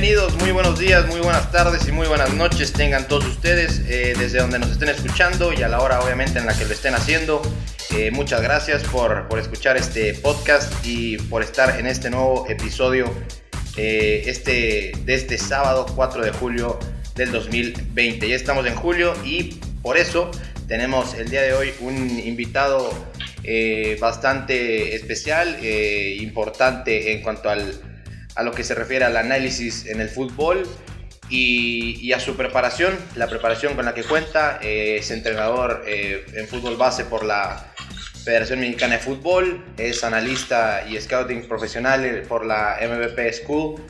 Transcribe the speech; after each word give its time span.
bienvenidos, 0.00 0.36
muy 0.36 0.52
buenos 0.52 0.78
días, 0.78 1.08
muy 1.08 1.18
buenas 1.18 1.50
tardes 1.50 1.88
y 1.88 1.90
muy 1.90 2.06
buenas 2.06 2.32
noches 2.32 2.72
tengan 2.72 3.08
todos 3.08 3.24
ustedes 3.26 3.80
eh, 3.88 4.14
desde 4.16 4.38
donde 4.38 4.60
nos 4.60 4.70
estén 4.70 4.90
escuchando 4.90 5.52
y 5.52 5.64
a 5.64 5.68
la 5.68 5.80
hora 5.80 6.00
obviamente 6.00 6.38
en 6.38 6.46
la 6.46 6.56
que 6.56 6.66
lo 6.66 6.72
estén 6.72 6.94
haciendo. 6.94 7.42
Eh, 7.90 8.12
muchas 8.12 8.40
gracias 8.40 8.84
por, 8.84 9.26
por, 9.26 9.40
escuchar 9.40 9.76
este 9.76 10.14
podcast 10.14 10.72
y 10.86 11.16
por 11.16 11.42
estar 11.42 11.80
en 11.80 11.88
este 11.88 12.10
nuevo 12.10 12.46
episodio 12.48 13.12
eh, 13.76 14.22
este, 14.26 14.92
de 15.04 15.14
este 15.14 15.36
sábado 15.36 15.84
4 15.96 16.24
de 16.24 16.30
julio 16.30 16.78
del 17.16 17.32
2020. 17.32 18.28
Ya 18.28 18.36
estamos 18.36 18.68
en 18.68 18.76
julio 18.76 19.14
y 19.24 19.58
por 19.82 19.98
eso 19.98 20.30
tenemos 20.68 21.14
el 21.14 21.28
día 21.28 21.42
de 21.42 21.54
hoy 21.54 21.72
un 21.80 22.20
invitado 22.20 22.88
bastante 23.98 24.94
especial, 24.94 25.58
importante 25.64 27.14
en 27.14 27.22
cuanto 27.22 27.50
al 27.50 27.87
a 28.38 28.44
lo 28.44 28.52
que 28.52 28.62
se 28.62 28.74
refiere 28.76 29.04
al 29.04 29.16
análisis 29.16 29.84
en 29.86 30.00
el 30.00 30.08
fútbol 30.08 30.62
y, 31.28 32.12
a 32.12 32.20
su 32.20 32.36
preparación, 32.36 32.96
la 33.16 33.26
preparación 33.26 33.74
con 33.74 33.84
la 33.84 33.94
que 33.94 34.04
cuenta. 34.04 34.60
Eh, 34.62 34.98
es 35.00 35.10
entrenador 35.10 35.82
eh, 35.86 36.24
en 36.34 36.46
fútbol 36.46 36.76
base 36.76 37.04
por 37.04 37.24
la 37.24 37.74
Federación 38.24 38.60
Mexicana 38.60 38.94
de 38.94 39.00
Fútbol, 39.00 39.64
es 39.76 40.04
analista 40.04 40.86
y 40.88 41.00
scouting 41.00 41.48
profesional 41.48 42.22
por 42.28 42.46
la 42.46 42.78
MVP 42.80 43.32
School 43.32 43.80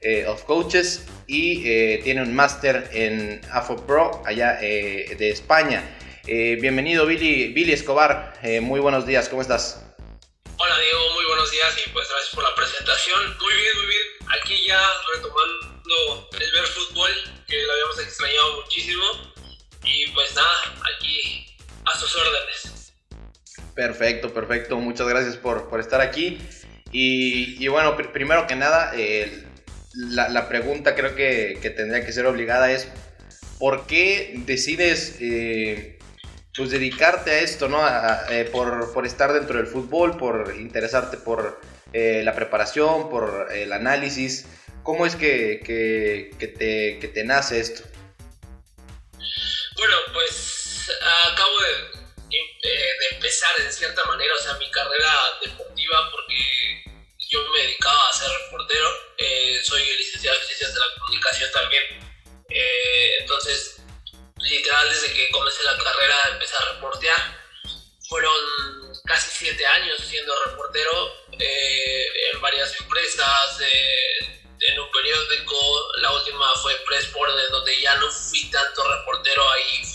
eh, 0.00 0.24
of 0.26 0.44
Coaches 0.44 1.04
y 1.26 1.62
tiene 2.02 2.22
un 2.22 2.34
máster 2.34 2.88
en 2.92 3.40
AFOPRO 3.50 4.22
allá 4.24 4.58
de 4.60 5.30
España. 5.30 5.82
bienvenido 6.24 7.06
Billy, 7.06 7.52
Billy 7.52 7.72
Escobar, 7.72 8.34
muy 8.60 8.80
buenos 8.80 9.06
días, 9.06 9.28
¿cómo 9.28 9.42
estás? 9.42 9.85
Hola 10.58 10.78
Diego, 10.80 11.12
muy 11.12 11.24
buenos 11.26 11.50
días 11.50 11.76
y 11.84 11.90
pues 11.90 12.08
gracias 12.08 12.34
por 12.34 12.42
la 12.42 12.54
presentación. 12.54 13.36
Muy 13.38 13.54
bien, 13.54 13.72
muy 13.76 13.86
bien. 13.88 14.02
Aquí 14.40 14.66
ya 14.66 14.80
retomando 15.14 16.28
el 16.32 16.52
ver 16.52 16.66
fútbol, 16.68 17.10
que 17.46 17.62
lo 17.62 17.72
habíamos 17.72 18.00
extrañado 18.00 18.62
muchísimo. 18.62 19.04
Y 19.84 20.10
pues 20.12 20.34
nada, 20.34 20.74
aquí 20.96 21.54
a 21.84 21.98
sus 21.98 22.16
órdenes. 22.16 22.94
Perfecto, 23.74 24.32
perfecto. 24.32 24.78
Muchas 24.78 25.06
gracias 25.06 25.36
por, 25.36 25.68
por 25.68 25.78
estar 25.78 26.00
aquí. 26.00 26.38
Y, 26.90 27.62
y 27.62 27.68
bueno, 27.68 27.94
primero 27.94 28.46
que 28.46 28.56
nada, 28.56 28.94
la, 29.92 30.30
la, 30.30 30.48
pregunta 30.48 30.94
creo 30.94 31.14
que, 31.14 31.58
que, 31.60 31.68
tendría 31.68 32.06
que 32.06 32.12
ser 32.12 32.24
obligada 32.24 32.72
es, 32.72 32.88
¿por 33.58 33.86
qué 33.86 34.32
decides... 34.46 35.16
Eh, 35.20 35.95
pues 36.56 36.70
dedicarte 36.70 37.30
a 37.30 37.40
esto, 37.40 37.68
¿no? 37.68 37.80
Eh, 38.30 38.44
por, 38.46 38.92
por, 38.92 39.06
estar 39.06 39.32
dentro 39.32 39.58
del 39.58 39.66
fútbol, 39.66 40.16
por 40.16 40.54
interesarte 40.56 41.18
por 41.18 41.60
eh, 41.92 42.22
la 42.24 42.34
preparación, 42.34 43.10
por 43.10 43.48
el 43.52 43.72
análisis. 43.72 44.46
¿Cómo 44.82 45.04
es 45.04 45.16
que, 45.16 45.60
que, 45.64 46.46
te, 46.46 46.98
que 46.98 47.08
te 47.08 47.24
nace 47.24 47.60
esto? 47.60 47.82
Bueno, 49.76 49.96
pues 50.14 50.90
acabo 51.32 51.58
de, 51.60 51.96
de, 52.68 53.16
empezar 53.16 53.50
en 53.58 53.72
cierta 53.72 54.04
manera, 54.04 54.32
o 54.38 54.42
sea, 54.42 54.54
mi 54.54 54.70
carrera 54.70 55.12
deportiva, 55.44 56.10
porque 56.10 56.84
yo 57.28 57.40
me 57.52 57.62
dedicaba 57.62 58.08
a 58.08 58.18
ser 58.18 58.30
reportero, 58.44 58.88
eh, 59.18 59.60
soy 59.62 59.82
licenciado 59.98 60.38
en 60.38 60.46
Ciencias 60.46 60.72
de 60.72 60.80
la 60.80 60.86
Comunicación 61.00 61.50
también. 61.52 62.05
En 73.72 74.78
un 74.80 74.90
periódico. 74.90 75.56
La 75.98 76.12
última 76.12 76.46
fue 76.62 76.74
Pressport, 76.86 77.32
donde 77.50 77.80
ya 77.80 77.96
no 77.96 78.10
fui 78.10 78.50
tanto 78.50 78.82
reportero, 78.88 79.48
ahí 79.50 79.85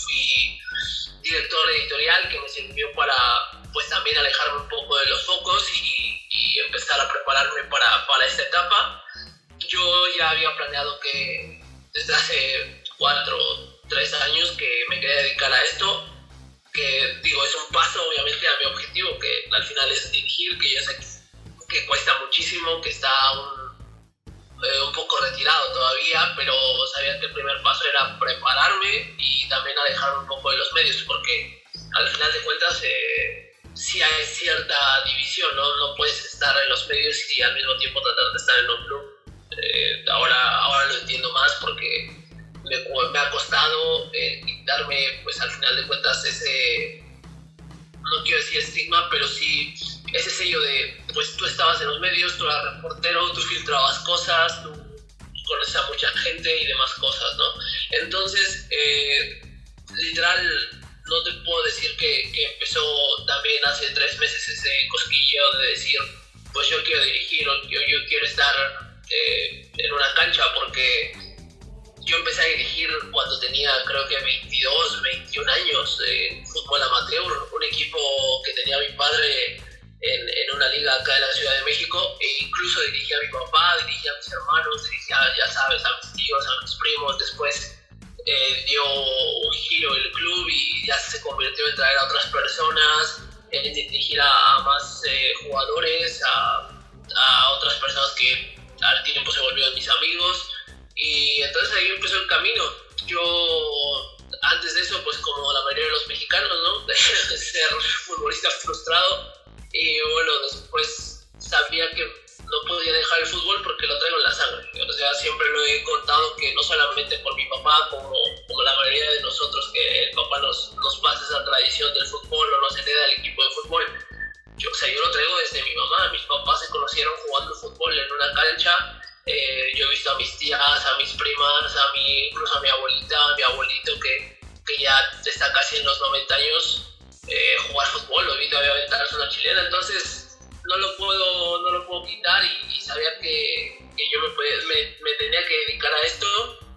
jugadores, 95.52 96.22
a, 96.24 96.70
a 97.14 97.50
otras 97.58 97.74
personas 97.74 98.10
que 98.12 98.56
al 98.80 99.02
tiempo 99.04 99.30
se 99.30 99.40
volvieron 99.40 99.74
mis 99.74 99.88
amigos 99.88 100.48
y 100.96 101.42
entonces 101.42 101.74
ahí 101.74 101.86
empezó 101.88 102.16
el 102.16 102.26
camino. 102.26 102.64
Yo, 103.06 104.16
antes 104.40 104.74
de 104.74 104.80
eso, 104.80 105.02
pues 105.04 105.18
como 105.18 105.52
la 105.52 105.62
mayoría 105.64 105.84
de 105.84 105.90
los 105.90 106.06
mexicanos, 106.08 106.50
¿no? 106.64 106.80
De 106.86 106.96
ser 106.96 107.70
futbolista 108.06 108.48
frustrado. 108.62 109.34
Y 109.72 110.00
bueno, 110.12 110.32
después 110.50 111.26
sabía 111.38 111.90
que 111.90 112.04
no 112.04 112.68
podía 112.68 112.92
dejar 112.92 113.20
el 113.20 113.26
fútbol 113.26 113.62
porque 113.62 113.86
lo 113.86 113.98
traigo 113.98 114.16
en 114.18 114.22
la 114.22 114.32
sangre. 114.32 114.70
O 114.88 114.92
sea, 114.92 115.14
siempre 115.14 115.48
lo 115.48 115.64
he 115.64 115.82
contado 115.84 116.36
que 116.36 116.54
no 116.54 116.62
solamente 116.62 117.18
por 117.18 117.34
mi 117.34 117.46
papá, 117.46 117.88
como, 117.90 118.12
como 118.48 118.62
la 118.62 118.76
mayoría 118.76 119.10
de 119.12 119.22
nosotros, 119.22 119.70
que 119.72 120.04
el 120.04 120.10
papá 120.14 120.40
nos, 120.40 120.72
nos 120.74 120.96
pasa 121.00 121.24
esa 121.24 121.44
tradición 121.44 121.92
del 121.94 122.06
fútbol 122.06 122.48
o 122.54 122.60
nos 122.60 122.78
hereda 122.78 123.04
el 123.06 123.20
equipo 123.20 123.42
de 123.44 123.50
fútbol. 123.50 124.11
Yo, 124.58 124.70
o 124.70 124.74
sea, 124.74 124.88
yo 124.88 125.00
lo 125.00 125.10
traigo 125.10 125.36
desde 125.38 125.62
mi 125.62 125.74
mamá. 125.74 126.08
Mis 126.12 126.22
papás 126.22 126.60
se 126.60 126.68
conocieron 126.68 127.14
jugando 127.26 127.54
fútbol 127.54 127.98
en 127.98 128.12
una 128.12 128.32
cancha 128.34 129.02
eh, 129.26 129.72
yo 129.76 129.86
he 129.86 129.90
visto 129.90 130.10
a 130.10 130.16
mis 130.16 130.36
tías, 130.36 130.60
a 130.60 130.96
mis 130.96 131.12
primas, 131.12 131.76
a 131.76 131.92
mi, 131.92 132.28
incluso 132.28 132.58
a 132.58 132.60
mi 132.60 132.68
abuelita, 132.68 133.16
a 133.16 133.36
mi 133.36 133.42
abuelito 133.42 133.92
que, 134.00 134.40
que 134.66 134.82
ya 134.82 134.98
está 135.24 135.52
casi 135.52 135.76
en 135.76 135.84
los 135.84 136.00
90 136.00 136.34
años 136.34 136.98
eh, 137.28 137.56
jugar 137.68 137.86
fútbol, 137.88 138.26
lo 138.26 138.34
he 138.34 138.38
visto 138.40 138.58
aventarse 138.58 139.14
una 139.14 139.28
chilena, 139.28 139.62
entonces 139.62 140.38
no 140.64 140.76
lo 140.76 140.96
puedo, 140.96 141.62
no 141.62 141.70
lo 141.70 141.86
puedo 141.86 142.04
quitar 142.04 142.42
y, 142.44 142.80
sabía 142.80 143.16
que, 143.20 143.78
que 143.96 144.10
yo 144.12 144.20
me, 144.22 144.28
me, 144.28 144.96
me, 145.00 145.12
tenía 145.14 145.46
que 145.46 145.56
dedicar 145.66 145.92
a 145.92 146.06
esto, 146.06 146.26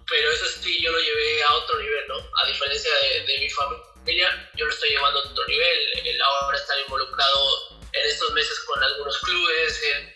pero 0.08 0.30
eso 0.30 0.46
sí, 0.62 0.80
yo 0.80 0.92
lo 0.92 1.00
llevé 1.00 1.42
a 1.42 1.54
otro 1.54 1.78
nivel, 1.80 2.06
¿no? 2.06 2.14
A 2.42 2.46
diferencia 2.46 2.90
de, 2.94 3.20
de 3.26 3.38
mi 3.40 3.50
familia, 3.50 3.84
yo 4.14 4.64
lo 4.64 4.72
estoy 4.72 4.90
llevando 4.90 5.20
a 5.20 5.28
otro 5.28 5.46
nivel, 5.46 5.78
el 6.04 6.22
ahora 6.22 6.56
estar 6.56 6.78
involucrado 6.78 7.78
en 7.92 8.06
estos 8.06 8.30
meses 8.32 8.58
con 8.60 8.82
algunos 8.82 9.18
clubes, 9.18 9.82
el, 9.82 10.12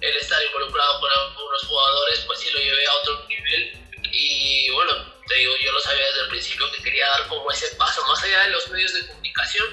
el 0.00 0.16
estar 0.16 0.42
involucrado 0.44 1.00
con 1.00 1.10
algunos 1.10 1.62
jugadores, 1.66 2.20
pues 2.26 2.38
sí 2.38 2.50
lo 2.50 2.60
llevé 2.60 2.86
a 2.86 2.94
otro 2.94 3.26
nivel. 3.28 3.72
Y 4.12 4.70
bueno, 4.70 4.92
te 5.26 5.34
digo, 5.34 5.54
yo 5.62 5.72
lo 5.72 5.80
sabía 5.80 6.06
desde 6.06 6.22
el 6.22 6.28
principio 6.28 6.70
que 6.72 6.82
quería 6.82 7.08
dar 7.08 7.28
como 7.28 7.50
ese 7.50 7.74
paso, 7.76 8.06
más 8.06 8.22
allá 8.22 8.44
de 8.44 8.50
los 8.50 8.68
medios 8.68 8.92
de 8.92 9.06
comunicación, 9.08 9.66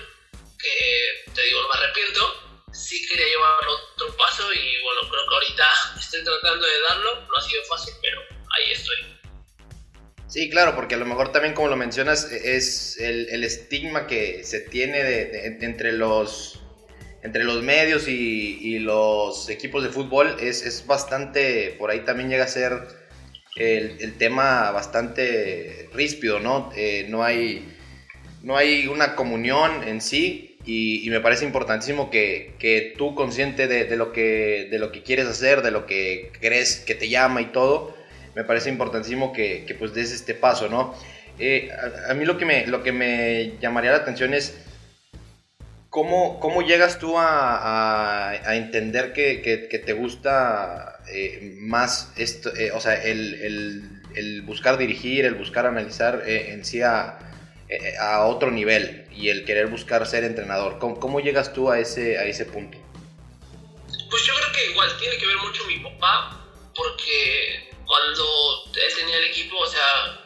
que 0.60 1.32
te 1.34 1.42
digo, 1.44 1.62
no 1.62 1.68
me 1.68 1.80
arrepiento, 1.80 2.64
sí 2.74 3.08
quería 3.08 3.28
llevar 3.28 3.60
otro 3.68 4.16
paso 4.18 4.52
y 4.54 4.82
bueno, 4.82 5.02
creo 5.10 5.30
que 5.30 5.36
ahorita 5.36 5.70
estoy 6.00 6.24
tratando 6.24 6.66
de 6.66 6.82
darlo, 6.82 7.16
no 7.16 7.38
ha 7.38 7.42
sido 7.42 7.64
fácil, 7.66 7.94
pero 8.02 8.22
Sí, 10.36 10.50
claro, 10.50 10.76
porque 10.76 10.96
a 10.96 10.98
lo 10.98 11.06
mejor 11.06 11.32
también 11.32 11.54
como 11.54 11.70
lo 11.70 11.78
mencionas 11.78 12.30
es 12.30 12.98
el, 13.00 13.42
estigma 13.46 14.06
que 14.06 14.44
se 14.44 14.60
tiene 14.60 15.02
de, 15.02 15.58
entre 15.62 15.94
los 15.94 16.62
entre 17.24 17.46
los 17.46 17.64
medios 17.64 18.10
y, 18.10 18.80
los 18.80 19.48
equipos 19.48 19.82
de 19.82 19.92
fútbol 19.92 20.36
es, 20.42 20.84
bastante, 20.86 21.74
por 21.80 21.90
ahí 21.90 22.02
también 22.02 22.28
llega 22.28 22.44
a 22.44 22.50
ser 22.50 22.82
el, 23.56 24.18
tema 24.18 24.72
bastante 24.72 25.88
ríspido, 25.94 26.42
¿no? 26.42 26.70
Eh, 26.76 27.06
no, 27.08 27.24
hay, 27.24 27.74
no 28.44 28.58
hay 28.58 28.88
una 28.88 29.16
comunión 29.16 29.88
en 29.88 30.02
sí 30.02 30.58
y, 30.66 31.10
me 31.12 31.22
parece 31.22 31.46
importantísimo 31.46 32.12
que, 32.12 32.94
tú 32.98 33.16
consciente 33.16 33.70
de, 33.70 33.96
lo 33.96 34.12
que, 34.12 34.68
de 34.70 34.80
lo 34.80 34.92
que 34.92 35.02
quieres 35.02 35.28
hacer, 35.28 35.62
de 35.62 35.72
lo 35.72 35.86
que 35.86 36.34
crees 36.42 36.82
que 36.82 36.94
te 36.94 37.08
llama 37.08 37.42
y 37.42 37.54
todo, 37.54 37.96
me 38.36 38.44
parece 38.44 38.70
importantísimo 38.70 39.32
que, 39.32 39.76
pues 39.80 39.94
des 39.94 40.12
este 40.12 40.36
paso, 40.36 40.68
¿no? 40.68 40.94
Eh, 41.40 41.70
a, 42.08 42.14
mí 42.14 42.26
lo 42.26 42.38
que, 42.38 42.46
me, 42.46 42.68
lo 42.68 42.84
que 42.84 42.92
me 42.92 43.58
llamaría 43.60 43.92
la 43.92 43.98
atención 43.98 44.34
es 44.34 44.56
¿Cómo, 45.90 46.42
¿Cómo, 46.42 46.62
llegas 46.62 47.00
tú 47.00 47.18
a, 47.18 48.32
a, 48.32 48.56
entender 48.58 49.14
que, 49.14 49.42
que, 49.42 49.80
te 49.80 49.94
gusta 49.94 51.00
eh, 51.08 51.56
más 51.62 52.12
esto, 52.18 52.54
eh, 52.54 52.72
o 52.74 52.82
sea, 52.82 53.02
el, 53.02 53.34
el, 53.36 54.02
el, 54.14 54.42
buscar 54.42 54.78
dirigir, 54.78 55.24
el 55.24 55.36
buscar 55.36 55.66
analizar 55.66 56.24
en 56.28 56.66
sí 56.66 56.82
a, 56.82 57.18
a, 58.02 58.26
otro 58.26 58.52
nivel 58.52 59.08
y 59.16 59.30
el 59.30 59.46
querer 59.46 59.68
buscar 59.68 60.06
ser 60.06 60.26
entrenador? 60.26 60.80
¿Cómo, 60.80 61.00
¿Cómo, 61.00 61.22
llegas 61.22 61.54
tú 61.54 61.72
a 61.72 61.80
ese, 61.80 62.18
a 62.18 62.26
ese 62.26 62.44
punto? 62.44 62.78
Pues 63.88 64.24
yo 64.26 64.34
creo 64.36 64.52
que 64.52 64.72
igual 64.72 64.90
tiene 65.00 65.18
que 65.18 65.28
ver 65.28 65.38
mucho 65.38 65.66
mi 65.66 65.80
papá, 65.80 66.46
porque 66.76 67.75
cuando 67.86 68.64
él 68.74 68.94
tenía 68.96 69.18
el 69.18 69.26
equipo, 69.26 69.58
o 69.58 69.68
sea, 69.68 70.20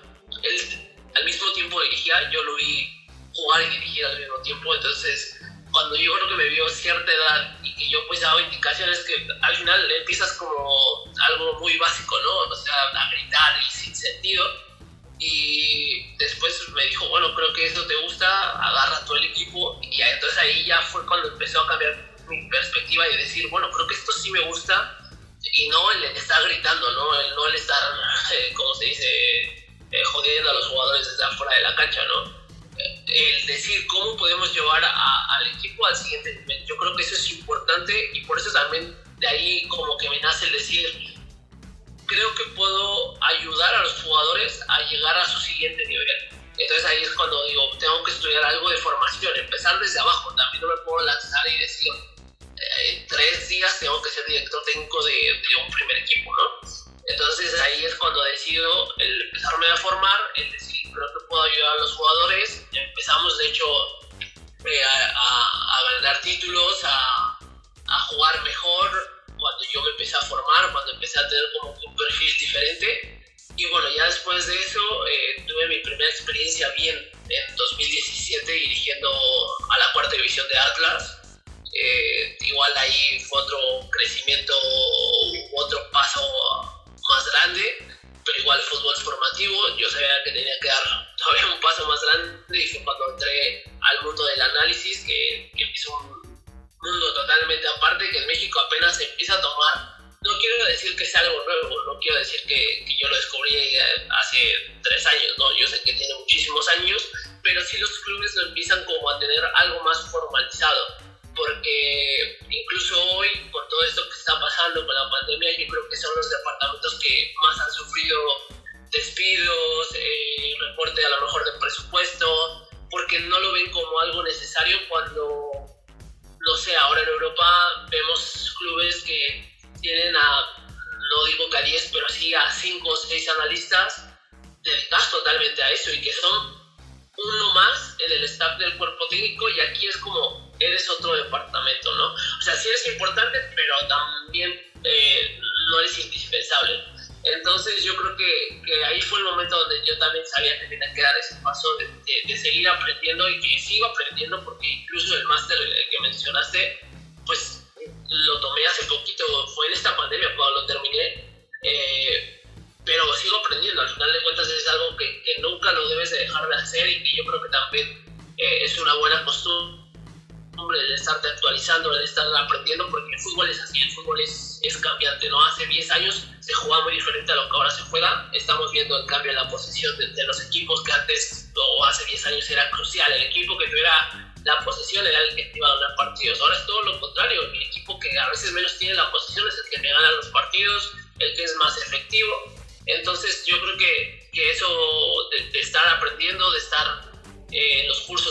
él 0.44 0.92
al 1.16 1.26
mismo 1.26 1.52
tiempo 1.54 1.82
dirigía, 1.82 2.30
yo 2.32 2.44
lo 2.44 2.56
vi 2.56 3.08
jugar 3.34 3.62
y 3.62 3.70
dirigir 3.70 4.06
al 4.06 4.20
mismo 4.20 4.38
tiempo, 4.42 4.76
entonces 4.76 5.40
cuando 5.72 5.96
yo 5.96 6.14
creo 6.16 6.30
que 6.30 6.36
me 6.36 6.50
vio 6.50 6.68
cierta 6.70 7.12
edad 7.12 7.58
y 7.64 7.76
que 7.76 7.90
yo 7.90 8.00
pues 8.08 8.22
daba 8.22 8.42
indicaciones 8.42 9.00
que 9.06 9.28
al 9.42 9.56
final 9.56 9.92
empiezas 9.92 10.34
como 10.34 11.06
algo 11.28 11.60
muy 11.60 11.78
básico, 11.78 12.16
¿no? 12.22 12.52
O 12.52 12.56
sea, 12.56 12.74
a 12.96 13.12
gritar 13.12 13.60
y 13.60 13.72
sin 13.72 13.96
sentido. 13.96 14.46
Y 15.20 16.16
después 16.18 16.70
me 16.70 16.86
dijo, 16.86 17.08
bueno, 17.10 17.36
creo 17.36 17.54
que 17.54 17.66
eso 17.66 17.86
te 17.86 17.96
gusta, 18.04 18.52
agarra 18.52 19.06
todo 19.06 19.18
el 19.18 19.26
equipo. 19.26 19.80
Y 19.84 20.02
entonces 20.02 20.38
ahí 20.40 20.66
ya 20.66 20.82
fue 20.82 21.06
cuando 21.06 21.28
empezó 21.28 21.62
a 21.62 21.68
cambiar 21.68 22.10
mi 22.30 22.50
perspectiva 22.50 23.08
y 23.10 23.18
decir, 23.18 23.50
bueno, 23.50 23.70
creo 23.72 23.88
que 23.88 23.96
esto 23.96 24.12
sí 24.14 24.32
me 24.32 24.40
gusta. 24.42 24.98
Y 25.42 25.70
no 25.70 25.92
el 25.92 26.04
estar 26.04 26.44
gritando, 26.44 26.92
¿no? 26.92 27.20
El, 27.20 27.36
no 27.36 27.48
el 27.48 27.56
estar, 27.56 27.78
eh, 28.34 28.54
como 28.56 28.74
se 28.76 28.86
dice, 28.86 29.44
eh, 29.92 30.04
jodiendo 30.12 30.50
a 30.50 30.54
los 30.54 30.68
jugadores 30.68 31.08
desde 31.10 31.24
afuera 31.24 31.56
de 31.56 31.64
la 31.64 31.76
cancha, 31.76 32.04
¿no? 32.06 32.40
el 33.08 33.46
decir 33.46 33.86
cómo 33.88 34.16
podemos 34.16 34.54
llevar 34.54 34.84
al 34.84 35.48
equipo 35.48 35.86
al 35.86 35.96
siguiente 35.96 36.34
nivel. 36.36 36.66
Yo 36.66 36.78
creo 36.78 36.96
que 36.96 37.04
eso 37.04 37.16
es 37.16 37.32
importante 37.32 38.12
y 38.14 38.22
por 38.22 38.38
eso 38.38 38.52
también 38.52 38.96
de 39.18 39.28
ahí 39.28 39.68
como 39.68 39.98
que 39.98 40.10
me 40.10 40.20
nace 40.22 40.46
el 40.46 40.54
decir, 40.54 41.20
creo 42.06 42.36
que 42.36 42.44
puedo 42.56 43.24
ayudar 43.24 43.76
a 43.76 43.82
los 43.82 44.02
jugadores 44.02 44.64
a 44.68 44.82
llegar 44.90 45.18
a 45.18 45.26
su 45.26 45.40
siguiente 45.42 45.86
nivel. 45.86 46.08
Entonces 46.58 46.86
ahí 46.86 47.04
es 47.04 47.12
cuando 47.12 47.44
digo, 47.46 47.70
tengo 47.80 48.04
que 48.04 48.12
estudiar 48.12 48.44
algo 48.44 48.70
de 48.70 48.78
formación, 48.78 49.36
empezar 49.38 49.80
desde 49.80 50.00
abajo, 50.00 50.34
también 50.36 50.62
no 50.62 50.68
me 50.68 50.82
puedo 50.84 51.06
lanzar 51.06 51.42
y 51.50 51.60
decir, 51.60 51.94
eh, 51.94 52.19
en 52.88 53.08
tres 53.08 53.48
días 53.48 53.80
tengo 53.80 54.02
que 54.02 54.10
ser 54.10 54.26
director 54.26 54.64
técnico 54.66 55.04
de, 55.04 55.14
de 55.14 55.64
un 55.64 55.72
primer 55.72 55.98
equipo, 55.98 56.32
¿no? 56.36 56.90
Entonces 57.10 57.60
ahí 57.60 57.86
es 57.86 57.96
cuando 57.96 58.22
decido 58.24 58.94
el 59.00 59.22
empezarme 59.24 59.66
a 59.68 59.78
formar, 59.78 60.20
el 60.36 60.52
decir, 60.52 60.92
creo 60.94 61.08
que 61.08 61.26
puedo 61.28 61.42
ayudar 61.42 61.78
a 61.78 61.82
los 61.82 61.94
jugadores. 61.94 62.66
Empezamos, 62.72 63.38
de 63.40 63.48
hecho, 63.48 63.66
eh, 64.66 64.82
a, 64.84 66.02
ganar 66.02 66.22
títulos, 66.22 66.84
a, 66.84 67.40
a, 67.88 68.00
jugar 68.10 68.44
mejor 68.44 68.90
cuando 69.26 69.64
yo 69.74 69.82
me 69.82 69.90
empecé 69.90 70.16
a 70.18 70.22
formar, 70.22 70.72
cuando 70.72 70.94
empecé 70.94 71.20
a 71.20 71.28
tener 71.28 71.46
como 71.60 71.74
un 71.74 71.96
perfil 71.96 72.38
diferente. 72.40 73.36
Y 73.56 73.66
bueno, 73.66 73.90
ya 73.98 74.06
después 74.06 74.46
de 74.46 74.56
eso 74.56 75.08
eh, 75.08 75.46
tuve 75.48 75.68
mi 75.68 75.80
primera 75.80 76.10
experiencia 76.12 76.70
bien 76.78 76.96
en 77.28 77.56
2017 77.56 78.52
dirigiendo 78.52 79.10
a 79.70 79.78
la 79.78 79.94
cuarta 79.94 80.12
división 80.16 80.48
de 80.48 80.58
Atlas. 80.60 81.19
Igual 81.72 82.72
ahí 82.78 83.20
fue 83.20 83.42
otro 83.42 83.58
crecimiento, 83.92 84.54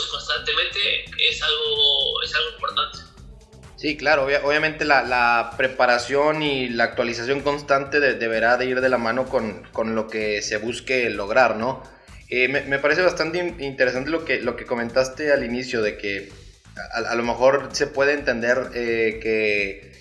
constantemente 0.09 1.05
es 1.29 1.41
algo, 1.41 2.21
es 2.23 2.35
algo 2.35 2.49
importante. 2.51 2.99
Sí, 3.77 3.95
claro, 3.95 4.27
obviamente 4.43 4.83
la, 4.83 5.53
preparación 5.57 6.43
y 6.43 6.67
la 6.67 6.83
actualización 6.83 7.41
constante 7.41 7.99
deberá 7.99 8.57
de 8.57 8.65
ir 8.65 8.81
de 8.81 8.89
la 8.89 8.97
mano 8.97 9.25
con, 9.27 9.63
con, 9.71 9.95
lo 9.95 10.07
que 10.07 10.41
se 10.41 10.57
busque 10.57 11.09
lograr, 11.09 11.55
¿no? 11.55 11.81
Eh, 12.29 12.49
me, 12.49 12.61
me, 12.61 12.77
parece 12.79 13.01
bastante 13.01 13.39
interesante 13.59 14.09
lo 14.09 14.25
que, 14.25 14.41
lo 14.41 14.57
que 14.57 14.65
comentaste 14.65 15.31
al 15.31 15.45
inicio, 15.45 15.81
de 15.81 15.97
que 15.97 16.29
a, 16.93 17.15
lo 17.15 17.23
mejor 17.23 17.69
se 17.71 17.87
puede 17.87 18.13
entender 18.13 18.69
eh, 18.73 19.19
que 19.21 19.91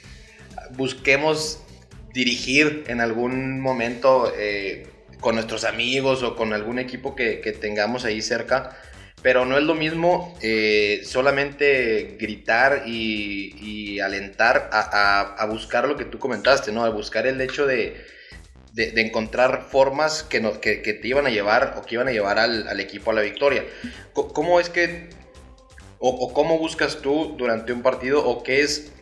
busquemos 0.71 1.61
dirigir 2.13 2.85
en 2.89 3.01
algún 3.01 3.61
momento 3.61 4.33
eh, 4.37 4.87
con 5.21 5.35
nuestros 5.35 5.65
amigos 5.65 6.23
o 6.23 6.37
con 6.37 6.53
algún 6.53 6.79
equipo 6.79 7.15
que, 7.15 7.41
que 7.41 7.53
tengamos 7.53 8.05
ahí 8.05 8.23
cerca, 8.23 8.77
pero 9.29 9.45
no 9.45 9.59
es 9.59 9.65
lo 9.65 9.75
mismo 9.75 10.35
eh, 10.41 11.03
solamente 11.05 12.17
gritar 12.19 12.85
y, 12.87 14.01
alentar 14.01 14.71
a, 14.73 15.47
buscar 15.51 15.87
lo 15.87 15.99
que 15.99 16.07
tú 16.07 16.19
comentaste, 16.19 16.73
¿no? 16.73 16.83
A 16.83 16.89
buscar 16.89 17.27
el 17.27 17.39
hecho 17.43 17.67
de, 17.67 18.07
de, 18.73 18.99
encontrar 19.03 19.67
formas 19.71 20.23
que, 20.23 20.41
no, 20.41 20.63
que, 20.63 20.81
que, 20.81 20.95
te 20.95 21.09
iban 21.09 21.27
a 21.27 21.29
llevar 21.29 21.75
o 21.77 21.83
que 21.83 21.97
iban 21.97 22.09
a 22.09 22.11
llevar 22.11 22.39
al, 22.39 22.67
al 22.69 22.81
equipo 22.81 23.11
a 23.11 23.15
la 23.15 23.21
victoria. 23.21 23.67
¿Cómo 24.15 24.61
es 24.61 24.71
que, 24.71 25.11
o, 25.99 26.09
o, 26.09 26.33
cómo 26.33 26.57
buscas 26.57 27.03
tú 27.03 27.35
durante 27.37 27.75
un 27.75 27.83
partido, 27.83 28.27
o 28.27 28.43
qué 28.43 28.63
es 28.63 28.93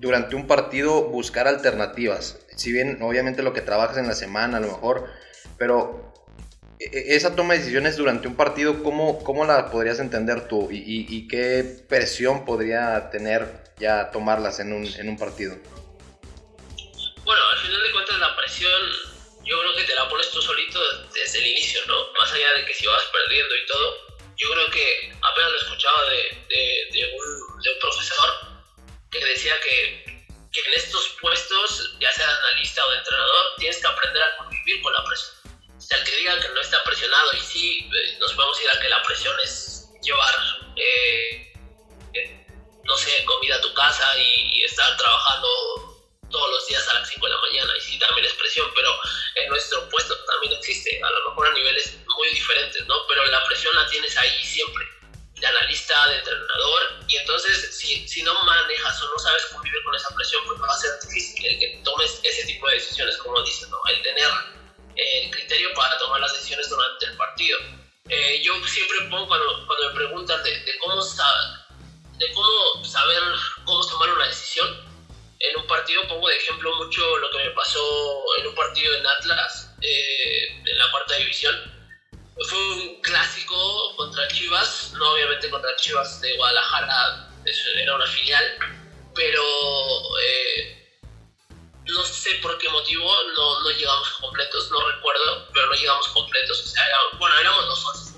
durante 0.00 0.34
un 0.34 0.48
partido 0.48 1.04
buscar 1.10 1.46
alternativas? 1.46 2.40
Si 2.56 2.72
bien 2.72 3.00
obviamente 3.02 3.44
lo 3.44 3.52
que 3.52 3.60
trabajas 3.60 3.98
en 3.98 4.08
la 4.08 4.14
semana 4.14 4.56
a 4.56 4.60
lo 4.60 4.66
mejor, 4.66 5.06
pero 5.58 6.13
esa 6.78 7.36
toma 7.36 7.54
de 7.54 7.60
decisiones 7.60 7.96
durante 7.96 8.28
un 8.28 8.36
partido, 8.36 8.82
¿cómo, 8.82 9.22
cómo 9.22 9.44
la 9.44 9.70
podrías 9.70 10.00
entender 10.00 10.48
tú? 10.48 10.68
¿Y, 10.70 11.06
y, 11.08 11.28
qué 11.28 11.64
presión 11.88 12.44
podría 12.44 13.10
tener 13.10 13.46
ya 13.78 14.10
tomarlas 14.10 14.60
en 14.60 14.72
un, 14.72 14.86
en 14.86 15.08
un 15.08 15.18
partido? 15.18 15.56
Bueno, 17.24 17.42
al 17.52 17.58
final 17.58 17.82
de 17.82 17.92
cuentas 17.92 18.18
la 18.18 18.36
presión 18.36 18.82
yo 19.44 19.60
creo 19.60 19.74
que 19.76 19.84
te 19.84 19.94
la 19.94 20.08
pones 20.08 20.30
tú 20.30 20.40
solito 20.40 20.80
desde 21.12 21.38
el 21.38 21.46
inicio, 21.46 21.80
¿no? 21.86 22.12
Más 22.20 22.32
allá 22.32 22.52
de 22.56 22.64
que 22.64 22.74
si 22.74 22.86
vas 22.86 23.02
perdiendo 23.12 23.54
y 23.54 23.66
todo, 23.66 23.96
yo 24.36 24.50
creo 24.50 24.70
que 24.70 25.12
apenas 25.22 25.50
lo 25.52 25.58
escuchaba 25.58 26.10
de, 26.10 26.46
de, 26.92 27.04
un, 27.06 27.62
de 27.62 27.70
un, 27.70 27.78
profesor 27.80 28.30
que 29.10 29.24
decía 29.24 29.54
que, 29.60 30.26
que, 30.50 30.60
en 30.60 30.72
estos 30.76 31.16
puestos, 31.20 31.96
ya 32.00 32.10
sea 32.12 32.26
de 32.26 32.32
analista 32.32 32.84
o 32.86 32.90
de 32.90 32.98
entrenador, 32.98 33.44
tienes 33.58 33.78
que 33.78 33.86
aprender 33.86 34.22
a 34.22 34.36
convivir 34.38 34.82
con 34.82 34.92
la 34.92 35.04
presión. 35.04 35.43
Sea, 35.86 35.98
el 35.98 36.04
que 36.04 36.16
diga 36.16 36.40
que 36.40 36.48
no 36.48 36.60
está 36.60 36.82
presionado 36.82 37.30
y 37.34 37.40
sí, 37.40 37.90
eh, 37.94 38.18
nos 38.18 38.32
a 38.32 38.62
ir 38.62 38.70
a 38.70 38.80
que 38.80 38.88
la 38.88 39.02
presión 39.02 39.38
es 39.40 39.90
llevar, 40.02 40.34
eh, 40.76 41.52
eh, 42.14 42.46
no 42.84 42.96
sé, 42.96 43.24
comida 43.26 43.56
a 43.56 43.60
tu 43.60 43.72
casa 43.74 44.18
y, 44.18 44.64
estar 44.64 44.96
trabajando 44.96 45.48
todos 46.30 46.50
los 46.50 46.66
días 46.66 46.88
a 46.88 46.94
las 46.94 47.08
5 47.08 47.26
de 47.26 47.32
la 47.32 47.40
mañana. 47.40 47.76
Y 47.76 47.80
sí 47.82 47.98
también 47.98 48.26
es 48.26 48.32
presión, 48.32 48.70
pero 48.74 48.98
en 49.34 49.48
nuestro 49.50 49.86
puesto 49.90 50.16
también 50.24 50.54
existe, 50.54 51.00
a 51.02 51.10
lo 51.10 51.28
mejor 51.28 51.48
a 51.48 51.52
niveles 51.52 51.98
muy 52.16 52.28
diferentes, 52.30 52.86
¿no? 52.86 53.06
Pero 53.06 53.26
la 53.26 53.44
presión 53.44 53.76
la 53.76 53.86
tienes 53.88 54.16
ahí 54.16 54.42
siempre, 54.42 54.86
de 55.34 55.46
analista, 55.46 56.08
de 56.08 56.16
entrenador, 56.16 56.82
y 57.08 57.16
entonces 57.16 57.76
si, 57.76 58.08
si 58.08 58.22
no 58.22 58.32
manejas 58.42 59.02
o 59.02 59.08
no 59.12 59.18
sabes 59.18 59.44
convivir 59.52 59.84
con 59.84 59.94
esa 59.94 60.14
presión, 60.14 60.42
pues 60.46 60.60
va 60.60 60.72
a 60.72 60.78
ser 60.78 60.92
difícil 61.06 61.46
el 61.46 61.58
que 61.58 61.82
tomes 61.84 62.20
ese 62.22 62.46
tipo 62.46 62.66
de 62.68 62.74
decisiones, 62.76 63.18
como 63.18 63.42
dices, 63.42 63.68
yo 68.60 68.68
siempre 68.68 68.98
pongo 69.10 69.26
cuando, 69.26 69.66
cuando 69.66 69.88
me 69.88 69.94
preguntan 69.94 70.42
de, 70.42 70.50
de 70.50 70.76
cómo, 70.78 71.02
de 71.02 72.32
cómo 72.32 72.84
saber 72.84 73.22
cómo 73.64 73.86
tomar 73.86 74.10
una 74.12 74.26
decisión, 74.26 74.94
en 75.40 75.60
un 75.60 75.66
partido, 75.66 76.02
pongo 76.08 76.28
de 76.28 76.36
ejemplo 76.36 76.74
mucho 76.76 77.16
lo 77.18 77.30
que 77.30 77.38
me 77.38 77.50
pasó 77.50 77.80
en 78.38 78.46
un 78.46 78.54
partido 78.54 78.94
en 78.94 79.06
Atlas, 79.06 79.74
eh, 79.82 80.62
en 80.64 80.78
la 80.78 80.90
cuarta 80.90 81.14
división. 81.16 81.54
Fue 82.48 82.58
un 82.58 83.00
clásico 83.02 83.96
contra 83.96 84.26
Chivas, 84.28 84.92
no 84.94 85.12
obviamente 85.12 85.50
contra 85.50 85.76
Chivas 85.76 86.20
de 86.20 86.34
Guadalajara, 86.36 87.30
era 87.76 87.94
una 87.94 88.06
filial, 88.06 88.44
pero 89.14 89.42
eh, 90.20 90.84
no 91.86 92.02
sé 92.04 92.34
por 92.36 92.56
qué 92.58 92.68
motivo 92.70 93.04
no, 93.36 93.60
no, 93.60 93.70
llegamos 93.70 94.08
completos, 94.20 94.70
no 94.70 94.80
recuerdo, 94.90 95.48
pero 95.52 95.66
no 95.66 95.74
llegamos 95.74 96.08
completos. 96.08 96.60
O 96.60 96.66
sea, 96.66 96.84
bueno, 97.18 97.38
éramos 97.38 97.66
los 97.66 97.84
11 97.84 98.12
justos, 98.12 98.13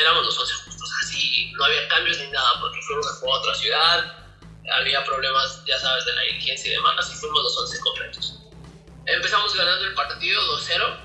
éramos 0.00 0.24
los 0.24 0.38
11 0.38 0.54
justos, 0.64 0.90
así 1.02 1.52
no 1.56 1.64
había 1.64 1.88
cambios 1.88 2.18
ni 2.18 2.26
nada, 2.28 2.60
porque 2.60 2.80
fuimos 2.82 3.06
a 3.06 3.14
jugar 3.20 3.36
a 3.36 3.40
otra 3.40 3.54
ciudad 3.54 4.24
había 4.72 5.04
problemas, 5.04 5.62
ya 5.66 5.78
sabes, 5.78 6.04
de 6.04 6.12
la 6.14 6.22
dirigencia 6.22 6.70
y 6.70 6.74
demás, 6.74 7.10
y 7.10 7.14
fuimos 7.16 7.42
los 7.42 7.58
11 7.58 7.80
completos. 7.80 8.40
Empezamos 9.06 9.54
ganando 9.54 9.84
el 9.84 9.94
partido 9.94 10.42
2-0 10.58 10.96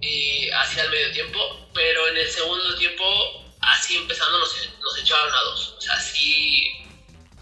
y 0.00 0.50
hacia 0.50 0.84
el 0.84 0.90
medio 0.90 1.12
tiempo, 1.12 1.68
pero 1.74 2.08
en 2.08 2.16
el 2.16 2.28
segundo 2.28 2.74
tiempo, 2.76 3.54
así 3.60 3.96
empezando, 3.96 4.38
nos, 4.38 4.54
nos 4.80 4.98
echaron 4.98 5.32
a 5.32 5.40
dos. 5.42 5.74
O 5.78 5.80
sea, 5.80 5.94
así 5.94 6.72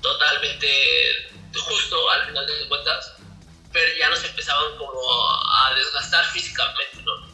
totalmente 0.02 1.30
justo 1.54 2.10
al 2.10 2.26
final 2.26 2.46
de 2.46 2.68
cuentas, 2.68 3.14
pero 3.72 3.96
ya 3.98 4.10
nos 4.10 4.22
empezaban 4.24 4.76
como 4.76 5.00
a 5.30 5.74
desgastar 5.74 6.24
físicamente, 6.26 7.02
¿no? 7.02 7.25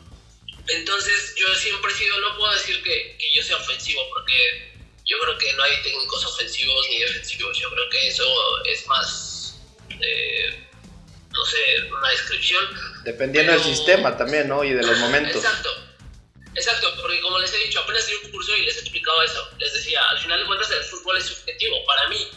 Entonces 0.72 1.34
yo 1.36 1.54
siempre 1.54 1.92
he 1.92 1.94
sido, 1.94 2.20
no 2.20 2.36
puedo 2.36 2.52
decir 2.52 2.82
que, 2.82 3.16
que 3.18 3.26
yo 3.34 3.42
sea 3.42 3.56
ofensivo, 3.56 4.02
porque 4.10 4.72
yo 5.04 5.18
creo 5.20 5.38
que 5.38 5.52
no 5.54 5.62
hay 5.62 5.82
técnicos 5.82 6.24
ofensivos 6.24 6.86
ni 6.90 6.98
defensivos. 7.00 7.58
Yo 7.58 7.70
creo 7.70 7.88
que 7.88 8.08
eso 8.08 8.24
es 8.64 8.86
más, 8.86 9.60
eh, 10.00 10.66
no 11.30 11.44
sé, 11.44 11.58
una 11.90 12.08
descripción. 12.10 12.64
Dependiendo 13.04 13.52
del 13.52 13.62
sistema 13.62 14.16
también, 14.16 14.48
¿no? 14.48 14.64
Y 14.64 14.72
de 14.72 14.82
los 14.82 14.98
momentos. 14.98 15.36
Exacto. 15.36 15.70
Exacto, 16.54 16.94
porque 17.00 17.18
como 17.22 17.38
les 17.38 17.52
he 17.54 17.58
dicho, 17.64 17.80
apenas 17.80 18.06
di 18.06 18.14
un 18.26 18.30
curso 18.30 18.54
y 18.54 18.66
les 18.66 18.76
explicaba 18.76 19.24
eso. 19.24 19.48
Les 19.58 19.72
decía, 19.72 20.02
al 20.10 20.18
final 20.18 20.38
de 20.38 20.46
cuentas 20.46 20.70
el 20.70 20.84
fútbol 20.84 21.16
es 21.16 21.24
subjetivo. 21.24 21.82
Para 21.86 22.08
mí, 22.08 22.28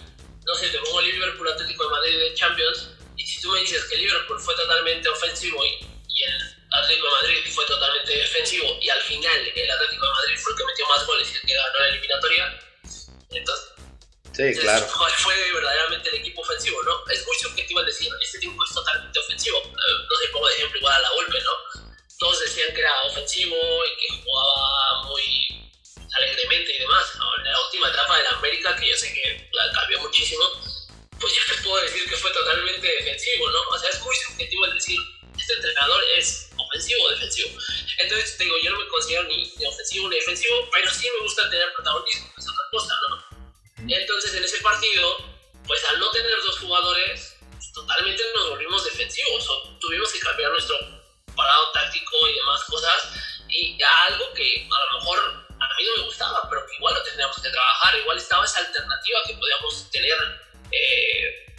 no 0.46 0.56
sé, 0.56 0.70
te 0.70 0.80
pongo 0.80 1.02
Liverpool 1.02 1.50
Atlético 1.50 1.84
de 1.84 1.90
Madrid 1.90 2.20
de 2.20 2.34
Champions 2.34 2.90
y 3.18 3.26
si 3.26 3.42
tú 3.42 3.52
me 3.52 3.60
dices 3.60 3.84
que 3.86 3.98
Liverpool 3.98 4.40
fue 4.40 4.56
totalmente 4.56 5.10
ofensivo 5.10 5.66
y, 5.66 5.86
y 6.08 6.24
el 6.24 6.55
Atlético 6.72 7.06
de 7.08 7.14
Madrid 7.14 7.54
fue 7.54 7.66
totalmente 7.66 8.18
defensivo 8.18 8.78
y 8.82 8.90
al 8.90 9.02
final 9.02 9.52
el 9.56 9.72
Atlético 9.72 10.06
de 10.06 10.12
Madrid 10.12 10.38
fue 10.38 10.52
el 10.52 10.58
que 10.58 10.66
metió 10.66 10.88
más 10.88 11.06
goles 11.06 11.32
y 11.32 11.36
el 11.36 11.42
que 11.42 11.54
ganó 11.56 11.80
la 11.80 11.88
eliminatoria. 11.90 12.60
Entonces, 13.32 13.66
sí, 14.34 14.62
claro. 14.62 14.88
fue 14.88 15.54
verdaderamente 15.54 16.10
el 16.10 16.16
equipo 16.16 16.42
ofensivo, 16.42 16.82
¿no? 16.84 17.04
Es 17.12 17.26
muy 17.26 17.36
subjetivo 17.42 17.80
el 17.80 17.86
decir, 17.86 18.12
este 18.22 18.38
equipo 18.38 18.64
es 18.64 18.74
totalmente 18.74 19.20
ofensivo. 19.20 19.58
Eh, 19.60 20.06
no 20.10 20.16
sé, 20.22 20.28
pongo 20.32 20.48
de 20.48 20.56
ejemplo 20.56 20.80
igual 20.80 20.96
a 20.96 21.02
la 21.02 21.10
golpe, 21.10 21.40
¿no? 21.42 21.86
Todos 22.18 22.40
decían 22.40 22.74
que 22.74 22.82
era 22.82 23.04
ofensivo 23.04 23.56
y 23.56 23.98
que 24.02 24.24
jugaba 24.24 25.04
muy 25.04 25.66
alegremente 26.14 26.76
y 26.76 26.80
demás. 26.80 27.06
En 27.38 27.52
la 27.52 27.62
última 27.66 27.90
etapa 27.90 28.18
de 28.18 28.24
la 28.24 28.30
América, 28.32 28.76
que 28.76 28.90
yo 28.90 28.98
sé 28.98 29.14
que 29.14 29.50
cambió 29.74 30.00
muchísimo, 30.00 30.44
pues 31.20 31.34
yo 31.34 31.56
te 31.56 31.62
puedo 31.62 31.84
decir 31.84 32.10
que 32.10 32.16
fue 32.16 32.32
totalmente 32.32 32.88
defensivo, 32.88 33.50
¿no? 33.50 33.60
O 33.70 33.80
sea, 33.80 33.90
es 33.90 34.00
muy 34.02 34.16
subjetivo 34.16 34.66
el 34.66 34.74
decir, 34.76 35.00
este 35.38 35.54
entrenador 35.54 36.02
es 36.18 36.50
ofensivo 36.76 37.04
o 37.04 37.10
defensivo. 37.12 37.50
Entonces, 37.98 38.38
digo, 38.38 38.56
yo 38.62 38.72
no 38.72 38.80
me 38.80 38.88
considero 38.88 39.24
ni, 39.24 39.54
ni, 39.58 39.66
ofensivo 39.66 40.10
ni 40.10 40.16
defensivo, 40.18 40.70
pero 40.72 40.92
sí 40.92 41.08
me 41.18 41.24
gusta 41.24 41.50
tener 41.50 41.74
protagonismo, 41.74 42.34
es 42.38 42.44
otra 42.44 42.64
cosa, 42.72 42.94
¿no? 43.10 43.26
Entonces, 43.88 44.34
en 44.34 44.44
ese 44.44 44.60
partido, 44.62 45.18
pues 45.66 45.84
al 45.86 46.00
no 46.00 46.10
tener 46.12 46.36
dos 46.46 46.60
jugadores, 46.60 47.38
pues, 47.52 47.72
totalmente 47.72 48.24
nos 48.36 48.50
volvimos 48.50 48.84
defensivos, 48.84 49.48
o 49.50 49.78
tuvimos 49.80 50.12
que 50.12 50.20
cambiar 50.20 50.52
nuestro 50.52 50.76
parado 51.36 51.72
táctico 51.72 52.28
y 52.30 52.36
demás 52.36 52.64
cosas, 52.66 53.10
y 53.50 53.78
algo 54.10 54.34
que 54.34 54.68
a 54.70 54.94
lo 54.94 55.00
mejor 55.00 55.20
a 55.20 55.78
mí 55.78 55.86
no 55.86 56.02
me 56.02 56.08
gustaba, 56.08 56.42
pero 56.50 56.66
que 56.68 56.76
igual 56.76 56.94
lo 56.94 57.04
tendríamos 57.04 57.36
que 57.38 57.50
trabajar, 57.50 58.00
igual 58.00 58.18
estaba 58.18 58.44
esa 58.44 58.60
alternativa 58.60 59.20
que 59.28 59.34
podíamos 59.36 59.90
tener 59.92 60.16
eh, 60.72 61.56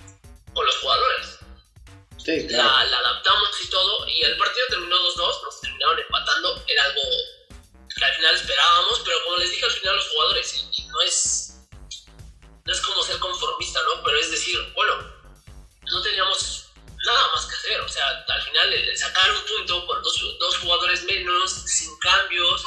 con 0.53 0.67
los 0.67 0.77
jugadores 0.79 1.36
la, 2.27 2.81
adaptamos 2.81 3.51
y 3.63 3.69
todo, 3.69 4.09
y 4.09 4.23
el 4.23 4.37
partido 4.37 4.67
terminó 4.69 4.97
2-2, 4.97 5.43
nos 5.45 5.61
terminaron 5.61 5.99
empatando, 5.99 6.65
era 6.67 6.85
algo 6.85 7.03
que 7.97 8.05
al 8.05 8.15
final 8.15 8.35
esperábamos, 8.35 9.01
pero 9.05 9.17
como 9.25 9.37
les 9.39 9.51
dije 9.51 9.65
al 9.65 9.71
final 9.71 9.95
a 9.95 9.97
los 9.97 10.09
jugadores, 10.09 10.65
no 10.89 11.01
es, 11.03 11.55
no 12.65 12.73
es 12.73 12.81
como 12.81 13.03
ser 13.03 13.19
conformista, 13.19 13.81
¿no? 13.83 14.03
Pero 14.03 14.19
es 14.19 14.31
decir, 14.31 14.59
bueno, 14.75 14.95
no 15.83 16.03
teníamos 16.03 16.71
nada 17.07 17.29
más 17.35 17.47
que 17.47 17.55
hacer, 17.55 17.81
o 17.81 17.89
sea, 17.89 18.25
al 18.29 18.43
final 18.43 18.73
el 18.73 18.99
sacar 18.99 19.31
un 19.31 19.45
punto 19.45 19.87
con 19.87 20.03
dos, 20.03 20.21
dos 20.39 20.59
jugadores 20.59 21.05
menos, 21.05 21.53
sin 21.67 21.97
cambios, 21.99 22.65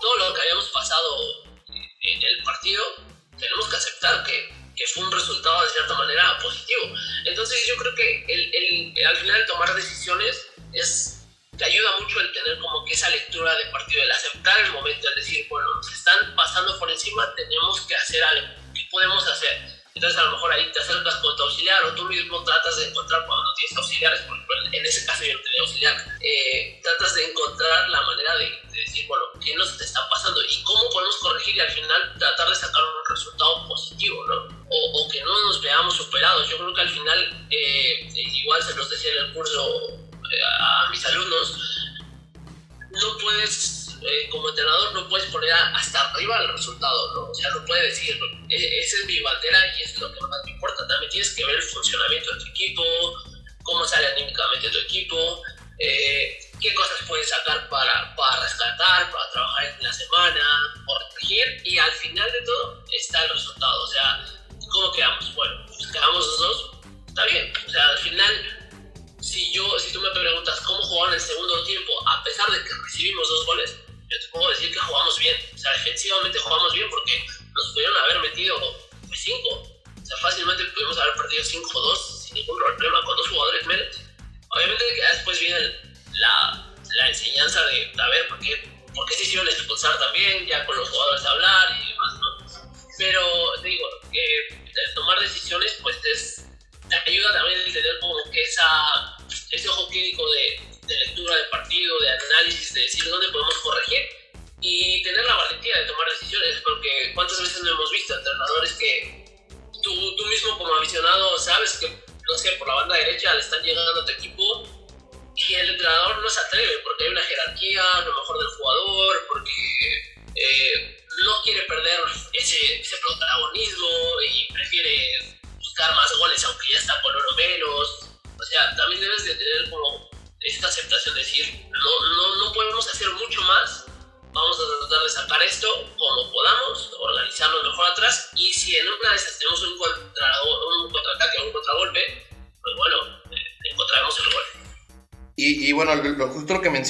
todo 0.00 0.16
lo 0.16 0.34
que 0.34 0.40
habíamos 0.40 0.68
pasado 0.68 1.44
en 2.02 2.22
el 2.22 2.42
partido, 2.44 2.82
tenemos 3.38 3.68
que 3.68 3.76
aceptar 3.76 4.24
que 4.24 4.59
que 4.80 4.86
fue 4.86 5.04
un 5.04 5.12
resultado 5.12 5.62
de 5.62 5.68
cierta 5.68 5.94
manera 5.94 6.38
positivo. 6.38 6.94
Entonces 7.26 7.66
yo 7.68 7.76
creo 7.76 7.94
que 7.94 8.24
el, 8.26 8.50
el, 8.54 9.06
al 9.06 9.16
final 9.18 9.44
tomar 9.46 9.74
decisiones 9.74 10.46
es, 10.72 11.26
te 11.58 11.66
ayuda 11.66 11.90
mucho 12.00 12.18
el 12.18 12.32
tener 12.32 12.58
como 12.58 12.82
que 12.86 12.94
esa 12.94 13.10
lectura 13.10 13.54
de 13.56 13.66
partido, 13.66 14.02
el 14.02 14.10
aceptar 14.10 14.58
el 14.60 14.72
momento, 14.72 15.06
el 15.06 15.14
decir, 15.16 15.46
bueno, 15.50 15.68
nos 15.74 15.92
están 15.92 16.34
pasando 16.34 16.78
por 16.78 16.90
encima, 16.90 17.30
tenemos 17.36 17.82
que 17.82 17.94
hacer 17.94 18.24
algo, 18.24 18.48
¿qué 18.74 18.88
podemos 18.90 19.26
hacer? 19.28 19.79
Entonces 19.94 20.18
a 20.18 20.24
lo 20.24 20.32
mejor 20.32 20.52
ahí 20.52 20.70
te 20.72 20.80
acercas 20.80 21.16
con 21.16 21.36
tu 21.36 21.42
auxiliar 21.42 21.84
o 21.84 21.94
tú 21.94 22.04
mismo 22.04 22.42
tratas 22.44 22.76
de 22.76 22.88
encontrar 22.88 23.26
cuando 23.26 23.44
no 23.44 23.54
tienes 23.54 23.76
auxiliares, 23.76 24.20
por 24.20 24.36
ejemplo, 24.36 24.56
en 24.72 24.86
ese 24.86 25.04
caso 25.04 25.24
yo 25.24 25.34
no 25.34 25.42
tenía 25.42 25.60
auxiliar, 25.60 26.18
eh, 26.20 26.80
tratas 26.82 27.14
de 27.14 27.30
encontrar 27.30 27.88
la 27.88 28.02
manera 28.02 28.36
de, 28.36 28.44
de, 28.72 28.80
decir, 28.80 29.06
bueno, 29.08 29.24
¿qué 29.44 29.54
nos 29.56 29.80
está 29.80 30.08
pasando? 30.08 30.40
Y 30.48 30.62
cómo 30.62 30.88
podemos 30.90 31.16
corregir 31.16 31.56
y 31.56 31.60
al 31.60 31.70
final 31.70 32.14
tratar 32.18 32.48
de 32.48 32.54
sacar 32.54 32.82
un 32.82 33.14
resultado 33.14 33.66
positivo, 33.66 34.24
¿no? 34.26 34.48
O, 34.70 35.02
o 35.04 35.10
que 35.10 35.20
no 35.22 35.42
nos 35.46 35.60
veamos 35.60 35.96
superados. 35.96 36.48
Yo 36.48 36.56
creo 36.58 36.74
que 36.74 36.80
al 36.82 36.90
final, 36.90 37.48
eh, 37.50 38.08
igual 38.14 38.62
se 38.62 38.76
los 38.76 38.88
decía 38.88 39.10
en 39.12 39.26
el 39.26 39.32
curso 39.34 39.88
eh, 39.88 40.42
a 40.60 40.88
mis 40.90 41.04
alumnos, 41.04 41.56
no 42.92 43.18
puedes 43.18 43.79
eh, 44.02 44.28
como 44.30 44.48
entrenador 44.48 44.94
no 44.94 45.08
puedes 45.08 45.30
poner 45.30 45.52
hasta 45.52 46.00
arriba 46.10 46.40
el 46.40 46.52
resultado, 46.52 47.14
¿no? 47.14 47.30
O 47.30 47.34
sea, 47.34 47.50
no 47.50 47.64
puedes 47.64 47.94
decir, 47.94 48.18
esa 48.48 48.96
es 48.96 49.06
mi 49.06 49.20
bandera 49.20 49.58
y 49.78 49.82
es 49.82 49.98
lo 49.98 50.12
que 50.12 50.20
más 50.20 50.42
te 50.44 50.50
importa. 50.50 50.86
También 50.88 51.10
tienes 51.10 51.30
que 51.34 51.44
ver 51.44 51.56
el 51.56 51.62
funcionamiento 51.62 52.32
de 52.34 52.40
tu 52.40 52.46
equipo, 52.46 52.82
cómo 53.62 53.84
sale 53.84 54.06
anímicamente 54.08 54.70
tu 54.70 54.78
equipo. 54.78 55.42
Eh, 55.78 56.38
qué 56.60 56.74
cosas 56.74 56.98
pueden 57.08 57.26
sacar 57.26 57.68
para, 57.68 58.14
para 58.14 58.42
rescatar, 58.42 59.10
para 59.10 59.30
trabajar 59.30 59.64
en 59.78 59.82
la 59.82 59.92
semana, 59.92 60.74
corregir 60.84 61.62
y 61.64 61.78
al 61.78 61.92
final 61.92 62.30
de 62.30 62.42
todo 62.42 62.84
está 62.92 63.22
el 63.24 63.30
resultado. 63.30 63.59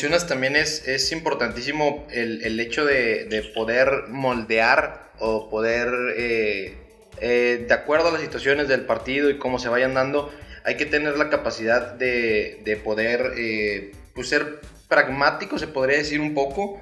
Mencionas 0.00 0.26
también 0.26 0.56
es, 0.56 0.88
es 0.88 1.12
importantísimo 1.12 2.08
el, 2.10 2.42
el 2.42 2.58
hecho 2.58 2.86
de, 2.86 3.26
de, 3.26 3.42
poder 3.42 4.04
moldear 4.08 5.10
o 5.18 5.50
poder, 5.50 5.88
eh, 6.16 6.78
eh, 7.20 7.66
de 7.68 7.74
acuerdo 7.74 8.08
a 8.08 8.12
las 8.12 8.22
situaciones 8.22 8.66
del 8.66 8.86
partido 8.86 9.28
y 9.28 9.36
cómo 9.36 9.58
se 9.58 9.68
vayan 9.68 9.92
dando, 9.92 10.32
hay 10.64 10.78
que 10.78 10.86
tener 10.86 11.18
la 11.18 11.28
capacidad 11.28 11.92
de, 11.92 12.62
de 12.64 12.76
poder 12.76 13.34
pues 14.14 14.30
ser 14.30 14.60
pragmático, 14.88 15.58
se 15.58 15.66
podría 15.66 15.98
decir 15.98 16.22
un 16.22 16.32
poco, 16.32 16.80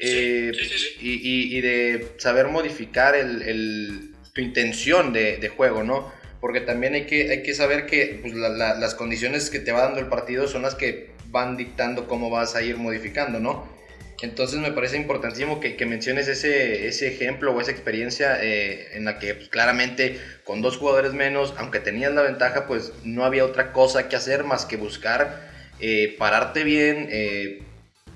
eh, 0.00 0.52
y, 1.00 1.58
y, 1.58 1.60
de 1.60 2.06
saber 2.18 2.46
modificar 2.46 3.16
el, 3.16 3.42
el, 3.42 4.14
tu 4.32 4.42
intención 4.42 5.12
de, 5.12 5.38
de, 5.38 5.48
juego, 5.48 5.82
¿no? 5.82 6.12
Porque 6.40 6.60
también 6.60 6.94
hay 6.94 7.06
que, 7.06 7.32
hay 7.32 7.42
que 7.42 7.52
saber 7.52 7.86
que 7.86 8.20
pues, 8.22 8.32
la, 8.32 8.48
la, 8.48 8.74
las 8.76 8.94
condiciones 8.94 9.50
que 9.50 9.58
te 9.58 9.72
va 9.72 9.82
dando 9.82 9.98
el 9.98 10.06
partido 10.06 10.46
son 10.46 10.62
las 10.62 10.76
que 10.76 11.18
van 11.30 11.56
dictando 11.56 12.06
cómo 12.06 12.30
vas 12.30 12.54
a 12.54 12.62
ir 12.62 12.76
modificando, 12.76 13.40
¿no? 13.40 13.80
Entonces 14.22 14.60
me 14.60 14.72
parece 14.72 14.98
importantísimo 14.98 15.60
que, 15.60 15.86
menciones 15.86 16.28
ese, 16.28 16.86
ese, 16.86 17.08
ejemplo 17.08 17.52
o 17.52 17.60
esa 17.60 17.70
experiencia 17.70 18.36
eh, 18.42 18.88
en 18.92 19.06
la 19.06 19.18
que 19.18 19.34
pues, 19.34 19.48
claramente 19.48 20.20
con 20.44 20.60
dos 20.60 20.76
jugadores 20.76 21.14
menos, 21.14 21.54
aunque 21.56 21.80
tenías 21.80 22.12
la 22.12 22.22
ventaja, 22.22 22.66
pues 22.66 22.92
no 23.02 23.24
había 23.24 23.46
otra 23.46 23.72
cosa 23.72 24.08
que 24.08 24.16
hacer 24.16 24.44
más 24.44 24.66
que 24.66 24.76
buscar 24.76 25.48
eh, 25.80 26.16
pararte 26.18 26.64
bien, 26.64 27.08
eh, 27.10 27.62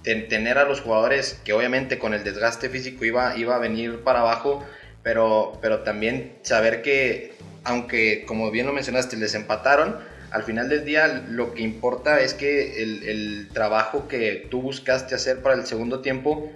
tener 0.02 0.58
a 0.58 0.64
los 0.64 0.82
jugadores 0.82 1.40
que 1.44 1.54
obviamente 1.54 1.98
con 1.98 2.12
el 2.12 2.22
desgaste 2.22 2.68
físico 2.68 3.06
iba, 3.06 3.34
iba 3.38 3.56
a 3.56 3.58
venir 3.58 4.00
para 4.00 4.20
abajo, 4.20 4.62
pero, 5.02 5.58
pero 5.62 5.80
también 5.80 6.34
saber 6.42 6.82
que, 6.82 7.32
aunque 7.62 8.24
como 8.26 8.50
bien 8.50 8.66
lo 8.66 8.74
mencionaste, 8.74 9.16
les 9.16 9.34
empataron, 9.34 9.98
al 10.34 10.42
final 10.42 10.68
del 10.68 10.84
día 10.84 11.24
lo 11.28 11.54
que 11.54 11.62
importa 11.62 12.20
es 12.20 12.34
que 12.34 12.82
el, 12.82 13.04
el 13.04 13.48
trabajo 13.52 14.08
que 14.08 14.48
tú 14.50 14.60
buscaste 14.60 15.14
hacer 15.14 15.42
para 15.42 15.54
el 15.54 15.64
segundo 15.64 16.00
tiempo 16.00 16.50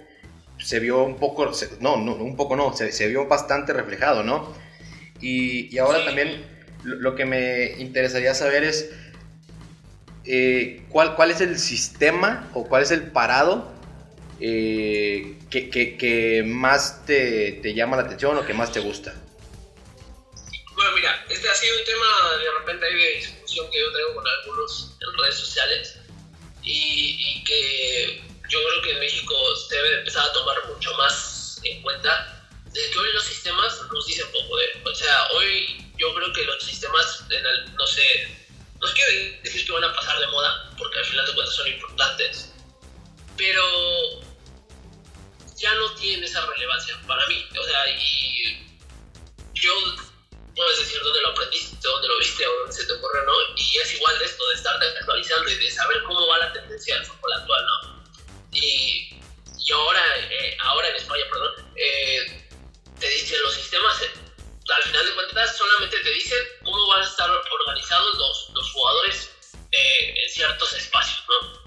se 0.57 0.81
vio 0.81 1.03
un 1.03 1.15
poco, 1.15 1.49
no, 1.79 1.95
no 1.95 2.15
un 2.15 2.35
poco 2.35 2.57
no, 2.57 2.75
se, 2.75 2.91
se 2.91 3.07
vio 3.07 3.27
bastante 3.27 3.71
reflejado, 3.71 4.23
¿no? 4.23 4.53
Y, 5.21 5.73
y 5.73 5.77
ahora 5.77 6.03
también 6.03 6.43
lo 6.83 7.15
que 7.15 7.23
me 7.23 7.71
interesaría 7.79 8.33
saber 8.33 8.65
es, 8.65 8.91
eh, 10.25 10.81
¿cuál, 10.89 11.15
¿cuál 11.15 11.31
es 11.31 11.39
el 11.39 11.57
sistema 11.57 12.49
o 12.53 12.65
cuál 12.65 12.83
es 12.83 12.91
el 12.91 13.03
parado 13.03 13.71
eh, 14.41 15.37
que, 15.49 15.69
que, 15.69 15.95
que, 15.95 16.43
más 16.45 17.05
te, 17.05 17.53
te, 17.61 17.73
llama 17.73 17.95
la 17.95 18.03
atención 18.03 18.37
o 18.37 18.45
que 18.45 18.53
más 18.53 18.73
te 18.73 18.81
gusta? 18.81 19.13
Bueno, 20.79 20.93
mira, 20.93 21.25
este 21.27 21.49
ha 21.49 21.53
sido 21.55 21.77
un 21.77 21.83
tema 21.83 22.05
de 22.37 22.51
repente 22.51 22.85
de 22.85 23.15
discusión 23.15 23.69
que 23.69 23.81
yo 23.81 23.91
traigo 23.91 24.13
con 24.13 24.25
algunos 24.25 24.95
en 25.01 25.19
redes 25.21 25.35
sociales 25.35 25.97
y, 26.63 27.17
y 27.19 27.43
que 27.43 28.23
yo 28.47 28.59
creo 28.63 28.81
que 28.83 28.91
en 28.91 28.99
México 29.01 29.35
se 29.57 29.75
debe 29.75 29.89
de 29.89 29.97
empezar 29.97 30.23
a 30.23 30.31
tomar 30.31 30.55
mucho 30.67 30.93
más 30.93 31.59
en 31.65 31.81
cuenta 31.81 32.49
de 32.71 32.89
que 32.91 32.97
hoy 32.97 33.11
los 33.11 33.25
sistemas 33.25 33.77
nos 33.91 34.07
dicen 34.07 34.31
poco 34.31 34.55
de, 34.55 34.81
o 34.85 34.95
sea, 34.95 35.27
hoy 35.33 35.91
yo 35.97 36.13
creo 36.15 36.31
que 36.31 36.45
los 36.45 36.63
sistemas, 36.63 37.25
en 37.29 37.45
el, 37.45 37.75
no 37.75 37.85
sé, 37.85 38.37
no 38.79 38.87
quiero 38.93 39.41
decir 39.43 39.65
que 39.65 39.73
van 39.73 39.83
a 39.83 39.93
pasar 39.93 40.17
de 40.17 40.27
moda, 40.27 40.73
porque 40.77 40.99
al 40.99 41.05
final 41.05 41.25
de 41.25 41.33
cuentas 41.33 41.55
son 41.57 41.67
importantes, 41.67 42.53
pero 43.35 43.63
ya 45.57 45.75
no 45.75 45.93
tienen 45.95 46.23
esa 46.23 46.45
relevancia 46.45 46.97
para 47.05 47.27
mí. 47.27 47.45
O 47.59 47.63
sea, 47.65 47.85
y 47.89 48.65
yo, 49.55 49.73
puedes 50.59 50.79
decir 50.79 51.01
dónde 51.01 51.21
lo 51.21 51.29
aprendiste, 51.29 51.77
dónde 51.81 52.07
lo 52.09 52.19
viste 52.19 52.45
o 52.45 52.59
dónde 52.59 52.73
se 52.73 52.85
te 52.85 52.91
ocurre, 52.91 53.25
¿no? 53.25 53.33
Y 53.55 53.77
es 53.77 53.93
igual 53.93 54.19
de 54.19 54.25
esto, 54.25 54.45
de 54.49 54.55
estar 54.55 54.75
actualizando 54.75 55.49
y 55.49 55.55
de 55.55 55.71
saber 55.71 56.03
cómo 56.03 56.27
va 56.27 56.37
la 56.39 56.51
tendencia 56.51 56.95
del 56.95 57.05
fútbol 57.05 57.31
actual, 57.31 57.65
¿no? 57.65 58.03
Y, 58.51 59.21
y 59.57 59.71
ahora, 59.71 60.03
eh, 60.17 60.57
ahora 60.59 60.89
en 60.89 60.95
España, 60.97 61.23
perdón, 61.31 61.71
eh, 61.77 62.49
te 62.99 63.09
dicen 63.09 63.41
los 63.41 63.53
sistemas 63.53 64.01
al 64.75 64.83
final 64.83 65.05
de 65.05 65.13
cuentas 65.13 65.57
solamente 65.57 65.97
te 65.97 66.11
dicen 66.11 66.37
cómo 66.63 66.87
van 66.87 67.01
a 67.01 67.05
estar 67.05 67.29
organizados 67.31 68.17
los, 68.17 68.49
los 68.53 68.71
jugadores 68.71 69.31
eh, 69.71 70.13
en 70.23 70.29
ciertos 70.29 70.73
espacios, 70.73 71.23
¿no? 71.27 71.59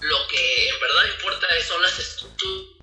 Lo 0.00 0.26
que 0.28 0.68
en 0.68 0.80
verdad 0.80 1.04
importa 1.14 1.46
son 1.66 1.80
las 1.82 1.98
estructuras, 1.98 2.73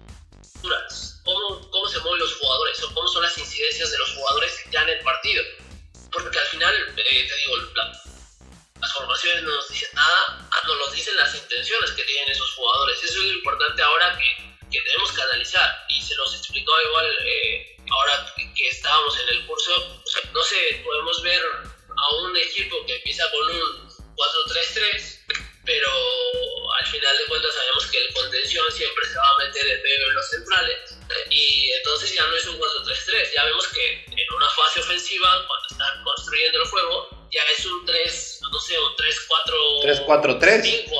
3-4... 40.22 40.40
3-4-3. 40.40 40.91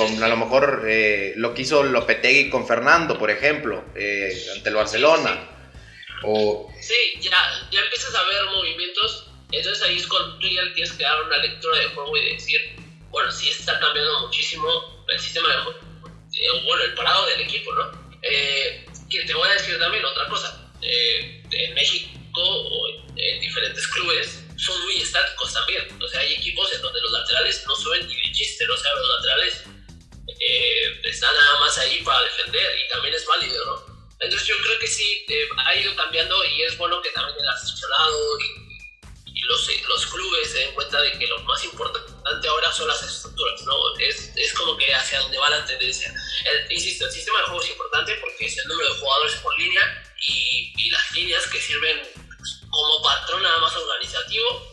Con, 0.00 0.22
a 0.22 0.28
lo 0.28 0.36
mejor 0.36 0.84
eh, 0.86 1.34
lo 1.36 1.52
que 1.52 1.62
hizo 1.62 1.82
Lopetegui 1.82 2.48
con 2.48 2.66
Fernando, 2.66 3.18
por 3.18 3.30
ejemplo, 3.30 3.84
eh, 3.94 4.32
ante 4.56 4.68
el 4.70 4.74
Barcelona. 4.74 5.38
O... 6.22 6.69
y 36.50 36.62
es 36.62 36.76
bueno 36.76 37.00
que 37.02 37.10
también 37.10 37.36
el 37.40 37.48
aficionado 37.48 38.38
y, 38.40 38.70
los, 39.42 39.68
los, 39.88 40.06
clubes 40.06 40.52
se 40.52 40.58
den 40.58 40.74
cuenta 40.74 41.00
de 41.00 41.18
que 41.18 41.26
lo 41.26 41.40
más 41.40 41.64
importante 41.64 42.46
ahora 42.46 42.72
son 42.72 42.86
las 42.86 43.02
estructuras, 43.02 43.62
¿no? 43.62 43.96
Es, 43.98 44.30
es 44.36 44.52
como 44.54 44.76
que 44.76 44.94
hacia 44.94 45.18
donde 45.20 45.38
va 45.38 45.50
la 45.50 45.64
tendencia. 45.64 46.14
insisto, 46.68 47.06
el 47.06 47.10
sistema 47.10 47.38
de 47.40 47.44
juego 47.46 47.62
es 47.62 47.70
importante 47.70 48.14
porque 48.20 48.46
es 48.46 48.58
el 48.58 48.68
número 48.68 48.92
de 48.94 49.00
jugadores 49.00 49.34
por 49.36 49.58
línea 49.58 50.12
y, 50.20 50.72
y 50.76 50.90
las 50.90 51.10
líneas 51.12 51.46
que 51.48 51.60
sirven 51.60 52.00
como 52.68 53.02
patrón 53.02 53.42
nada 53.42 53.58
más 53.58 53.74
organizativo 53.74 54.70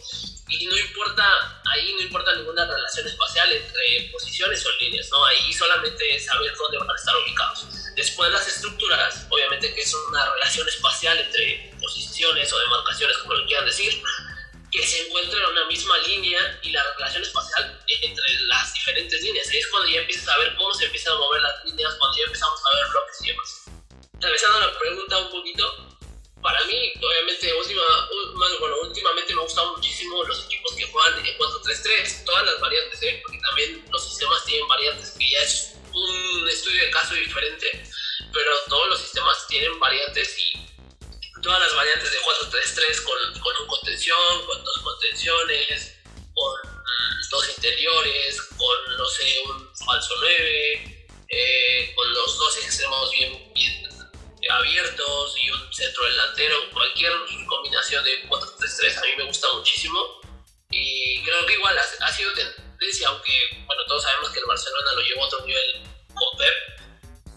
y 0.49 0.65
no 0.65 0.77
importa, 0.77 1.61
ahí 1.65 1.93
no 1.93 2.01
importa 2.01 2.35
ninguna 2.35 2.65
relación 2.65 3.05
espacial 3.07 3.51
entre 3.51 4.09
posiciones 4.11 4.65
o 4.65 4.71
líneas, 4.79 5.09
¿no? 5.11 5.25
Ahí 5.25 5.51
solamente 5.51 6.15
es 6.15 6.25
saber 6.25 6.53
dónde 6.55 6.77
van 6.77 6.89
a 6.89 6.95
estar 6.95 7.15
ubicados. 7.17 7.65
Después 7.97 8.31
las 8.31 8.47
estructuras, 8.47 9.25
obviamente 9.27 9.73
que 9.73 9.81
es 9.81 9.91
una 10.07 10.31
relación 10.33 10.69
espacial 10.69 11.17
entre 11.17 11.73
posiciones 11.81 12.53
o 12.53 12.60
demarcaciones, 12.60 13.17
como 13.17 13.33
lo 13.33 13.45
quieran 13.47 13.65
decir, 13.65 14.03
que 14.71 14.86
se 14.86 15.07
encuentran 15.07 15.41
en 15.41 15.49
una 15.49 15.65
misma 15.65 15.97
línea 16.05 16.60
y 16.62 16.69
la 16.69 16.83
relación 16.93 17.23
espacial 17.23 17.81
entre 17.88 18.33
las 18.45 18.71
diferentes 18.71 19.19
líneas. 19.23 19.49
Ahí 19.49 19.57
es 19.57 19.67
cuando 19.69 19.89
ya 19.89 20.01
empiezas 20.01 20.29
a 20.29 20.38
ver 20.38 20.55
cómo 20.55 20.71
se 20.75 20.86
empiezan 20.86 21.13
a 21.13 21.17
mover 21.17 21.41
las 21.41 21.65
líneas, 21.65 21.95
cuando 21.95 22.17
ya 22.17 22.23
empezamos 22.25 22.60
a 22.60 22.77
ver 22.77 22.88
bloques 22.88 23.17
y 23.23 23.27
demás. 23.29 23.63
Regresando 24.19 24.60
la 24.60 24.77
pregunta 24.77 25.17
un 25.17 25.31
poquito, 25.31 25.97
para 26.43 26.63
mí, 26.65 26.93
obviamente, 27.01 27.51
última, 27.51 27.81
bueno, 28.60 28.75
últimamente 28.83 29.33
me 29.33 29.41
han 29.41 29.47
gustado 29.47 29.75
muchísimo 29.75 30.23
los 30.23 30.45
equipos 30.45 30.75
que 30.75 30.86
juegan 30.86 31.25
en 31.25 31.36
4-3-3, 31.36 32.25
todas 32.25 32.45
las 32.45 32.60
variantes, 32.60 33.01
¿eh? 33.01 33.19
porque 33.23 33.39
también 33.49 33.86
los 33.89 34.03
sistemas 34.03 34.45
tienen 34.45 34.67
variantes, 34.67 35.15
que 35.17 35.27
ya 35.31 35.39
es 35.39 35.73
un 35.93 36.50
estudio 36.50 36.84
de 36.84 36.91
caso 36.91 37.13
diferente, 37.13 37.84
pero 38.34 38.52
todos 38.69 38.89
los 38.89 39.00
sistemas 39.00 39.47
tienen 39.47 39.80
variantes 39.80 40.38
y 40.38 40.67
todas 41.41 41.60
las 41.60 41.76
variantes 41.76 42.12
de 42.12 42.17
4-3-3 42.17 43.04
con, 43.04 43.41
con 43.41 43.62
un 43.62 43.67
contención, 43.67 44.45
con 44.45 44.63
dos 44.63 44.78
contenciones, 44.84 45.93
con 46.34 46.88
dos 47.30 47.50
interiores, 47.56 48.41
con, 48.58 48.97
no 48.97 49.06
sé, 49.06 49.39
un 49.45 49.76
falso 49.86 50.13
9, 50.19 51.08
eh, 51.30 51.93
con 51.95 52.13
los 52.13 52.38
dos 52.38 52.58
extremos 52.58 53.12
bien, 53.12 53.54
bien 53.54 53.88
abiertos 54.50 55.36
y 55.41 55.50
un 55.52 55.73
centro 55.73 56.06
delantero, 56.06 56.69
cualquier 56.71 57.12
combinación 57.47 58.04
de 58.04 58.28
4-3-3 58.30 58.97
a 58.97 59.02
mí 59.02 59.08
me 59.17 59.23
gusta 59.26 59.47
muchísimo. 59.54 60.21
Y 60.69 61.23
creo 61.23 61.45
que 61.45 61.54
igual 61.54 61.78
ha, 61.78 62.12
sido 62.12 62.32
tendencia, 62.77 63.07
aunque 63.09 63.31
bueno, 63.65 63.81
todos 63.87 64.03
sabemos 64.03 64.29
que 64.31 64.39
el 64.39 64.45
Barcelona 64.45 64.91
lo 64.95 65.01
llevó 65.01 65.23
a 65.23 65.27
otro 65.27 65.45
nivel 65.45 65.83
con 66.13 66.37
Pep, 66.37 66.53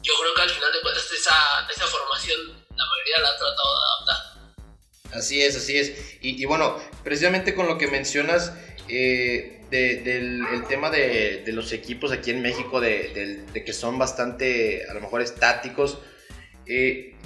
yo 0.02 0.12
creo 0.20 0.34
que 0.34 0.42
al 0.42 0.50
final 0.50 0.72
de 0.72 0.80
cuentas 0.80 1.10
esa, 1.12 1.68
esa 1.70 1.86
formación 1.86 2.40
la 2.76 2.84
mayoría 2.86 3.20
la 3.22 3.28
ha 3.28 3.38
tratado 3.38 3.74
de 3.74 3.84
adaptar. 3.86 5.18
Así 5.18 5.42
es, 5.42 5.56
así 5.56 5.76
es. 5.76 6.16
Y, 6.20 6.40
y 6.42 6.44
bueno, 6.46 6.80
precisamente 7.02 7.54
con 7.54 7.66
lo 7.66 7.76
que 7.76 7.88
mencionas 7.88 8.52
eh, 8.88 9.60
del 9.70 10.44
el 10.52 10.66
tema 10.66 10.90
de, 10.90 11.42
de, 11.44 11.52
los 11.52 11.72
equipos 11.72 12.12
aquí 12.12 12.30
en 12.30 12.42
México, 12.42 12.80
de, 12.80 13.44
de, 13.52 13.64
que 13.64 13.72
son 13.72 13.98
bastante, 13.98 14.86
a 14.88 14.94
lo 14.94 15.00
mejor, 15.00 15.20
estáticos, 15.20 15.98
eh, 16.66 17.16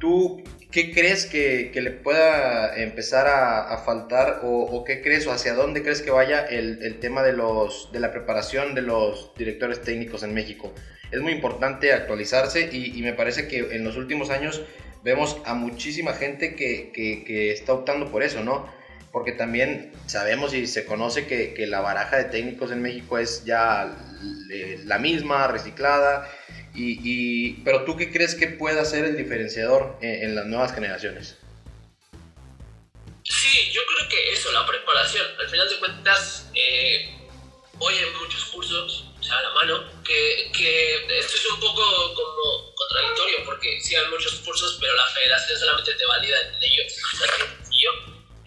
¿Tú 0.00 0.44
qué 0.70 0.92
crees 0.92 1.26
que, 1.26 1.70
le 1.74 1.90
pueda 1.90 2.76
empezar 2.76 3.26
a, 3.26 3.76
faltar 3.78 4.40
o, 4.42 4.84
qué 4.84 5.02
crees 5.02 5.26
o 5.26 5.32
hacia 5.32 5.54
dónde 5.54 5.82
crees 5.82 6.02
que 6.02 6.10
vaya 6.10 6.44
el, 6.44 6.98
tema 7.00 7.22
de, 7.22 7.32
los, 7.32 7.90
de 7.92 8.00
la 8.00 8.12
preparación 8.12 8.74
de 8.74 8.82
los 8.82 9.32
directores 9.36 9.82
técnicos 9.82 10.22
en 10.22 10.34
México? 10.34 10.72
Es 11.10 11.20
muy 11.20 11.32
importante 11.32 11.92
actualizarse 11.92 12.68
y, 12.70 13.00
me 13.02 13.14
parece 13.14 13.48
que 13.48 13.58
en 13.74 13.84
los 13.84 13.96
últimos 13.96 14.30
años 14.30 14.62
vemos 15.02 15.40
a 15.46 15.54
muchísima 15.54 16.12
gente 16.12 16.54
que, 16.54 17.52
está 17.52 17.72
optando 17.72 18.10
por 18.10 18.22
eso, 18.22 18.44
¿no? 18.44 18.77
Porque 19.12 19.32
también 19.32 19.92
sabemos 20.06 20.52
y 20.54 20.66
se 20.66 20.84
conoce 20.84 21.26
que, 21.26 21.54
que 21.54 21.66
la 21.66 21.80
baraja 21.80 22.16
de 22.18 22.24
técnicos 22.24 22.70
en 22.70 22.82
México 22.82 23.18
es 23.18 23.44
ya 23.44 23.96
la 24.84 24.98
misma, 24.98 25.46
reciclada 25.46 26.28
y, 26.74 27.52
pero 27.64 27.84
tú 27.84 27.96
qué 27.96 28.12
crees 28.12 28.34
que 28.34 28.48
pueda 28.48 28.84
ser 28.84 29.04
el 29.04 29.16
diferenciador 29.16 29.98
en, 30.00 30.34
las 30.34 30.46
nuevas 30.46 30.72
generaciones? 30.72 31.36
Sí, 33.24 33.70
yo 33.72 33.80
creo 33.84 34.08
que 34.08 34.32
eso, 34.32 34.52
la 34.52 34.66
preparación. 34.66 35.26
Al 35.40 35.48
final 35.48 35.68
de 35.68 35.78
cuentas, 35.78 36.50
eh, 36.54 37.10
hoy 37.78 37.94
hay 37.94 38.10
muchos 38.20 38.44
cursos, 38.46 39.06
o 39.18 39.22
sea, 39.22 39.38
a 39.38 39.42
la 39.42 39.50
mano, 39.54 40.02
que, 40.04 40.50
que, 40.56 41.18
esto 41.18 41.36
es 41.36 41.46
un 41.52 41.60
poco 41.60 42.14
como 42.14 42.74
contradictorio, 42.74 43.44
porque 43.44 43.80
sí 43.80 43.96
hay 43.96 44.08
muchos 44.10 44.34
cursos, 44.36 44.78
pero 44.80 44.94
la 44.94 45.06
federación 45.06 45.58
solamente 45.58 45.94
te 45.94 46.06
valida 46.06 46.36
en 46.42 46.62
ellos. 46.62 46.94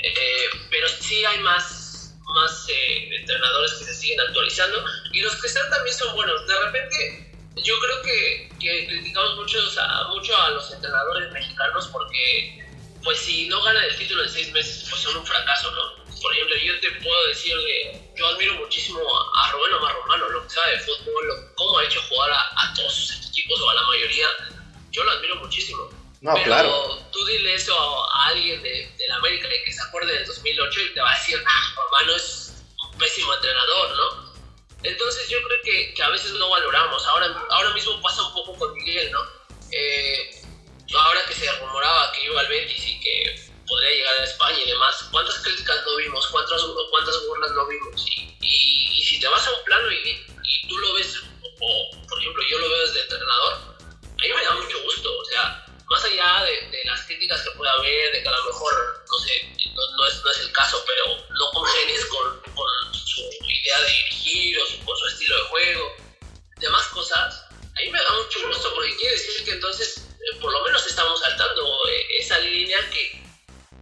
Eh, 0.03 0.49
pero 0.69 0.87
sí 0.87 1.23
hay 1.25 1.39
más, 1.39 2.15
más 2.33 2.65
eh, 2.69 3.15
entrenadores 3.19 3.73
que 3.73 3.85
se 3.85 3.93
siguen 3.93 4.19
actualizando 4.21 4.83
y 5.11 5.21
los 5.21 5.35
que 5.35 5.47
están 5.47 5.69
también 5.69 5.95
son 5.95 6.15
buenos. 6.15 6.47
De 6.47 6.59
repente 6.65 7.31
yo 7.57 7.75
creo 7.79 8.01
que, 8.01 8.49
que 8.59 8.87
criticamos 8.87 9.35
mucho 9.35 9.59
a, 9.79 10.07
mucho 10.09 10.35
a 10.35 10.49
los 10.51 10.71
entrenadores 10.71 11.31
mexicanos 11.31 11.87
porque, 11.87 12.65
pues, 13.03 13.19
si 13.19 13.47
no 13.49 13.61
ganan 13.63 13.83
el 13.83 13.97
título 13.97 14.23
en 14.23 14.29
seis 14.29 14.51
meses, 14.51 14.87
pues 14.89 15.01
son 15.01 15.17
un 15.17 15.25
fracaso, 15.25 15.71
¿no? 15.71 16.01
Por 16.21 16.33
ejemplo, 16.33 16.55
yo 16.57 16.79
te 16.79 16.91
puedo 17.01 17.27
decir 17.27 17.55
que 17.65 18.01
yo 18.15 18.27
admiro 18.27 18.55
muchísimo 18.55 18.99
a, 19.35 19.51
Rubén 19.51 19.73
Omar 19.73 19.95
Romano, 19.95 20.29
lo 20.29 20.43
que 20.43 20.49
sabe 20.49 20.73
de 20.73 20.79
fútbol, 20.79 21.51
cómo 21.55 21.79
ha 21.79 21.85
hecho 21.85 22.01
jugar 22.09 22.31
a, 22.31 22.73
todos 22.75 22.93
sus 22.93 23.29
equipos 23.29 23.59
o 23.59 23.69
a 23.69 23.73
la 23.73 23.83
mayoría. 23.83 24.27
Yo 24.91 25.03
lo 25.03 25.11
admiro 25.11 25.35
muchísimo. 25.37 25.89
No, 26.21 26.35
Pero 26.35 26.45
claro. 26.45 26.99
tú 27.11 27.25
dile 27.25 27.55
eso 27.55 27.75
a, 27.75 28.27
alguien 28.27 28.61
de, 28.61 28.69
de 28.69 29.07
la 29.07 29.15
América 29.15 29.49
que 29.65 29.71
se 29.71 29.81
acuerde 29.81 30.13
del 30.13 30.27
2008 30.27 30.81
y 30.81 30.93
te 30.93 31.01
va 31.01 31.11
a 31.11 31.17
decir, 31.17 31.43
ah, 31.43 31.73
Romano 31.75 32.15
es 32.15 32.63
un 32.91 32.97
pésimo 32.99 33.33
entrenador, 33.33 33.97
¿no? 33.97 34.31
Entonces 34.83 35.29
yo 35.29 35.41
creo 35.41 35.57
que, 35.63 35.93
que, 35.95 36.03
a 36.03 36.09
veces 36.09 36.31
no 36.33 36.49
valoramos. 36.49 37.05
Ahora, 37.07 37.43
ahora 37.49 37.73
mismo 37.73 37.99
pasa 38.01 38.23
un 38.23 38.33
poco 38.33 38.55
con 38.55 38.73
Miguel, 38.73 39.11
¿no? 39.11 39.19
Eh, 39.71 40.41
ahora 40.95 41.25
que 41.25 41.33
se 41.33 41.51
rumoraba 41.53 42.11
que 42.11 42.25
iba 42.25 42.39
al 42.39 42.47
Betis 42.47 42.87
y 42.87 42.99
que 42.99 43.49
podría 43.67 43.91
llegar 43.91 44.19
a 44.19 44.23
España 44.23 44.59
y 44.63 44.69
demás, 44.69 45.07
¿cuántas 45.11 45.39
críticas 45.39 45.77
no 45.85 45.95
vimos? 45.97 46.27
¿Cuántas, 46.27 46.61
cuántas 46.91 47.25
burlas 47.25 47.51
no 47.51 47.67
vimos? 47.67 48.05
Y, 48.07 48.35
y, 48.41 49.03
si 49.03 49.19
te 49.19 49.27
vas 49.27 49.47
a 49.47 49.51
un 49.51 49.63
plano 49.63 49.91
y, 49.91 49.95
y, 50.43 50.67
tú 50.67 50.77
lo 50.77 50.93
ves, 50.93 51.15
o 51.59 51.89
por 52.07 52.19
ejemplo 52.19 52.43
yo 52.49 52.59
lo 52.59 52.69
veo 52.69 52.85
desde 52.85 53.01
entrenador, 53.01 53.53
a 53.53 54.21
mí 54.21 54.29
me 54.35 54.43
da 54.43 54.53
mucho 54.53 54.81
gusto. 54.83 55.17
O 55.17 55.25
sea, 55.25 55.65
más 55.91 56.05
allá 56.05 56.45
de, 56.45 56.69
de 56.69 56.85
las 56.85 57.01
críticas 57.01 57.41
que 57.41 57.51
pueda 57.51 57.71
haber, 57.73 58.13
de 58.13 58.23
que 58.23 58.29
a 58.29 58.31
lo 58.31 58.45
mejor, 58.45 59.03
no 59.09 59.17
sé, 59.19 59.53
no, 59.75 59.97
no, 59.97 60.07
es, 60.07 60.23
no 60.23 60.31
es 60.31 60.39
el 60.39 60.51
caso, 60.53 60.81
pero 60.87 61.17
no 61.37 61.51
congenies 61.51 62.05
con, 62.05 62.41
con 62.55 62.93
su 62.93 63.21
idea 63.21 63.81
de 63.81 63.87
dirigir 63.87 64.57
o 64.59 64.65
su, 64.67 64.85
con 64.85 64.97
su 64.97 65.07
estilo 65.07 65.35
de 65.35 65.43
juego, 65.49 65.95
demás 66.59 66.87
cosas, 66.87 67.43
a 67.51 67.81
mí 67.81 67.89
me 67.91 67.99
da 67.99 68.09
mucho 68.23 68.47
gusto 68.47 68.73
porque 68.73 68.95
quiere 68.95 69.15
decir 69.15 69.43
que 69.43 69.51
entonces 69.51 69.97
eh, 69.97 70.37
por 70.39 70.53
lo 70.53 70.63
menos 70.63 70.85
estamos 70.87 71.19
saltando 71.19 71.79
eh, 71.89 72.05
esa 72.19 72.39
línea 72.39 72.77
que, 72.89 73.21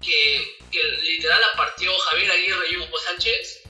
que, 0.01 0.57
que, 0.71 0.83
literal 0.83 1.39
la 1.39 1.53
partió 1.57 1.95
Javier 1.95 2.31
Aguirre 2.31 2.71
y 2.71 2.77
Hugo 2.77 2.97
Sánchez 2.97 3.61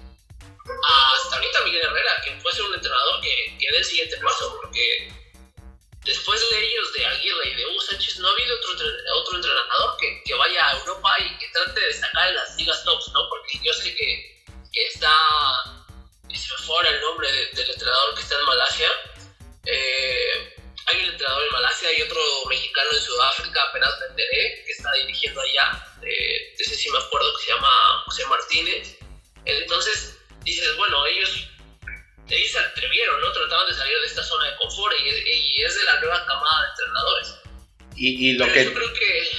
hasta 1.15 1.35
ahorita 1.35 1.65
Miguel 1.65 1.81
Herrera, 1.81 2.21
que 2.23 2.31
puede 2.41 2.55
ser 2.55 2.65
un 2.65 2.75
entrenador 2.75 3.19
que, 3.21 3.57
que 3.59 3.71
dé 3.71 3.77
el 3.79 3.83
siguiente 3.83 4.17
paso, 4.17 4.59
porque 4.61 5.11
después 6.03 6.49
de 6.49 6.59
ellos, 6.59 6.93
de 6.93 7.05
Aguirre 7.05 7.49
y 7.49 7.55
de 7.55 7.65
Hugo 7.65 7.81
Sánchez, 7.81 8.19
no 8.19 8.27
ha 8.27 8.31
habido 8.31 8.55
otro, 8.55 8.87
otro 9.15 9.35
entrenador 9.35 9.97
que, 9.99 10.21
que, 10.25 10.33
vaya 10.33 10.67
a 10.67 10.77
Europa 10.79 11.15
y 11.19 11.37
que 11.37 11.47
trate 11.49 11.79
de 11.79 11.87
destacar 11.87 12.29
en 12.29 12.35
las 12.35 12.55
ligas 12.57 12.83
tops, 12.83 13.07
¿no? 13.13 13.27
Porque 13.29 13.59
yo 13.63 13.73
sé 13.73 13.95
que, 13.95 14.43
que 14.71 14.87
está 14.87 15.13
se 16.37 16.53
me 16.53 16.65
fuera 16.65 16.89
el 16.89 17.01
nombre 17.01 17.31
del 17.31 17.69
entrenador 17.69 18.15
que 18.15 18.21
está 18.21 18.35
en 18.35 18.45
Malasia, 18.45 18.89
eh, 19.65 20.55
hay 20.85 21.03
un 21.03 21.09
entrenador 21.09 21.43
en 21.43 21.53
Malasia 21.53 21.97
y 21.97 22.01
otro 22.01 22.21
mexicano 22.47 22.89
en 22.93 23.01
Sudáfrica, 23.01 23.61
apenas 23.63 23.91
me 23.99 24.05
enteré, 24.07 24.63
que 24.65 24.71
está 24.71 24.91
dirigiendo 24.93 25.41
allá. 25.41 25.85
Eh, 26.03 26.55
ese 26.57 26.75
sí 26.75 26.89
me 26.89 26.97
acuerdo 26.97 27.31
que 27.37 27.45
se 27.45 27.51
llama 27.51 28.03
José 28.05 28.25
Martínez. 28.25 28.97
Entonces 29.45 30.17
dices, 30.43 30.75
bueno, 30.77 31.05
ellos, 31.05 31.47
ellos 32.29 32.51
se 32.51 32.59
atrevieron, 32.59 33.21
¿no? 33.21 33.31
Trataban 33.31 33.67
de 33.67 33.73
salir 33.73 33.97
de 33.99 34.07
esta 34.07 34.23
zona 34.23 34.47
de 34.47 34.55
confort 34.57 34.95
y, 34.99 35.61
es 35.61 35.75
de 35.75 35.83
la 35.83 35.99
nueva 35.99 36.25
camada 36.25 36.63
de 36.63 36.69
entrenadores. 36.69 37.35
Y, 37.95 38.29
y 38.29 38.33
lo 38.33 38.45
que... 38.51 38.65
Yo 38.65 38.73
creo 38.73 38.93
que... 38.93 39.29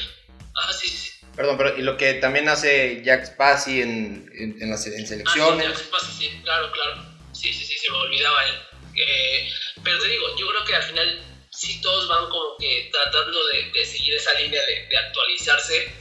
Ah, 0.55 0.73
sí, 0.73 0.89
sí. 0.89 1.11
Perdón, 1.37 1.57
pero 1.57 1.77
y 1.79 1.83
lo 1.83 1.97
que 1.97 2.15
también 2.15 2.49
hace 2.49 3.03
Jack 3.05 3.25
Spassi 3.27 3.83
en, 3.83 4.31
en, 4.35 4.61
en 4.61 4.71
las 4.71 4.87
en 4.87 5.07
selecciones. 5.07 5.67
Ah, 5.67 5.71
sí, 5.71 5.79
Jack 5.79 5.87
Spassi, 5.87 6.13
sí, 6.13 6.41
claro, 6.43 6.71
claro. 6.73 7.03
Sí, 7.33 7.53
sí, 7.53 7.65
sí, 7.65 7.75
se 7.79 7.91
me 7.91 7.99
olvidaba 7.99 8.45
él. 8.47 8.55
Eh, 8.97 9.49
pero 9.83 9.99
te 10.01 10.09
digo, 10.09 10.37
yo 10.37 10.49
creo 10.49 10.65
que 10.65 10.75
al 10.75 10.83
final, 10.83 11.23
si 11.51 11.81
todos 11.81 12.09
van 12.09 12.29
como 12.29 12.57
que 12.59 12.91
tratando 12.93 13.39
de, 13.47 13.71
de 13.71 13.87
seguir 13.87 14.15
esa 14.15 14.35
línea 14.35 14.61
de, 14.67 14.87
de 14.89 14.97
actualizarse, 14.97 15.95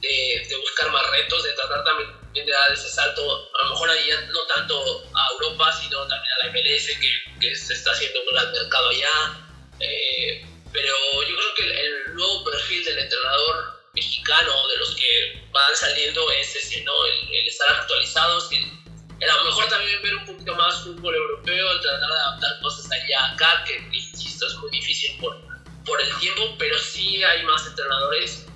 de, 0.00 0.46
de, 0.48 0.56
buscar 0.56 0.92
más 0.92 1.10
retos, 1.10 1.42
de 1.42 1.52
tratar 1.54 1.84
también 1.84 2.10
de 2.42 2.50
dar 2.50 2.72
ese 2.72 2.88
salto, 2.88 3.22
a 3.54 3.64
lo 3.64 3.70
mejor 3.70 3.90
ahí 3.90 4.08
no 4.28 4.40
tanto 4.54 5.04
a 5.14 5.32
Europa, 5.32 5.72
sino 5.80 5.98
también 6.06 6.32
a 6.42 6.46
la 6.46 6.52
MLS, 6.52 6.86
que, 7.00 7.40
que 7.40 7.54
se 7.54 7.74
está 7.74 7.92
haciendo 7.92 8.20
un 8.20 8.26
gran 8.26 8.52
mercado 8.52 8.88
allá. 8.88 9.46
Eh, 9.80 10.44
pero 10.72 10.94
yo 11.22 11.36
creo 11.36 11.54
que 11.56 11.64
el, 11.64 11.72
el 11.72 12.14
nuevo 12.14 12.44
perfil 12.44 12.84
del 12.84 12.98
entrenador 12.98 13.84
mexicano, 13.94 14.68
de 14.68 14.76
los 14.78 14.94
que 14.96 15.48
van 15.52 15.74
saliendo, 15.74 16.30
es 16.32 16.56
ese, 16.56 16.82
¿no? 16.82 16.92
El, 17.06 17.46
estar 17.46 17.70
actualizados, 17.76 18.50
el, 18.52 18.64
a 18.64 19.36
lo 19.36 19.44
mejor 19.44 19.68
también 19.68 20.02
ver 20.02 20.16
un 20.16 20.26
poquito 20.26 20.54
más 20.56 20.82
fútbol 20.82 21.14
europeo, 21.14 21.70
el 21.70 21.80
tratar 21.80 22.08
de 22.08 22.14
adaptar 22.14 22.60
cosas 22.60 22.90
allá 22.90 23.32
acá, 23.32 23.64
que 23.64 23.76
insisto, 23.96 24.46
es 24.46 24.54
muy 24.56 24.70
difícil 24.70 25.16
por, 25.18 25.38
por 25.84 26.00
el 26.00 26.18
tiempo, 26.18 26.56
pero 26.58 26.76
sí 26.78 27.22
hay 27.22 27.44
más 27.44 27.66
entrenadores. 27.66 28.46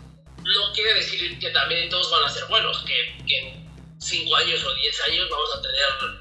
No 0.43 0.73
quiere 0.73 0.95
decir 0.95 1.39
que 1.39 1.51
también 1.51 1.89
todos 1.89 2.11
van 2.11 2.25
a 2.25 2.29
ser 2.29 2.45
buenos, 2.47 2.79
que, 2.85 3.17
que 3.27 3.68
5 3.99 4.37
años 4.37 4.65
o 4.65 4.75
10 4.75 5.01
años 5.09 5.29
vamos 5.31 5.55
a 5.55 5.63
tener 5.63 6.21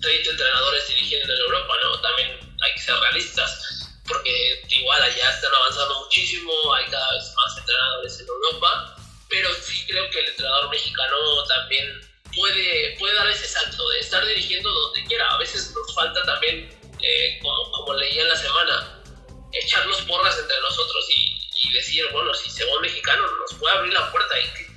30 0.00 0.30
entrenadores 0.30 0.88
dirigiendo 0.88 1.34
en 1.34 1.40
Europa, 1.40 1.74
¿no? 1.82 2.00
También 2.00 2.56
hay 2.62 2.74
que 2.74 2.80
ser 2.80 2.94
realistas 2.96 3.70
porque 4.10 4.62
igual 4.68 5.02
allá 5.02 5.30
están 5.30 5.54
avanzando 5.54 6.00
muchísimo, 6.00 6.52
hay 6.74 6.84
cada 6.86 7.14
vez 7.14 7.32
más 7.36 7.58
entrenadores 7.58 8.20
en 8.20 8.26
Europa, 8.26 8.96
pero 9.28 9.54
sí 9.54 9.86
creo 9.86 10.10
que 10.10 10.18
el 10.18 10.26
entrenador 10.26 10.68
mexicano 10.70 11.44
también 11.46 12.00
puede, 12.34 12.96
puede 12.98 13.14
dar 13.14 13.28
ese 13.28 13.46
salto 13.46 13.88
de 13.90 14.00
estar 14.00 14.26
dirigiendo 14.26 14.68
donde 14.68 15.04
quiera. 15.04 15.28
A 15.32 15.38
veces 15.38 15.72
nos 15.74 15.94
falta 15.94 16.22
también, 16.24 16.68
eh, 17.00 17.38
como, 17.40 17.70
como 17.70 17.94
leí 17.94 18.18
en 18.18 18.28
la 18.28 18.36
semana, 18.36 19.02
echarnos 19.52 20.02
porras 20.02 20.36
entre 20.38 20.60
nosotros 20.60 21.04
y, 21.16 21.68
y, 21.68 21.72
decir, 21.72 22.04
bueno, 22.12 22.34
si 22.34 22.50
se 22.50 22.64
va 22.64 22.74
un 22.74 22.82
mexicano 22.82 23.24
nos 23.36 23.54
puede 23.60 23.76
abrir 23.76 23.92
la 23.92 24.10
puerta. 24.10 24.40
Y 24.40 24.69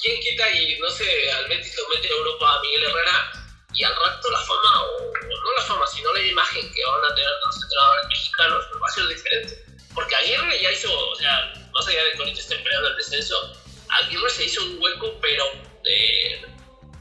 ¿Quién 0.00 0.20
quita 0.20 0.50
y 0.50 0.78
no 0.78 0.90
sé, 0.90 1.30
al 1.32 1.48
Betis 1.48 1.76
lo 1.76 1.88
mete 1.94 2.08
a 2.08 2.16
Europa 2.16 2.54
a 2.54 2.60
Miguel 2.60 2.84
Herrera? 2.84 3.38
y 3.74 3.84
al 3.84 3.94
rato 3.94 4.30
la 4.30 4.38
fama, 4.38 4.82
o 4.82 5.12
no 5.12 5.52
la 5.56 5.62
fama, 5.62 5.86
sino 5.86 6.12
la 6.12 6.20
imagen 6.20 6.72
que 6.72 6.84
van 6.84 7.04
a 7.04 7.14
tener 7.14 7.30
los 7.44 7.62
entrenadores 7.62 8.06
mexicanos 8.08 8.64
pues, 8.70 8.82
va 8.82 8.86
a 8.86 8.90
ser 8.90 9.08
diferente. 9.08 9.64
Porque 9.94 10.16
Aguirre 10.16 10.60
ya 10.60 10.72
hizo, 10.72 11.08
o 11.08 11.14
sea, 11.14 11.52
más 11.72 11.86
allá 11.86 12.04
de 12.04 12.12
que 12.12 12.32
estén 12.32 12.62
peleando 12.62 12.88
el 12.88 12.96
descenso, 12.96 13.52
Aguirre 13.88 14.30
se 14.30 14.44
hizo 14.44 14.64
un 14.64 14.82
hueco, 14.82 15.18
pero 15.20 15.44
eh, 15.84 16.42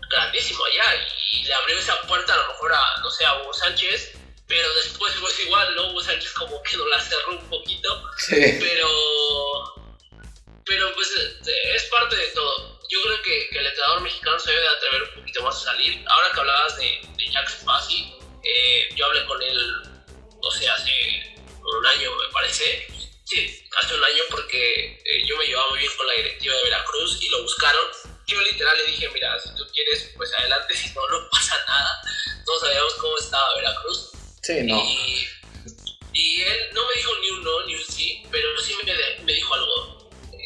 grandísimo 0.10 0.63
allá, 0.65 1.05
y 1.31 1.45
le 1.45 1.53
abrió 1.53 1.79
esa 1.79 1.99
puerta 2.01 2.33
a 2.33 2.38
lo 2.38 2.47
mejor 2.49 2.73
a, 2.73 2.97
no 3.01 3.10
sé, 3.10 3.25
a 3.25 3.41
Hugo 3.41 3.53
Sánchez, 3.53 4.12
pero 4.47 4.73
después 4.75 5.13
pues 5.19 5.39
igual, 5.39 5.75
¿no? 5.75 5.89
Hugo 5.89 6.01
Sánchez 6.01 6.31
como 6.33 6.62
que 6.63 6.77
no 6.77 6.88
la 6.88 6.99
cerró 6.99 7.38
un 7.38 7.49
poquito, 7.49 8.03
pero, 8.29 8.89
pero 10.65 10.93
pues 10.93 11.10
eh, 11.47 11.75
es 11.75 11.83
parte 11.86 12.15
de 12.15 12.27
todo 12.27 12.76
yo 12.89 13.02
creo 13.04 13.21
que, 13.21 13.50
que, 13.50 13.60
el 13.60 13.67
entrenador 13.67 14.02
mexicano 14.02 14.39
se 14.39 14.52
debe 14.52 14.62
de 14.62 14.69
atrever 14.69 15.04
un 15.04 15.15
poquito 15.15 15.43
más 15.43 15.56
a 15.56 15.71
salir. 15.71 16.04
Ahora 16.08 16.32
que 16.34 16.39
hablabas 16.39 16.78
de, 16.78 17.02
de 17.17 17.32
Jack 17.32 17.50
Spassi, 17.50 18.13
eh, 18.43 18.89
yo 18.95 19.06
hablé 19.06 19.26
con 19.26 19.41
él, 19.41 19.73
no 20.41 20.52
sé, 20.52 20.69
hace 20.69 21.38
un 21.62 21.86
año 21.86 22.15
me 22.15 22.32
parece. 22.32 22.88
Sí, 23.26 23.67
hace 23.84 23.93
un 23.93 24.04
año 24.04 24.23
porque 24.30 25.02
eh, 25.04 25.26
yo 25.28 25.36
me 25.38 25.45
llevaba 25.45 25.69
muy 25.71 25.80
bien 25.80 25.91
con 25.97 26.08
la 26.08 26.13
directiva 26.13 26.56
de 26.56 26.63
Veracruz 26.63 27.21
y 27.21 27.30
lo 27.30 27.43
buscaron. 27.43 27.86
Yo 28.26 28.41
literal 28.41 28.78
le 28.78 28.91
dije, 28.91 29.10
mira, 29.10 29.38
si 29.39 29.54
tú 29.56 29.65
quieres, 29.73 30.12
pues 30.15 30.34
adelante, 30.39 30.73
si 30.78 30.93
no, 30.93 31.08
no 31.10 31.30
pasa 31.30 31.56
nada. 31.67 32.02
Todos 32.45 32.62
sabíamos 32.62 32.93
cómo 32.95 33.17
estaba 33.17 33.56
Veracruz. 33.56 34.12
Sí, 34.43 34.62
no. 34.63 34.82
Y, 34.82 35.28
y 36.13 36.41
él 36.41 36.69
no 36.73 36.88
me 36.88 36.93
dijo 36.95 37.12
ni 37.19 37.30
un 37.32 37.43
no 37.43 37.65
ni 37.65 37.76
un 37.76 37.84
sí, 37.84 38.23
pero 38.32 38.58
sí 38.62 38.76
me, 38.86 38.93
me 39.23 39.34
dijo 39.34 39.54
algo. 39.54 39.96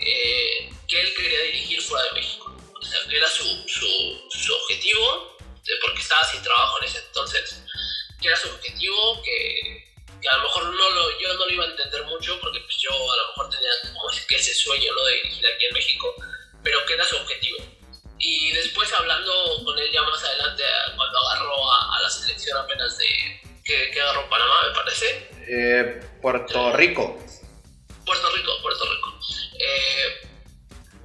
Eh, 0.02 0.70
que 0.88 1.02
él 1.02 1.14
quería 1.16 1.42
dirigir 1.44 1.82
fuera 1.82 2.06
de 2.06 2.14
México. 2.14 2.56
O 2.74 2.86
sea, 2.86 3.00
que 3.08 3.18
era 3.18 3.30
su, 3.30 3.46
su, 3.68 4.30
su 4.30 4.54
objetivo, 4.54 5.38
porque 5.82 6.02
estaba 6.02 6.24
sin 6.26 6.42
trabajo 6.42 6.80
en 6.80 6.88
ese 6.88 7.00
entonces, 7.00 7.64
que 8.20 8.28
era 8.28 8.38
su 8.38 8.50
objetivo, 8.50 9.22
que, 9.24 9.94
que, 10.22 10.30
a 10.30 10.38
lo 10.38 10.44
mejor 10.44 10.64
no 10.66 10.90
lo, 10.90 11.20
yo 11.20 11.34
no 11.34 11.46
lo 11.46 11.54
iba 11.54 11.66
a 11.66 11.70
entender 11.70 12.04
mucho, 12.06 12.40
porque 12.42 12.60
pues 12.60 12.78
yo 12.82 12.90
a 12.92 13.18
lo 13.18 13.28
mejor 13.28 13.50
tenía 13.50 13.70
como 13.94 14.10
que 14.28 14.36
ese 14.36 14.54
sueño 14.54 14.94
¿no? 14.94 15.04
de 15.06 15.14
dirigir 15.16 15.48
aquí 15.48 15.66
en 15.66 15.74
México, 15.74 16.16
pero 16.64 16.86
que 16.86 16.94
era 16.94 17.06
su 17.06 17.16
objetivo. 17.18 17.58
Y 18.20 18.52
después 18.52 18.92
hablando 18.94 19.64
con 19.64 19.78
él 19.80 19.90
ya 19.92 20.02
más 20.04 20.24
adelante, 20.24 20.64
cuando 20.96 21.18
agarró 21.20 21.72
a, 21.72 21.98
a 21.98 22.02
la 22.02 22.10
selección 22.10 22.58
apenas 22.58 22.98
de... 22.98 23.42
que, 23.64 23.92
que 23.92 24.02
agarró 24.02 24.30
Panamá, 24.30 24.68
me 24.68 24.76
parece. 24.76 25.30
Eh, 25.48 26.02
Puerto 26.22 26.72
Rico. 26.74 27.18
Puerto 28.06 28.36
Rico, 28.36 28.62
Puerto 28.62 28.86
Rico. 28.94 29.20
Eh, 29.64 30.28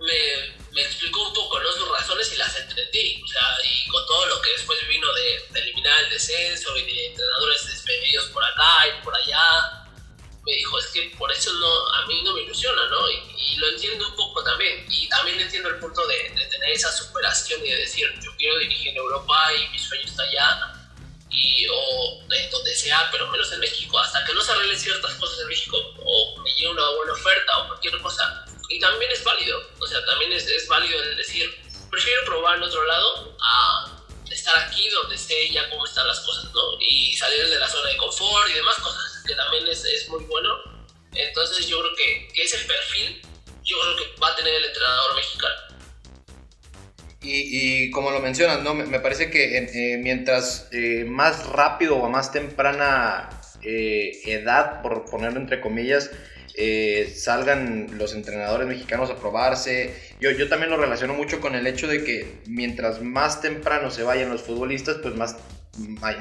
me, 0.00 0.72
me, 0.72 0.82
explicó 0.82 1.28
un 1.28 1.34
poco 1.34 1.60
¿no? 1.60 1.72
sus 1.72 1.88
razones 1.88 2.32
y 2.32 2.36
las 2.36 2.56
entendí. 2.58 3.22
O 3.22 3.26
sea, 3.26 3.56
y 3.64 3.88
con 3.88 4.06
todo 4.06 4.26
lo 4.26 4.40
que 4.40 4.50
después 4.50 4.78
vino 4.88 5.12
de, 5.12 5.44
de, 5.50 5.60
eliminar 5.60 6.04
el 6.04 6.10
descenso 6.10 6.76
y 6.76 6.82
de 6.84 7.06
entrenadores 7.06 7.66
despedidos 7.66 8.26
por 8.26 8.44
acá 8.44 8.88
y 8.88 9.04
por 9.04 9.14
allá, 9.14 9.86
me 10.44 10.52
dijo, 10.52 10.78
es 10.78 10.86
que 10.86 11.14
por 11.18 11.30
eso 11.32 11.52
no, 11.54 11.88
a 11.94 12.06
mí 12.06 12.22
no 12.22 12.32
me 12.32 12.42
ilusiona, 12.42 12.86
¿no? 12.88 13.10
Y, 13.10 13.36
y 13.36 13.56
lo 13.56 13.68
entiendo 13.68 14.08
un 14.08 14.16
poco 14.16 14.42
también. 14.44 14.86
Y 14.88 15.08
también 15.08 15.40
entiendo 15.40 15.68
el 15.68 15.78
punto 15.78 16.06
de, 16.06 16.30
de, 16.30 16.46
tener 16.46 16.70
esa 16.70 16.92
superación 16.92 17.64
y 17.64 17.70
de 17.70 17.78
decir, 17.78 18.08
yo 18.22 18.30
quiero 18.36 18.58
dirigir 18.58 18.88
en 18.88 18.96
Europa 18.96 19.52
y 19.54 19.68
mi 19.70 19.78
sueño 19.78 20.04
está 20.04 20.22
allá. 20.22 20.72
Y, 21.30 21.66
o 21.68 22.22
de 22.28 22.48
donde 22.48 22.74
sea, 22.74 23.08
pero 23.10 23.30
menos 23.30 23.52
en 23.52 23.60
México, 23.60 23.98
hasta 23.98 24.24
que 24.24 24.32
no 24.32 24.40
se 24.40 24.52
arreglen 24.52 24.78
ciertas 24.78 25.14
cosas 25.14 25.40
en 25.40 25.48
México, 25.48 25.76
o 25.98 26.40
me 26.40 26.50
llegue 26.50 26.68
una 26.68 26.88
buena 26.90 27.12
oferta 27.12 27.58
o 27.58 27.68
cualquier 27.68 28.00
cosa, 28.00 28.45
y 28.68 28.81
también 28.81 29.11
es 29.11 29.22
válido, 29.24 29.61
o 29.79 29.87
sea, 29.87 30.05
también 30.05 30.33
es, 30.33 30.46
es 30.46 30.66
válido 30.68 31.02
el 31.02 31.16
decir, 31.16 31.48
prefiero 31.90 32.24
probar 32.24 32.57
en 32.57 32.64
otro 32.64 32.85
lado 32.85 33.37
a 33.40 33.96
estar 34.31 34.59
aquí 34.59 34.88
donde 34.90 35.16
sé 35.16 35.48
ya 35.50 35.68
cómo 35.70 35.85
están 35.85 36.07
las 36.07 36.20
cosas, 36.20 36.52
¿no? 36.52 36.61
Y 36.81 37.16
salir 37.16 37.48
de 37.48 37.59
la 37.59 37.68
zona 37.68 37.90
de 37.90 37.96
confort 37.96 38.50
y 38.50 38.55
demás 38.55 38.76
cosas, 38.76 39.22
que 39.26 39.35
también 39.35 39.66
es, 39.68 39.85
es 39.85 40.09
muy 40.09 40.24
bueno. 40.24 40.55
Entonces 41.12 41.66
yo 41.66 41.81
creo 41.81 41.92
que, 41.96 42.42
ese 42.42 42.59
perfil, 42.59 43.22
yo 43.64 43.76
creo 43.81 43.96
que 43.96 44.20
va 44.20 44.29
a 44.29 44.37
tener 44.37 44.55
el 44.55 44.64
entrenador 44.64 45.16
mexicano. 45.16 45.55
Y, 47.22 47.87
y 47.87 47.90
como 47.90 48.11
lo 48.11 48.20
mencionas, 48.20 48.62
¿no? 48.62 48.74
Me, 48.74 49.00
parece 49.00 49.31
que 49.31 49.57
eh, 49.57 49.98
mientras 49.98 50.68
eh, 50.72 51.05
más 51.07 51.46
rápido 51.46 51.96
o 51.96 52.09
más 52.09 52.31
temprana 52.31 53.31
eh, 53.62 54.20
edad, 54.26 54.83
por 54.83 55.07
ponerlo 55.11 55.40
entre 55.40 55.61
comillas, 55.61 56.11
eh, 56.56 57.12
salgan 57.14 57.98
los 57.98 58.14
entrenadores 58.14 58.66
mexicanos 58.66 59.10
a 59.10 59.16
probarse. 59.16 59.94
Yo, 60.20 60.30
yo 60.30 60.48
también 60.48 60.70
lo 60.70 60.78
relaciono 60.78 61.14
mucho 61.14 61.40
con 61.40 61.54
el 61.54 61.66
hecho 61.66 61.86
de 61.86 62.02
que 62.02 62.40
mientras 62.46 63.02
más 63.02 63.42
temprano 63.42 63.90
se 63.90 64.02
vayan 64.02 64.30
los 64.30 64.42
futbolistas, 64.42 64.96
pues 65.02 65.14
más 65.14 65.36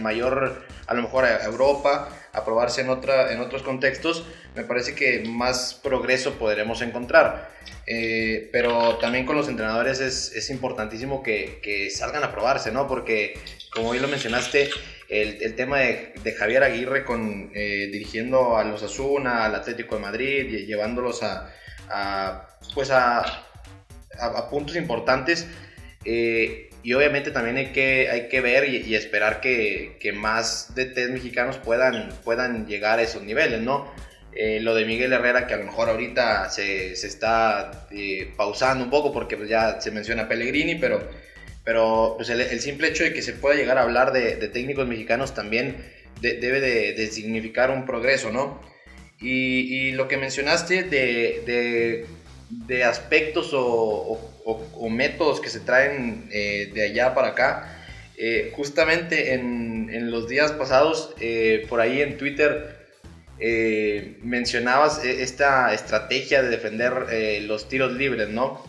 mayor 0.01 0.65
a 0.87 0.93
lo 0.93 1.01
mejor 1.01 1.25
a 1.25 1.43
Europa, 1.45 2.09
a 2.33 2.43
probarse 2.43 2.81
en, 2.81 2.89
otra, 2.89 3.31
en 3.31 3.39
otros 3.39 3.63
contextos, 3.63 4.25
me 4.55 4.63
parece 4.63 4.93
que 4.93 5.23
más 5.27 5.73
progreso 5.73 6.33
podremos 6.33 6.81
encontrar. 6.81 7.49
Eh, 7.87 8.49
pero 8.51 8.97
también 8.97 9.25
con 9.25 9.35
los 9.35 9.47
entrenadores 9.47 9.99
es, 9.99 10.31
es 10.35 10.49
importantísimo 10.49 11.23
que, 11.23 11.59
que, 11.61 11.89
salgan 11.89 12.23
a 12.23 12.31
probarse, 12.31 12.71
¿no? 12.71 12.87
Porque, 12.87 13.39
como 13.73 13.91
bien 13.91 14.01
lo 14.01 14.07
mencionaste, 14.07 14.69
el, 15.09 15.41
el 15.41 15.55
tema 15.55 15.79
de, 15.79 16.13
de, 16.23 16.31
Javier 16.33 16.63
Aguirre 16.63 17.03
con, 17.03 17.51
eh, 17.53 17.89
dirigiendo 17.91 18.57
a 18.57 18.63
los 18.63 18.83
Asuna, 18.83 19.45
al 19.45 19.55
Atlético 19.55 19.95
de 19.95 20.01
Madrid, 20.01 20.45
y 20.49 20.65
llevándolos 20.65 21.23
a, 21.23 21.53
a 21.89 22.47
pues 22.73 22.91
a, 22.91 23.19
a, 23.19 24.25
a, 24.25 24.49
puntos 24.49 24.75
importantes. 24.75 25.47
Eh, 26.03 26.69
y 26.83 26.93
obviamente 26.93 27.31
también 27.31 27.57
hay 27.57 27.71
que, 27.71 28.09
hay 28.11 28.27
que 28.27 28.41
ver 28.41 28.69
y, 28.69 28.77
y 28.77 28.95
esperar 28.95 29.41
que, 29.41 29.97
que, 29.99 30.11
más 30.11 30.75
DTs 30.75 31.09
mexicanos 31.09 31.57
puedan, 31.57 32.09
puedan 32.23 32.67
llegar 32.67 32.99
a 32.99 33.01
esos 33.01 33.23
niveles, 33.23 33.61
¿no? 33.61 33.91
Eh, 34.35 34.59
lo 34.61 34.75
de 34.75 34.85
Miguel 34.85 35.13
Herrera, 35.13 35.47
que 35.47 35.53
a 35.53 35.57
lo 35.57 35.63
mejor 35.63 35.89
ahorita 35.89 36.49
se, 36.49 36.95
se 36.97 37.07
está 37.07 37.87
eh, 37.89 38.33
pausando 38.35 38.83
un 38.83 38.89
poco 38.89 39.13
porque 39.13 39.37
pues, 39.37 39.49
ya 39.49 39.79
se 39.79 39.91
menciona 39.91 40.27
Pellegrini, 40.27 40.75
pero 40.75 41.09
pero 41.65 42.13
pues 42.15 42.29
el, 42.29 42.39
el, 42.39 42.59
simple 42.61 42.87
hecho 42.87 43.03
de 43.03 43.11
que 43.11 43.23
se 43.23 43.33
pueda 43.33 43.55
llegar 43.55 43.77
a 43.79 43.81
hablar 43.81 44.13
de, 44.13 44.35
de 44.35 44.47
técnicos 44.47 44.87
mexicanos 44.87 45.33
también 45.33 45.75
de, 46.21 46.39
debe 46.39 46.61
de, 46.61 46.93
de, 46.93 47.07
significar 47.07 47.71
un 47.71 47.85
progreso, 47.85 48.31
¿no? 48.31 48.61
Y, 49.19 49.91
lo 49.93 50.07
que 50.07 50.17
mencionaste 50.17 50.83
de, 50.83 52.05
de, 52.49 52.83
aspectos 52.83 53.51
o, 53.53 54.19
o, 54.43 54.89
métodos 54.89 55.41
que 55.41 55.49
se 55.49 55.61
traen 55.61 56.29
eh, 56.31 56.71
de 56.73 56.83
allá 56.83 57.15
para 57.15 57.29
acá, 57.29 57.83
eh, 58.17 58.51
justamente 58.55 59.33
en, 59.33 59.89
en, 59.91 60.11
los 60.11 60.27
días 60.29 60.51
pasados, 60.51 61.15
eh, 61.19 61.65
por 61.69 61.81
ahí 61.81 62.01
en 62.01 62.17
Twitter, 62.17 62.85
mencionabas 64.21 65.03
esta 65.03 65.73
estrategia 65.73 66.41
de 66.41 66.49
defender 66.49 67.43
los 67.43 67.67
tiros 67.67 67.91
libres, 67.91 68.29
¿no? 68.29 68.63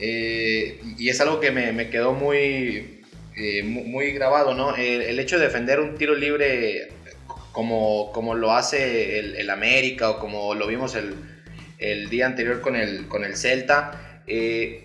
Y 0.00 1.08
es 1.08 1.20
algo 1.20 1.40
que 1.40 1.50
me, 1.50 1.90
quedó 1.90 2.12
muy, 2.12 3.02
muy 3.64 4.12
grabado, 4.12 4.54
¿no? 4.54 4.76
el, 4.76 5.18
hecho 5.18 5.38
de 5.38 5.46
defender 5.46 5.80
un 5.80 5.96
tiro 5.96 6.14
libre 6.14 6.90
como, 7.58 8.12
como 8.12 8.36
lo 8.36 8.52
hace 8.52 9.18
el, 9.18 9.50
América 9.50 10.10
o 10.10 10.20
como 10.20 10.54
lo 10.54 10.68
vimos 10.68 10.94
el, 10.94 11.14
el, 11.78 12.08
día 12.08 12.26
anterior 12.26 12.60
con 12.60 12.76
el, 12.76 13.08
con 13.08 13.24
el 13.24 13.36
Celta. 13.36 14.22
Eh, 14.28 14.84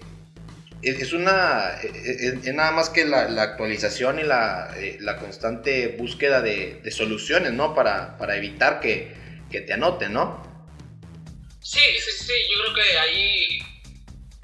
es, 0.81 1.13
una, 1.13 1.79
es, 1.83 2.43
nada 2.53 2.71
más 2.71 2.89
que 2.89 3.05
la, 3.05 3.29
la 3.29 3.43
actualización 3.43 4.17
y 4.17 4.23
la, 4.23 4.73
eh, 4.77 4.97
la, 5.01 5.17
constante 5.17 5.89
búsqueda 5.89 6.41
de, 6.41 6.79
de 6.83 6.89
soluciones, 6.89 7.53
¿no? 7.53 7.75
Para, 7.75 8.17
para 8.17 8.37
evitar 8.37 8.79
que, 8.79 9.13
que, 9.51 9.61
te 9.61 9.73
anoten, 9.73 10.11
¿no? 10.11 10.41
Sí, 11.61 11.79
sí, 11.79 12.25
sí, 12.25 12.33
yo 12.55 12.63
creo 12.63 12.73
que 12.73 12.97
ahí, 12.97 13.59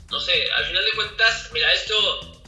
no 0.10 0.20
sé, 0.20 0.52
al 0.52 0.66
final 0.66 0.86
de 0.86 0.92
cuentas, 0.94 1.50
mira, 1.52 1.72
esto, 1.74 2.42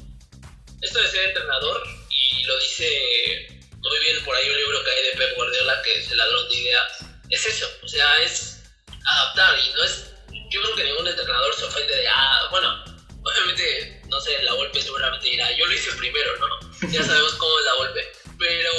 esto 0.82 1.02
de 1.02 1.08
ser 1.10 1.28
entrenador, 1.30 1.84
y 2.10 2.44
lo 2.44 2.60
dice 2.60 3.62
muy 3.82 4.00
bien 4.00 4.24
por 4.24 4.36
ahí 4.36 4.50
un 4.50 4.58
libro 4.58 4.84
que 4.84 4.92
hay 4.92 5.04
de 5.04 5.18
Pep 5.18 5.36
Guardiola 5.36 5.82
que 5.82 5.94
es 6.00 6.12
El 6.12 6.18
ladrón 6.18 6.50
de 6.50 6.56
ideas, 6.56 7.06
es 7.30 7.46
eso, 7.46 7.68
o 7.84 7.88
sea, 7.88 8.18
es 8.24 8.64
adaptar 9.06 9.58
y 9.60 9.70
no 9.74 9.84
es, 9.84 10.06
yo 10.50 10.62
creo 10.62 10.76
que 10.76 10.84
ningún 10.84 11.08
entrenador 11.08 11.54
se 11.56 11.66
ofende 11.66 11.96
de, 11.96 12.08
ah, 12.08 12.48
bueno, 12.52 12.84
obviamente, 13.24 14.02
no 14.08 14.20
sé, 14.20 14.42
la 14.44 14.54
golpe 14.54 14.82
seguramente 14.82 15.30
dirá, 15.30 15.52
yo 15.58 15.66
lo 15.66 15.74
hice 15.74 15.92
primero, 15.94 16.38
¿no? 16.38 16.90
Ya 16.92 17.04
sabemos 17.04 17.34
cómo 17.36 17.60
es 17.60 17.66
la 17.66 17.74
golpe, 17.74 18.12
pero 18.38 18.72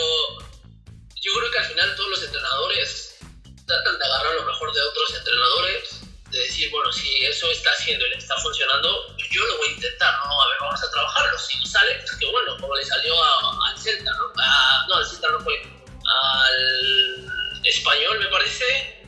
yo 1.22 1.32
creo 1.38 1.50
que 1.50 1.58
al 1.58 1.66
final 1.66 1.96
todos 1.96 2.10
los 2.10 2.22
entrenadores 2.24 3.18
tratan 3.66 3.98
de 3.98 4.04
agarrar 4.04 4.34
lo 4.34 4.44
mejor 4.44 4.72
de 4.72 4.80
otros 4.82 5.14
entrenadores, 5.16 6.00
de 6.32 6.40
decir, 6.40 6.70
bueno, 6.70 6.90
si 6.90 7.24
eso 7.26 7.50
está 7.50 7.70
haciendo 7.70 8.06
y 8.06 8.10
le 8.10 8.16
está 8.16 8.34
funcionando, 8.38 9.14
yo 9.30 9.44
lo 9.44 9.58
voy 9.58 9.68
a 9.68 9.72
intentar, 9.72 10.14
¿no? 10.24 10.42
A 10.42 10.48
ver, 10.48 10.56
vamos 10.60 10.82
a 10.82 10.90
trabajarlo, 10.90 11.38
si 11.38 11.58
no 11.58 11.66
sale, 11.66 11.94
pues 12.00 12.12
que 12.18 12.26
bueno, 12.26 12.56
como 12.58 12.74
le 12.74 12.84
salió 12.84 13.14
al 13.22 13.78
Celta, 13.78 14.10
¿no? 14.12 14.32
no, 14.88 14.94
al 14.94 15.06
Celta 15.06 15.28
no 15.28 15.40
fue, 15.40 15.62
al 15.62 17.64
español 17.64 18.18
me 18.18 18.26
parece, 18.26 19.04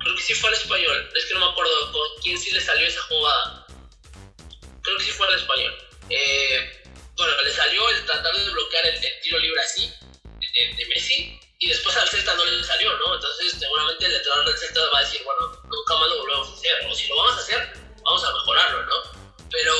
creo 0.00 0.16
que 0.16 0.22
sí 0.22 0.34
fue 0.34 0.48
al 0.48 0.56
español, 0.56 1.10
es 1.14 1.24
que 1.26 1.34
no 1.34 1.40
me 1.40 1.52
acuerdo 1.52 1.92
con 1.92 2.08
quién 2.22 2.38
sí 2.38 2.50
le 2.50 2.60
salió 2.60 2.86
esa 2.86 3.02
jugada, 3.02 3.66
creo 4.82 4.98
que 4.98 5.04
sí 5.04 5.10
fue 5.10 5.26
al 5.28 5.34
español. 5.34 5.78
Eh, 6.10 6.82
bueno, 7.16 7.32
le 7.44 7.52
salió 7.52 7.88
el 7.90 8.04
tratar 8.06 8.34
de 8.34 8.50
bloquear 8.50 8.86
el, 8.86 9.00
tiro 9.22 9.38
libre 9.38 9.60
así, 9.60 9.92
de, 10.40 10.86
Messi, 10.86 11.40
y 11.58 11.68
después 11.68 11.96
al 11.96 12.08
Celta 12.08 12.34
no 12.34 12.44
le 12.44 12.62
salió, 12.62 12.96
¿no? 12.98 13.14
Entonces 13.14 13.56
seguramente 13.58 14.06
el 14.06 14.14
entrenador 14.14 14.46
del 14.46 14.58
Celta 14.58 14.80
va 14.92 14.98
a 14.98 15.02
decir, 15.02 15.22
bueno, 15.24 15.62
nunca 15.64 15.96
más 15.96 16.08
lo 16.08 16.18
volvemos 16.18 16.48
a 16.48 16.54
hacer, 16.54 16.86
o 16.86 16.94
si 16.94 17.08
lo 17.08 17.16
vamos 17.16 17.34
a 17.34 17.40
hacer, 17.40 17.72
vamos 18.02 18.24
a 18.24 18.32
mejorarlo, 18.32 18.82
¿no? 18.84 18.96
Pero 19.50 19.74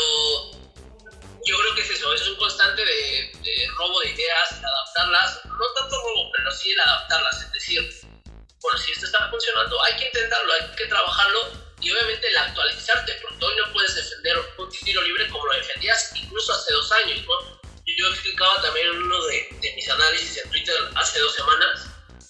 yo 1.46 1.58
creo 1.58 1.74
que 1.74 1.82
es 1.82 1.90
eso, 1.90 2.12
es 2.14 2.28
un 2.28 2.36
constante 2.36 2.84
de, 2.84 3.32
robo 3.76 4.00
de 4.00 4.10
ideas, 4.10 4.52
adaptarlas, 4.52 5.44
no 5.44 5.66
tanto 5.78 5.96
robo, 5.96 6.30
pero 6.36 6.52
sí 6.52 6.70
el 6.70 6.80
adaptarlas, 6.80 7.42
es 7.42 7.52
decir, 7.52 8.00
bueno, 8.60 8.78
si 8.78 8.92
esto 8.92 9.06
está 9.06 9.28
funcionando, 9.28 9.82
hay 9.84 9.96
que 9.98 10.06
intentarlo, 10.06 10.52
hay 10.52 10.76
que 10.76 10.86
trabajarlo 10.86 11.40
y 11.80 11.90
obviamente 11.90 12.28
el 12.28 12.36
actualizarte, 12.38 13.12
porque 13.20 13.44
hoy 13.44 13.56
no 13.56 13.72
puedes 13.72 13.94
defender 13.94 14.38
un 14.56 14.70
tiro 14.70 15.02
libre 15.02 15.28
como 15.28 15.44
lo 15.46 15.54
defendías 15.54 16.12
incluso 16.14 16.52
hace 16.54 16.72
dos 16.72 16.90
años, 16.92 17.20
¿no? 17.26 17.63
Yo 17.86 18.08
explicaba 18.08 18.62
también 18.62 18.86
en 18.88 19.02
uno 19.02 19.24
de, 19.26 19.48
mis 19.76 19.88
análisis 19.88 20.42
en 20.42 20.50
Twitter 20.50 20.74
hace 20.96 21.18
dos 21.20 21.34
semanas, 21.34 21.86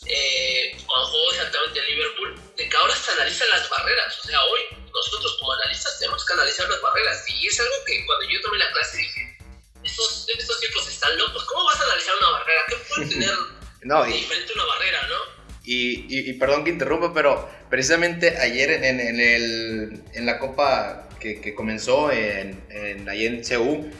eh, 0.07 0.77
cuando 0.85 1.07
jugó 1.09 1.31
exactamente 1.31 1.81
el 1.81 1.87
Liverpool, 1.87 2.35
de 2.57 2.69
que 2.69 2.77
ahora 2.77 2.95
se 2.95 3.13
analizan 3.13 3.49
las 3.51 3.71
barreras, 3.71 4.19
o 4.19 4.27
sea, 4.27 4.43
hoy 4.43 4.61
nosotros 4.93 5.37
como 5.41 5.53
analistas 5.53 5.99
tenemos 5.99 6.25
que 6.27 6.33
analizar 6.35 6.69
las 6.69 6.81
barreras 6.81 7.25
y 7.29 7.47
es 7.47 7.61
algo 7.61 7.75
que 7.87 8.05
cuando 8.05 8.29
yo 8.29 8.41
tomé 8.43 8.59
la 8.59 8.73
clase 8.73 8.99
dije, 8.99 9.39
estos, 9.85 10.27
estos 10.37 10.61
tipos 10.61 10.89
están 10.89 11.17
locos, 11.19 11.45
¿cómo 11.45 11.65
vas 11.65 11.81
a 11.81 11.85
analizar 11.85 12.15
una 12.19 12.31
barrera? 12.31 12.61
¿Qué 12.69 12.77
puede 12.77 13.07
tener 13.11 13.35
no, 13.83 14.05
diferente 14.05 14.53
una 14.55 14.65
barrera, 14.65 15.09
no? 15.09 15.45
Y, 15.65 16.29
y, 16.29 16.33
perdón 16.35 16.65
que 16.65 16.71
interrumpa, 16.71 17.15
pero 17.15 17.49
precisamente 17.71 18.37
ayer 18.39 18.71
en, 18.71 19.01
en, 19.01 19.19
el, 19.19 20.05
en 20.13 20.27
la 20.27 20.39
copa 20.39 21.09
que, 21.19 21.41
que 21.41 21.55
comenzó 21.55 22.11
en, 22.11 22.63
en, 22.69 23.09
ahí 23.09 23.25
en 23.25 23.43
CEU, 23.43 23.91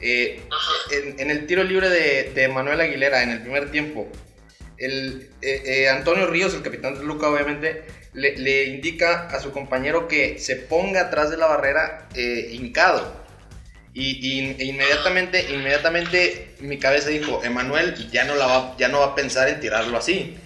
eh, 0.00 0.42
en, 1.18 1.30
el 1.30 1.46
tiro 1.46 1.64
libre 1.64 1.88
de, 1.88 2.32
de, 2.34 2.48
Manuel 2.48 2.80
Aguilera 2.80 3.22
en 3.22 3.30
el 3.30 3.40
primer 3.40 3.70
tiempo, 3.70 4.08
el, 4.78 5.30
eh, 5.40 5.62
eh, 5.64 5.88
Antonio 5.88 6.26
Ríos, 6.26 6.54
el 6.54 6.62
capitán 6.62 6.98
de 6.98 7.04
Luca, 7.04 7.28
obviamente, 7.28 7.84
le, 8.12 8.64
indica 8.64 9.28
a 9.28 9.40
su 9.40 9.52
compañero 9.52 10.08
que 10.08 10.38
se 10.38 10.56
ponga 10.56 11.02
atrás 11.02 11.30
de 11.30 11.36
la 11.36 11.46
barrera 11.46 12.08
hincado. 12.14 13.24
Y, 13.94 14.50
inmediatamente, 14.62 15.46
inmediatamente 15.50 16.48
mi 16.60 16.78
cabeza 16.78 17.08
dijo, 17.08 17.42
Emanuel 17.44 17.94
ya 18.10 18.24
no, 18.24 18.36
va, 18.36 18.76
ya 18.78 18.88
no 18.88 19.00
va 19.00 19.06
a 19.06 19.14
pensar 19.14 19.48
en 19.48 19.60
tirarlo 19.60 19.96
así. 19.96 20.36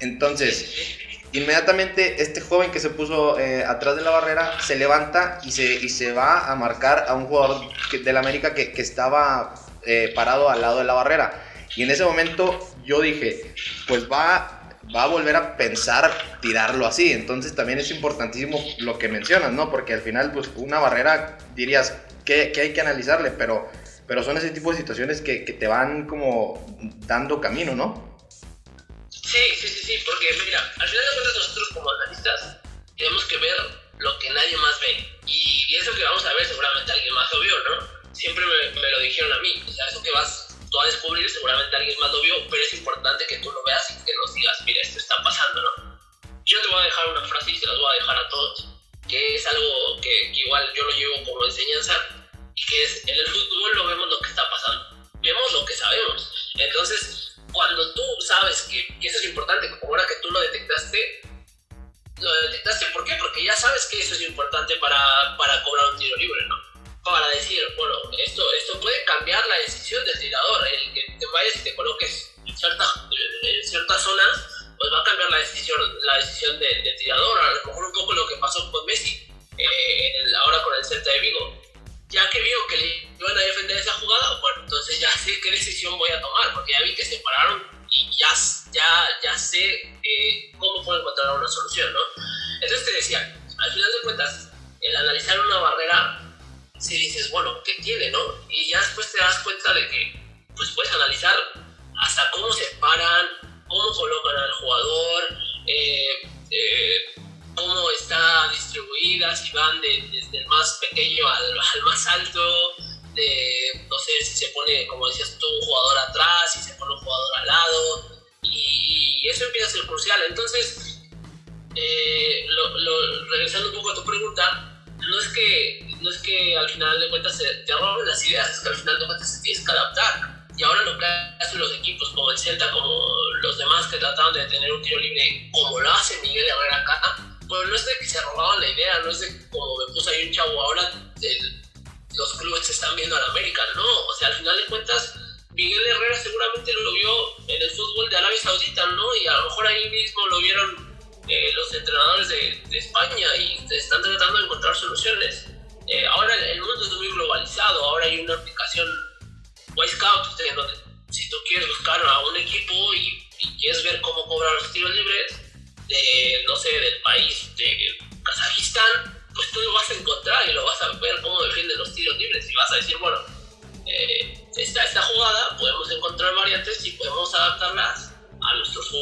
Entonces, 0.00 0.98
inmediatamente 1.32 2.22
este 2.22 2.40
joven 2.40 2.70
que 2.70 2.80
se 2.80 2.90
puso 2.90 3.38
eh, 3.38 3.64
atrás 3.64 3.96
de 3.96 4.02
la 4.02 4.10
barrera 4.10 4.60
se 4.60 4.76
levanta 4.76 5.38
y 5.44 5.52
se, 5.52 5.74
y 5.74 5.88
se 5.88 6.12
va 6.12 6.50
a 6.50 6.54
marcar 6.56 7.06
a 7.08 7.14
un 7.14 7.26
jugador 7.26 7.60
del 7.92 8.16
América 8.16 8.54
que, 8.54 8.72
que 8.72 8.82
estaba 8.82 9.54
eh, 9.84 10.12
parado 10.14 10.48
al 10.48 10.60
lado 10.60 10.78
de 10.78 10.84
la 10.84 10.94
barrera. 10.94 11.32
Y 11.76 11.82
en 11.82 11.90
ese 11.90 12.04
momento 12.04 12.58
yo 12.84 13.00
dije, 13.00 13.54
pues 13.86 14.10
va, 14.10 14.74
va 14.94 15.04
a 15.04 15.06
volver 15.06 15.36
a 15.36 15.56
pensar 15.56 16.10
tirarlo 16.40 16.86
así. 16.86 17.12
Entonces 17.12 17.54
también 17.54 17.78
es 17.78 17.90
importantísimo 17.90 18.58
lo 18.78 18.98
que 18.98 19.08
mencionas, 19.08 19.52
¿no? 19.52 19.70
Porque 19.70 19.94
al 19.94 20.00
final, 20.00 20.32
pues 20.32 20.50
una 20.56 20.78
barrera 20.78 21.38
dirías, 21.54 21.94
que, 22.24 22.52
hay 22.60 22.72
que 22.72 22.80
analizarle, 22.80 23.30
pero, 23.30 23.70
pero 24.06 24.22
son 24.22 24.36
ese 24.36 24.50
tipo 24.50 24.70
de 24.70 24.76
situaciones 24.76 25.22
que, 25.22 25.44
que, 25.44 25.54
te 25.54 25.66
van 25.66 26.06
como 26.06 26.62
dando 27.06 27.40
camino, 27.40 27.74
¿no? 27.74 28.07
Sí, 29.28 29.38
sí, 29.60 29.68
sí, 29.68 29.80
sí, 29.84 30.02
porque 30.06 30.32
mira, 30.42 30.72
al 30.78 30.88
final 30.88 31.04
de 31.04 31.12
cuentas 31.12 31.34
nosotros 31.36 31.68
como 31.74 31.90
analistas 31.90 32.56
tenemos 32.96 33.22
que 33.26 33.36
ver 33.36 33.56
lo 33.98 34.18
que 34.20 34.30
nadie 34.30 34.56
más 34.56 34.80
ve. 34.80 35.20
Y, 35.26 35.76
eso 35.76 35.92
que 35.94 36.02
vamos 36.02 36.24
a 36.24 36.32
ver 36.32 36.46
seguramente 36.46 36.90
alguien 36.90 37.12
más 37.12 37.30
lo 37.34 37.40
vio, 37.40 37.54
¿no? 37.68 38.14
Siempre 38.14 38.42
me, 38.46 38.80
me, 38.80 38.90
lo 38.90 39.00
dijeron 39.00 39.30
a 39.34 39.38
mí, 39.40 39.62
o 39.68 39.70
sea, 39.70 39.86
eso 39.88 40.02
que 40.02 40.10
vas 40.12 40.56
tú 40.70 40.80
a 40.80 40.86
descubrir 40.86 41.28
seguramente 41.28 41.76
alguien 41.76 42.00
más 42.00 42.10
lo 42.10 42.22
vio, 42.22 42.48
pero 42.48 42.62
es 42.62 42.72
importante 42.72 43.26
que 43.26 43.36
tú 43.40 43.52
lo 43.52 43.62
veas 43.64 43.90
y 43.90 44.02
que 44.02 44.14
nos 44.16 44.32
digas, 44.32 44.62
mira, 44.64 44.80
esto 44.80 44.98
está 44.98 45.14
pasando, 45.22 45.60
¿no? 45.60 46.00
Yo 46.46 46.62
te 46.62 46.68
voy 46.68 46.80
a 46.80 46.84
dejar 46.86 47.08
una 47.10 47.28
frase 47.28 47.50
y 47.50 47.58
se 47.58 47.66
las 47.66 47.76
voy 47.76 47.86
a 47.86 48.00
dejar 48.00 48.16
a 48.16 48.28
todos, 48.30 48.64
que 49.10 49.34
es 49.34 49.46
algo 49.46 50.00
que 50.00 50.32
igual 50.32 50.72
yo 50.74 50.84
lo 50.84 50.92
llevo 50.92 51.24
como 51.26 51.44
enseñanza 51.44 51.94
y 52.54 52.64
que 52.64 52.82
es 52.82 53.06
en 53.06 53.14
el 53.14 53.26
fútbol 53.26 53.72
lo 53.74 53.86
vemos 53.88 54.08
lo 54.08 54.20
que 54.20 54.30
está 54.30 54.48
pasando, 54.48 55.10
vemos 55.20 55.52
lo 55.52 55.66
que 55.66 55.74
sabemos. 55.74 56.32
Entonces, 56.54 57.27
cuando 57.52 57.94
tú 57.94 58.02
sabes 58.26 58.62
que, 58.62 58.80
eso 59.06 59.18
es 59.18 59.24
importante, 59.26 59.70
como 59.70 59.92
ahora 59.92 60.06
que 60.06 60.16
tú 60.22 60.30
lo 60.30 60.40
detectaste, 60.40 61.22
lo 62.20 62.32
detectaste, 62.42 62.86
¿por 62.92 63.04
qué? 63.04 63.14
Porque 63.18 63.44
ya 63.44 63.54
sabes 63.54 63.86
que 63.86 64.00
eso 64.00 64.14
es 64.14 64.22
importante 64.22 64.76
para, 64.76 64.98
para 65.36 65.62
cobrar 65.62 65.92
un 65.92 65.98
tiro 65.98 66.16
libre, 66.16 66.46
¿no? 66.46 66.56
Para 67.04 67.28
decir, 67.28 67.62
bueno, 67.76 67.96
esto, 68.26 68.42
esto 68.54 68.80
puede 68.80 69.04
cambiar 69.04 69.46
la 69.46 69.58
decisión 69.58 70.04
del 70.04 70.18
tirador, 70.18 70.66
el 70.68 70.94
que 70.94 71.16
te 71.18 71.26
vayas 71.26 71.56
y 71.56 71.64
te 71.64 71.76
coloques 71.76 72.34
en, 72.44 72.54
en 72.54 72.56
ciertas 73.64 74.02
zonas, 74.02 74.46
pues 74.78 74.92
va 74.92 75.00
a 75.00 75.04
cambiar 75.04 75.30
la 75.30 75.38
decisión, 75.38 75.78
la 76.02 76.16
decisión 76.18 76.58
del 76.58 76.96
tirador, 76.96 77.40
a 77.40 77.50
lo 77.52 77.64
mejor 77.66 77.84
un 77.84 77.92
poco 77.92 78.12
lo 78.12 78.26
que 78.26 78.36
pasó 78.36 78.70
con 78.70 78.84
Messi, 78.86 79.26
eh, 79.56 80.12
ahora 80.44 80.62
con 80.62 80.74
el 80.74 80.84
Celta 80.84 81.10
de 81.12 81.20
Vigo 81.20 81.68
ya 82.10 82.28
que 82.30 82.40
vio 82.40 82.56
que 82.68 82.76
le 82.76 82.86
iban 83.18 83.38
a 83.38 83.42
defender 83.42 83.76
esa 83.76 83.92
jugada, 83.92 84.37
qué 85.42 85.50
decisión 85.50 85.98
voy 85.98 86.10
a 86.10 86.20
tomar, 86.20 86.54
porque 86.54 86.72
ya 86.72 86.82
vi 86.82 86.94
que 86.94 87.04
se 87.04 87.18
pararon 87.18 87.62
y 87.90 88.10
ya, 88.16 88.28
ya, 88.72 89.08
ya 89.22 89.38
sé 89.38 89.77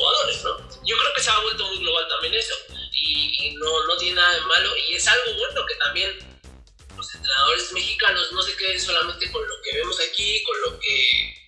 jugadores, 0.06 0.44
¿no? 0.44 0.84
Yo 0.84 0.96
creo 0.96 1.14
que 1.14 1.22
se 1.22 1.30
ha 1.30 1.38
vuelto 1.40 1.66
muy 1.66 1.78
global 1.78 2.06
también 2.08 2.34
eso 2.34 2.54
y, 2.92 3.54
no, 3.56 3.86
no 3.86 3.96
tiene 3.96 4.16
nada 4.16 4.34
de 4.34 4.40
malo 4.42 4.76
y 4.76 4.94
es 4.94 5.06
algo 5.08 5.34
bueno 5.34 5.66
que 5.66 5.74
también 5.76 6.38
los 6.96 7.14
entrenadores 7.14 7.72
mexicanos 7.72 8.32
no 8.32 8.42
se 8.42 8.56
queden 8.56 8.80
solamente 8.80 9.30
con 9.30 9.46
lo 9.46 9.54
que 9.62 9.76
vemos 9.76 9.98
aquí, 10.00 10.42
con 10.42 10.60
lo 10.62 10.78
que, 10.78 11.46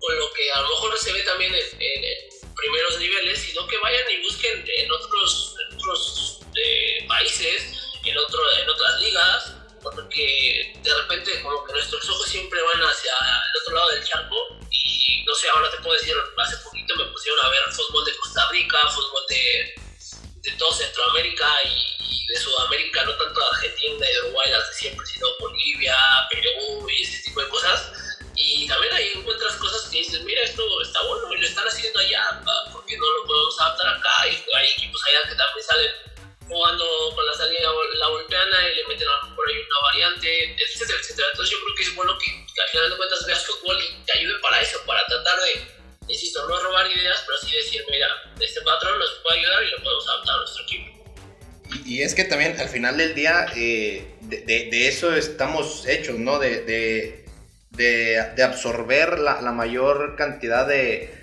con 0.00 0.18
lo 0.18 0.32
que 0.32 0.52
a 0.52 0.60
lo 0.60 0.68
mejor 0.68 0.98
se 0.98 1.12
ve 1.12 1.22
también 1.22 1.54
en, 1.54 2.28
primeros 2.56 2.98
niveles, 2.98 3.38
sino 3.38 3.66
que 3.68 3.78
vayan 3.78 4.10
y 4.10 4.22
busquen 4.22 4.64
en 4.66 4.90
otros, 4.90 5.54
otros 5.76 6.40
eh, 6.56 7.04
países, 7.06 7.62
en, 8.04 8.18
otro, 8.18 8.40
en 8.60 8.68
otras 8.68 9.00
ligas, 9.00 9.54
porque 9.80 10.74
de 10.82 10.94
repente 11.02 11.40
como 11.42 11.64
que 11.64 11.72
nuestros 11.72 12.08
ojos 12.08 12.28
siempre 12.28 12.60
van 12.60 12.82
hacia 12.82 13.12
el 13.12 13.60
otro 13.62 13.74
lado 13.76 13.90
del 13.90 14.04
charco 14.04 14.57
y 14.57 14.57
no 15.26 15.34
sé, 15.34 15.48
ahora 15.50 15.70
te 15.70 15.78
puedo 15.78 15.98
decir, 15.98 16.14
hace 16.38 16.56
poquito 16.58 16.96
me 16.96 17.04
pusieron 17.06 17.44
a 17.44 17.48
ver 17.48 17.60
fútbol 17.72 18.04
de 18.04 18.16
Costa 18.16 18.48
Rica, 18.50 18.78
fútbol 18.94 19.22
de, 19.28 19.74
de 20.42 20.50
todo 20.52 20.72
Centroamérica 20.72 21.46
y 21.64 22.26
de 22.26 22.36
Sudamérica, 22.36 23.04
no 23.04 23.16
tanto 23.16 23.40
Argentina 23.52 24.06
y 24.06 24.26
Uruguay, 24.26 24.50
las 24.50 24.68
de 24.68 24.74
siempre, 24.74 25.06
sino 25.06 25.26
Bolivia, 25.40 25.96
Perú 26.30 26.88
y 26.90 27.02
ese 27.02 27.22
tipo 27.22 27.40
de 27.40 27.48
cosas. 27.48 27.92
Y 28.36 28.68
también 28.68 28.92
ahí 28.92 29.12
encuentras 29.14 29.56
cosas 29.56 29.90
que 29.90 29.98
dices, 29.98 30.22
mira, 30.22 30.42
esto 30.42 30.62
está 30.82 31.02
bueno 31.06 31.32
y 31.34 31.38
lo 31.38 31.46
están 31.46 31.66
haciendo 31.66 31.98
allá, 31.98 32.40
¿por 32.70 32.84
qué 32.86 32.96
no 32.96 33.10
lo 33.10 33.26
podemos 33.26 33.60
adaptar 33.60 33.88
acá? 33.88 34.28
Y 34.28 34.56
hay 34.56 34.68
equipos 34.76 35.02
allá 35.04 35.30
que 35.30 35.34
también 35.34 35.66
salen 35.66 36.07
jugando 36.48 36.84
con 37.14 37.26
la 37.26 37.34
salida 37.34 37.68
la 37.94 38.08
volteana 38.08 38.68
y 38.68 38.76
le 38.76 38.86
meten 38.88 39.06
por 39.36 39.48
ahí 39.48 39.56
una 39.56 39.80
variante, 39.92 40.54
etcétera, 40.56 40.98
etcétera. 41.00 41.28
Entonces 41.32 41.52
yo 41.52 41.64
creo 41.64 41.74
que 41.76 41.82
es 41.82 41.94
bueno 41.94 42.18
que, 42.18 42.26
que 42.26 42.62
al 42.62 42.68
final 42.68 42.90
de 42.90 42.96
cuentas 42.96 43.26
veas 43.26 43.46
fútbol 43.46 43.78
y 43.82 44.04
te 44.04 44.18
ayude 44.18 44.38
para 44.40 44.60
eso, 44.60 44.78
para 44.86 45.04
tratar 45.06 45.38
de, 45.40 46.12
insisto, 46.12 46.48
no 46.48 46.58
robar 46.60 46.86
ideas, 46.86 47.22
pero 47.26 47.38
sí 47.38 47.54
decir, 47.54 47.84
mira, 47.90 48.08
este 48.40 48.62
patrón 48.62 48.98
nos 48.98 49.20
puede 49.22 49.40
ayudar 49.40 49.64
y 49.64 49.70
lo 49.70 49.82
podemos 49.82 50.08
adaptar 50.08 50.34
a 50.34 50.38
nuestro 50.38 50.62
equipo. 50.64 50.98
Y, 51.84 52.02
es 52.02 52.14
que 52.14 52.24
también 52.24 52.58
al 52.58 52.68
final 52.68 52.96
del 52.96 53.14
día 53.14 53.46
eh, 53.54 54.16
de, 54.22 54.88
eso 54.88 55.14
estamos 55.14 55.86
hechos, 55.86 56.18
¿no? 56.18 56.38
De, 56.38 57.26
de 57.78 58.42
absorber 58.42 59.18
la, 59.18 59.40
la, 59.42 59.52
mayor 59.52 60.16
cantidad 60.16 60.66
de, 60.66 61.14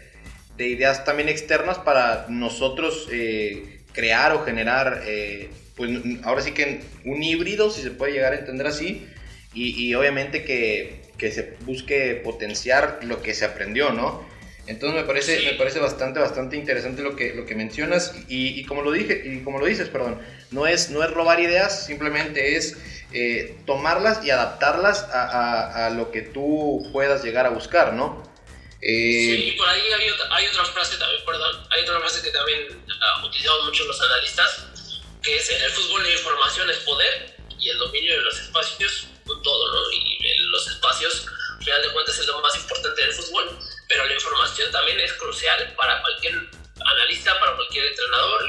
ideas 0.58 1.04
también 1.04 1.30
externas 1.30 1.80
para 1.80 2.28
nosotros 2.30 3.08
eh, 3.12 3.75
crear 3.96 4.34
o 4.34 4.44
generar, 4.44 5.04
eh, 5.06 5.50
pues 5.76 5.90
ahora 6.24 6.42
sí 6.42 6.52
que 6.52 6.82
un 7.06 7.24
híbrido, 7.24 7.70
si 7.72 7.82
se 7.82 7.92
puede 7.92 8.14
llegar 8.14 8.34
a 8.34 8.38
entender 8.38 8.68
así, 8.68 9.08
y, 9.54 9.70
y 9.84 9.96
obviamente 9.96 10.44
que, 10.44 11.02
que, 11.18 11.32
se 11.32 11.54
busque 11.62 12.22
potenciar 12.24 13.00
lo 13.04 13.22
que 13.22 13.34
se 13.34 13.46
aprendió, 13.46 13.92
¿no? 13.92 14.26
Entonces 14.68 15.00
me 15.00 15.08
parece, 15.08 15.42
me 15.46 15.54
parece 15.54 15.80
bastante, 15.80 16.20
bastante 16.20 16.58
interesante 16.58 17.04
lo 17.04 17.16
que, 17.16 17.34
lo 17.34 17.46
que 17.46 17.56
mencionas 17.56 18.16
y, 18.28 18.64
como 18.66 18.82
lo 18.82 18.92
dije, 18.92 19.22
y 19.26 19.40
como 19.40 19.60
lo 19.60 19.66
dices, 19.68 19.90
perdón, 19.90 20.20
no 20.52 20.66
es, 20.66 20.90
no 20.90 21.04
es 21.04 21.12
robar 21.12 21.40
ideas, 21.40 21.86
simplemente 21.86 22.58
es 22.58 22.76
eh, 23.14 23.56
tomarlas 23.66 24.26
y 24.26 24.32
adaptarlas 24.32 25.04
a, 25.14 25.86
a, 25.86 25.90
lo 25.92 26.12
que 26.12 26.22
tú 26.22 26.90
puedas 26.92 27.24
llegar 27.24 27.46
a 27.46 27.50
buscar, 27.50 27.94
¿no? 27.94 28.24
Eh, 28.88 29.26
sí, 29.26 29.50
y 29.50 29.52
por 29.58 29.68
ahí 29.68 29.82
hay 29.82 30.10
otra, 30.10 30.36
hay 30.36 30.48
otra, 30.48 30.66
frase 30.66 30.98
también, 30.98 31.26
perdón, 31.26 31.68
hay 31.72 31.84
otra 31.84 32.00
frase 32.02 32.22
que 32.22 32.30
también 32.30 32.68
uh, 32.70 33.26
utilizamos 33.26 33.66
mucho 33.66 33.84
los 33.86 34.00
analistas, 34.00 34.68
que 35.24 35.38
es 35.38 35.50
en 35.50 35.62
el 35.62 35.72
fútbol 35.72 36.04
la 36.04 36.12
información 36.12 36.70
es 36.70 36.78
poder 36.78 37.36
y 37.60 37.70
el 37.70 37.78
dominio 37.80 38.16
de 38.16 38.22
los 38.22 38.40
espacios 38.40 39.08
todo, 39.26 39.74
¿no? 39.74 39.92
Y 39.92 40.20
los 40.52 40.68
espacios, 40.68 41.26
al 41.58 41.64
final 41.64 41.82
de 41.82 41.94
cuentas, 41.94 42.20
es 42.20 42.28
lo 42.28 42.42
más 42.42 42.56
importante 42.56 43.02
del 43.02 43.12
fútbol 43.12 43.60
pero 43.88 44.06
la 44.06 44.14
información 44.14 44.72
también 44.72 45.00
es 45.00 45.14
crucial 45.14 45.74
para 45.78 46.02
cualquier 46.02 46.50
analista, 46.86 47.40
para 47.40 47.56
cualquier 47.56 47.86
entrenador, 47.86 48.42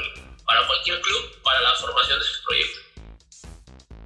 para 0.45 0.67
cualquier 0.67 1.01
club, 1.01 1.41
para 1.43 1.61
la 1.61 1.73
formación 1.75 2.19
de 2.19 2.25
sus 2.25 2.39
proyectos. 2.39 2.81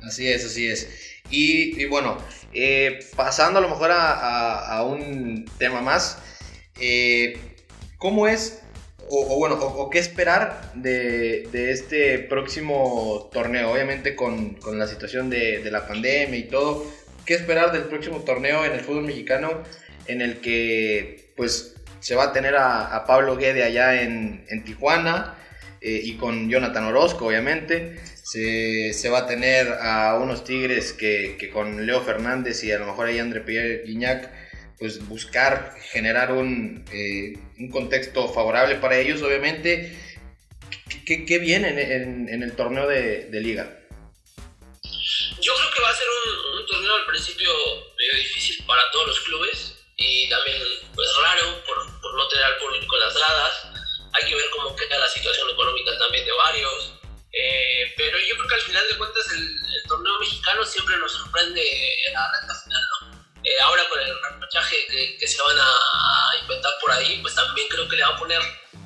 Así 0.03 0.27
es, 0.27 0.45
así 0.45 0.67
es. 0.67 0.87
Y, 1.29 1.85
bueno, 1.85 2.23
eh, 2.53 2.99
pasando 3.15 3.59
a 3.59 3.61
lo 3.61 3.69
mejor 3.69 3.91
a, 3.93 4.83
un 4.85 5.45
tema 5.57 5.81
más, 5.81 6.17
eh, 6.79 7.39
¿cómo 7.97 8.27
es, 8.27 8.61
o, 9.09 9.37
bueno, 9.37 9.55
o, 9.55 9.89
qué 9.89 9.99
esperar 9.99 10.71
de, 10.75 11.47
este 11.53 12.19
próximo 12.19 13.29
torneo? 13.31 13.71
Obviamente 13.71 14.15
con, 14.15 14.55
con 14.55 14.79
la 14.79 14.87
situación 14.87 15.29
de, 15.29 15.69
la 15.71 15.87
pandemia 15.87 16.37
y 16.37 16.43
todo, 16.43 16.85
¿qué 17.25 17.33
esperar 17.33 17.71
del 17.71 17.83
próximo 17.83 18.21
torneo 18.21 18.65
en 18.65 18.73
el 18.73 18.81
fútbol 18.81 19.03
mexicano? 19.03 19.63
en 20.07 20.21
el 20.21 20.41
que 20.41 21.31
pues 21.35 21.75
se 21.99 22.15
va 22.15 22.25
a 22.25 22.33
tener 22.33 22.55
a, 22.55 23.05
Pablo 23.05 23.37
Guede 23.37 23.63
allá 23.63 24.01
en, 24.01 24.45
Tijuana 24.65 25.35
eh, 25.81 25.99
y 26.03 26.15
con 26.15 26.47
Jonathan 26.49 26.85
Orozco 26.85 27.25
obviamente. 27.25 27.99
Se, 28.23 29.09
va 29.09 29.19
a 29.19 29.27
tener 29.27 29.67
a 29.81 30.15
unos 30.15 30.43
Tigres 30.45 30.93
que, 30.93 31.49
con 31.51 31.85
Leo 31.85 32.01
Fernández 32.01 32.63
y 32.63 32.71
a 32.71 32.79
lo 32.79 32.85
mejor 32.85 33.07
ahí 33.07 33.19
André 33.19 33.41
Pierre 33.41 33.83
Guignac 33.85 34.31
pues 34.79 35.05
buscar 35.07 35.75
generar 35.91 36.31
un, 36.31 36.85
eh, 36.93 37.33
contexto 37.71 38.31
favorable 38.31 38.75
para 38.75 38.97
ellos 38.97 39.21
obviamente. 39.21 39.97
¿Qué, 41.05 41.39
viene 41.39 41.69
en, 41.69 42.43
el 42.43 42.55
torneo 42.55 42.87
de, 42.87 43.27
liga? 43.31 43.63
Yo 45.41 45.53
creo 45.55 45.71
que 45.75 45.81
va 45.81 45.89
a 45.89 45.95
ser 45.95 46.07
un, 46.07 46.59
un 46.59 46.65
torneo 46.67 46.95
al 46.95 47.05
principio 47.05 47.49
medio 47.97 48.23
difícil 48.23 48.63
para 48.65 48.81
todos 48.93 49.07
los 49.07 49.19
clubes 49.21 49.75
y 49.97 50.29
también 50.29 50.57
pues 50.95 51.09
raro 51.21 51.63
por, 51.65 52.01
por 52.01 52.15
no 52.15 52.27
tener 52.29 52.45
al 52.45 52.57
público 52.57 52.97
las 52.97 53.13
gradas. 53.13 53.80
Hay 54.13 54.27
que 54.27 54.35
ver 54.35 54.45
cómo 54.51 54.75
queda 54.75 54.99
la 54.99 55.07
situación 55.07 55.49
económica 55.49 55.97
también 55.97 56.25
de 56.25 56.31
varios. 56.31 56.93
Eh, 57.33 57.93
pero 57.95 58.17
yo 58.19 58.35
creo 58.35 58.47
que 58.47 58.55
al 58.55 58.61
final 58.61 58.87
de 58.89 58.97
cuentas 58.97 59.31
el, 59.31 59.57
torneo 59.87 60.19
mexicano 60.19 60.63
siempre 60.65 60.95
nos 60.97 61.11
sorprende 61.11 61.61
en 62.07 62.13
la 62.13 62.31
recta 62.31 62.55
final, 62.63 62.81
¿no? 63.01 63.25
Eh, 63.43 63.49
ahora 63.61 63.83
con 63.89 63.99
el 63.99 64.13
repechaje 64.21 64.75
que, 64.87 65.17
que, 65.17 65.27
se 65.27 65.41
van 65.41 65.57
a, 65.59 66.41
inventar 66.41 66.71
por 66.79 66.91
ahí, 66.91 67.19
pues 67.21 67.35
también 67.35 67.67
creo 67.69 67.89
que 67.89 67.97
le 67.97 68.03
va 68.03 68.09
a 68.09 68.17
poner 68.17 68.41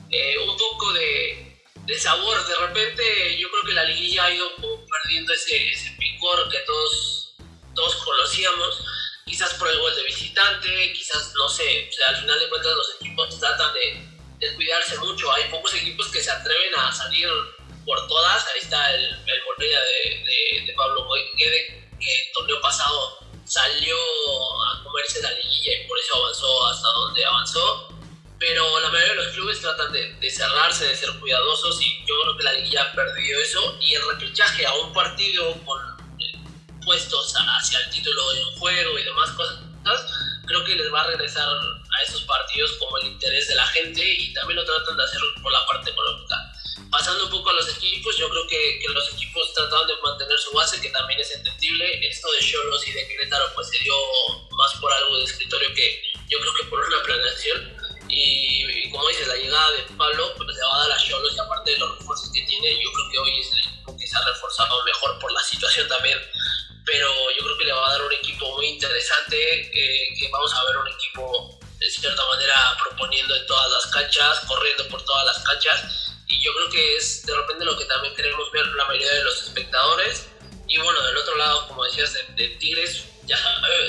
eh, 0.09 0.37
un 0.39 0.57
poco 0.57 0.93
de, 0.93 1.61
de, 1.85 1.99
sabor. 1.99 2.43
De 2.47 2.55
repente 2.55 3.37
yo 3.37 3.49
creo 3.51 3.63
que 3.65 3.73
la 3.73 3.83
liguilla 3.83 4.25
ha 4.25 4.31
ido 4.31 4.49
perdiendo 4.57 5.33
ese, 5.33 5.71
ese 5.71 5.91
picor 5.99 6.49
que 6.49 6.59
todos, 6.59 7.35
todos 7.75 7.95
conocíamos 7.97 8.83
quizás 9.25 9.53
por 9.55 9.67
el 9.67 9.79
gol 9.79 9.95
de 9.95 10.03
visitante, 10.03 10.93
quizás, 10.93 11.33
no 11.33 11.49
sé, 11.49 11.89
o 11.89 11.93
sea, 11.93 12.07
al 12.09 12.21
final 12.21 12.39
de 12.39 12.49
cuentas 12.49 12.73
los 12.73 12.95
equipos 12.95 13.39
tratan 13.39 13.73
de, 13.73 14.14
de 14.39 14.55
cuidarse 14.55 14.97
mucho, 14.99 15.31
hay 15.31 15.49
pocos 15.49 15.73
equipos 15.73 16.07
que 16.09 16.21
se 16.21 16.31
atreven 16.31 16.71
a 16.77 16.91
salir 16.91 17.27
por 17.85 18.07
todas, 18.07 18.45
ahí 18.53 18.59
está 18.61 18.93
el, 18.93 19.03
el 19.03 19.25
de, 19.59 20.65
de, 20.65 20.73
Pablo 20.73 21.07
Guede, 21.37 21.87
que 21.99 22.13
el 22.13 22.31
torneo 22.33 22.59
pasado 22.61 23.19
salió 23.45 23.95
a 23.95 24.83
comerse 24.83 25.21
la 25.21 25.31
liguilla 25.31 25.81
y 25.81 25.87
por 25.87 25.97
eso 25.99 26.17
avanzó 26.17 26.67
hasta 26.67 26.87
donde 26.89 27.25
avanzó, 27.25 27.95
pero 28.39 28.79
la 28.79 28.89
mayoría 28.89 29.13
de 29.13 29.23
los 29.23 29.33
clubes 29.33 29.61
tratan 29.61 29.91
de, 29.93 30.13
de, 30.13 30.29
cerrarse, 30.29 30.87
de 30.87 30.95
ser 30.95 31.09
cuidadosos 31.19 31.81
y 31.81 32.05
yo 32.05 32.15
creo 32.21 32.37
que 32.37 32.43
la 32.43 32.53
liguilla 32.53 32.83
ha 32.83 32.91
perdido 32.91 33.39
eso. 33.39 33.77
Y 33.79 33.95
el 33.95 34.01
repechaje 34.09 34.65
a 34.65 34.73
un 34.73 34.93
partido 34.93 35.53
con 35.63 35.79
puestos 36.83 37.33
hacia 37.35 37.79
el 37.79 37.89
título 37.89 38.33
en 38.33 38.59
juego 38.59 38.99
y 38.99 39.03
demás 39.03 39.31
cosas, 39.31 39.59
creo 40.45 40.63
que 40.65 40.75
les 40.75 40.93
va 40.93 41.01
a 41.01 41.07
regresar 41.07 41.47
a 42.05 42.09
esos 42.09 42.23
partidos 42.23 42.71
como 42.73 42.97
el 42.97 43.07
interés 43.07 43.47
de 43.47 43.55
la 43.55 43.65
gente 43.67 44.01
y 44.03 44.33
también 44.33 44.57
lo 44.57 44.65
tratan 44.65 44.97
de 44.97 45.03
hacer 45.03 45.19
por 45.41 45.51
la 45.51 45.65
parte 45.65 45.89
económica. 45.89 46.35
pasando 46.91 47.25
un 47.25 47.31
poco 47.31 47.49
a 47.49 47.53
los 47.53 47.69
equipos, 47.75 48.17
yo 48.17 48.29
creo 48.29 48.47
que, 48.47 48.79
que, 48.79 48.93
los 48.93 49.13
equipos 49.13 49.53
trataron 49.53 49.87
de 49.87 49.93
mantener 50.01 50.37
su 50.39 50.51
base, 50.51 50.79
que 50.79 50.89
también 50.89 51.19
es 51.19 51.31
entendible. 51.35 52.07
Esto 52.07 52.31
de 52.31 52.39
Cholos 52.45 52.87
y 52.87 52.91
de 52.91 53.07
Querétaro 53.07 53.51
pues 53.53 53.69
se 53.69 53.83
dio 53.83 53.95
más 54.51 54.75
por 54.75 54.91
algo 54.91 55.17
de 55.17 55.23
escritorio 55.25 55.73
que 55.73 56.03
yo 56.29 56.39
creo 56.39 56.53
que 56.53 56.63
por 56.65 56.79
una 56.79 57.03
planeación. 57.03 57.75
Y, 58.07 58.89
como 58.91 59.07
dices, 59.07 59.27
la 59.27 59.35
llegada 59.35 59.71
de 59.71 59.83
Pablo 59.97 60.33
pues, 60.37 60.47
le 60.47 60.61
va 60.61 60.75
a 60.75 60.87
dar 60.87 60.91
a 60.91 61.03
Cholos 61.03 61.33
y 61.35 61.39
aparte 61.39 61.71
de 61.71 61.77
los 61.79 61.97
refuerzos 61.97 62.31
que 62.31 62.41
tiene, 62.43 62.73
yo 62.81 62.91
creo 62.91 63.09
que 63.11 63.19
hoy 63.19 63.39
es 63.39 63.51
el 63.53 63.59
equipo 63.59 63.97
que 63.97 64.07
se 64.07 64.15
ha 64.15 64.25
reforzado 64.25 64.83
mejor 64.83 65.19
por 65.19 65.31
la 65.31 65.41
situación 65.41 65.87
también. 65.87 66.19
Pero 66.85 67.09
yo 67.35 67.43
creo 67.43 67.57
que 67.57 67.65
le 67.65 67.71
va 67.73 67.87
a 67.87 67.91
dar 67.93 68.01
un 68.03 68.13
equipo 68.13 68.55
muy 68.55 68.67
interesante, 68.67 69.37
eh, 69.37 70.13
que 70.19 70.29
vamos 70.29 70.53
a 70.53 70.65
ver 70.65 70.77
un 70.77 70.87
equipo 70.87 71.59
de 71.79 71.89
cierta 71.89 72.23
manera 72.27 72.77
proponiendo 72.83 73.35
en 73.35 73.45
todas 73.45 73.71
las 73.71 73.87
canchas, 73.87 74.39
corriendo 74.47 74.87
por 74.87 75.03
todas 75.03 75.25
las 75.25 75.43
canchas 75.43 76.05
y 76.27 76.41
yo 76.43 76.51
creo 76.55 76.69
que 76.69 76.95
es 76.97 77.25
de 77.25 77.35
repente 77.35 77.65
lo 77.65 77.77
que 77.77 77.85
también 77.85 78.15
queremos 78.15 78.51
ver 78.51 78.65
la 78.67 78.85
mayoría 78.85 79.13
de 79.13 79.23
los 79.23 79.43
espectadores. 79.43 80.27
Y 80.67 80.77
bueno, 80.79 81.01
del 81.03 81.17
otro 81.17 81.35
lado, 81.37 81.67
como 81.67 81.83
decías, 81.83 82.13
de, 82.35 82.47
Tigres, 82.59 83.05
ya, 83.25 83.37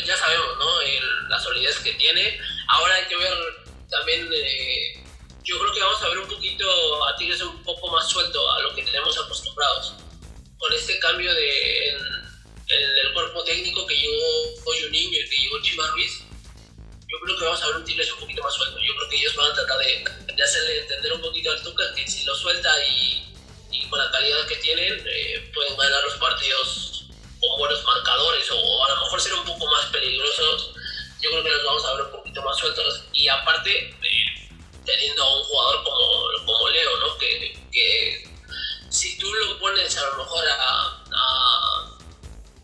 ya 0.04 0.16
sabemos, 0.16 0.58
¿no? 0.58 0.80
la 1.28 1.40
solidez 1.40 1.78
que 1.78 1.92
tiene. 1.94 2.38
Ahora 2.68 2.94
hay 2.94 3.06
que 3.06 3.16
ver 3.16 3.34
también, 3.88 4.28
eh, 4.32 5.04
yo 5.42 5.58
creo 5.58 5.72
que 5.72 5.80
vamos 5.80 6.02
a 6.02 6.08
ver 6.08 6.18
un 6.18 6.28
poquito 6.28 7.04
a 7.06 7.16
Tigres 7.16 7.40
un 7.40 7.62
poco 7.62 7.90
más 7.90 8.08
suelto 8.08 8.50
a 8.52 8.60
lo 8.60 8.74
que 8.74 8.82
tenemos 8.82 9.16
acostumbrados. 9.18 9.94
Con 10.58 10.72
este 10.74 10.98
cambio 10.98 11.32
de, 11.34 11.88
en, 11.88 11.98
el 12.68 13.12
cuerpo 13.14 13.42
técnico 13.44 13.86
que 13.86 13.94
llegó 13.94 14.62
Juninho 14.64 15.20
y 15.20 15.28
que 15.28 15.42
llegó 15.42 15.62
Chima 15.62 15.86
Ruiz, 15.88 16.22
yo 17.08 17.20
creo 17.20 17.36
que 17.38 17.44
vamos 17.44 17.62
a 17.62 17.66
ver 17.68 17.76
un 17.76 17.84
Tigres 17.84 18.12
un 18.12 18.20
poquito 18.20 18.42
más 18.42 18.54
suelto. 18.54 18.78
Yo 18.80 18.94
creo 18.96 19.08
que 19.08 19.16
ellos 19.16 19.36
van 19.36 19.50
a 19.50 19.54
tratar 19.54 19.78
de, 19.78 20.34
de 20.34 20.42
hacerle 20.42 20.80
entender 20.80 21.12
un 21.12 21.22
poquito 21.22 21.50
al 21.50 21.62
Tuca 21.62 21.94
que 21.94 22.06
si 22.08 22.24
lo 22.24 22.34
suelta 22.34 22.70
y, 22.86 23.34
y 23.70 23.88
con 23.88 23.98
la 23.98 24.10
calidad 24.10 24.46
que 24.46 24.56
tienen, 24.56 25.04
eh, 25.06 25.50
pueden 25.54 25.76
ganar 25.76 26.02
los 26.04 26.14
partidos 26.14 27.04
con 27.40 27.58
buenos 27.58 27.84
marcadores 27.84 28.50
o 28.50 28.84
a 28.84 28.88
lo 28.94 29.00
mejor 29.02 29.20
ser 29.20 29.34
un 29.34 29.44
poco 29.44 29.66
más 29.66 29.86
peligrosos. 29.86 30.72
Yo 31.20 31.30
creo 31.30 31.44
que 31.44 31.50
los 31.50 31.64
vamos 31.64 31.84
a 31.84 31.94
ver 31.94 32.02
un 32.06 32.10
poquito 32.10 32.42
más 32.42 32.56
sueltos. 32.58 33.04
Y 33.12 33.28
aparte, 33.28 33.90
eh, 33.90 34.48
teniendo 34.84 35.22
a 35.22 35.36
un 35.38 35.44
jugador 35.44 35.84
como, 35.84 36.46
como 36.46 36.68
Leo, 36.70 36.96
¿no? 36.98 37.18
Que, 37.18 37.58
que 37.72 38.28
si 38.90 39.18
tú 39.18 39.32
lo 39.32 39.58
pones 39.58 39.96
a 39.96 40.06
lo 40.10 40.18
mejor 40.18 40.46
a, 40.48 41.04
a 41.12 41.95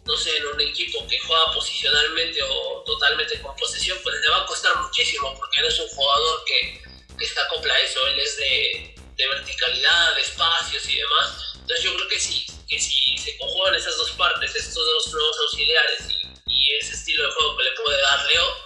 no 0.05 0.17
sé, 0.17 0.37
en 0.37 0.47
un 0.47 0.61
equipo 0.61 1.07
que 1.07 1.19
juega 1.21 1.53
posicionalmente 1.53 2.43
o 2.43 2.83
totalmente 2.85 3.41
con 3.41 3.55
posesión, 3.57 3.99
pues 4.03 4.17
le 4.21 4.31
va 4.31 4.39
a 4.39 4.47
costar 4.47 4.77
muchísimo 4.77 5.35
porque 5.37 5.61
no 5.61 5.69
es 5.69 5.79
un 5.79 5.89
jugador 5.89 6.45
que, 6.45 6.83
que 7.19 7.27
se 7.27 7.41
acopla 7.41 7.73
a 7.73 7.81
eso, 7.81 8.07
él 8.09 8.19
es 8.19 8.37
de, 8.37 8.95
verticalidad, 9.17 10.17
de 10.17 10.23
espacios 10.23 10.89
y 10.89 10.97
demás. 10.97 11.55
Entonces 11.55 11.85
yo 11.85 11.95
creo 11.95 12.09
que 12.09 12.19
sí, 12.19 12.45
que 12.69 12.81
si 12.81 13.17
se 13.17 13.39
conjugan 13.39 13.75
esas 13.77 13.97
dos 13.97 14.11
partes, 14.13 14.55
estos 14.57 14.85
dos 14.85 15.15
nuevos 15.15 15.37
auxiliares 15.43 16.09
y, 16.47 16.73
ese 16.81 16.95
estilo 16.95 17.25
de 17.25 17.33
juego 17.35 17.57
que 17.57 17.65
le 17.65 17.71
puede 17.73 18.03
dar 18.03 18.27
Leo, 18.27 18.57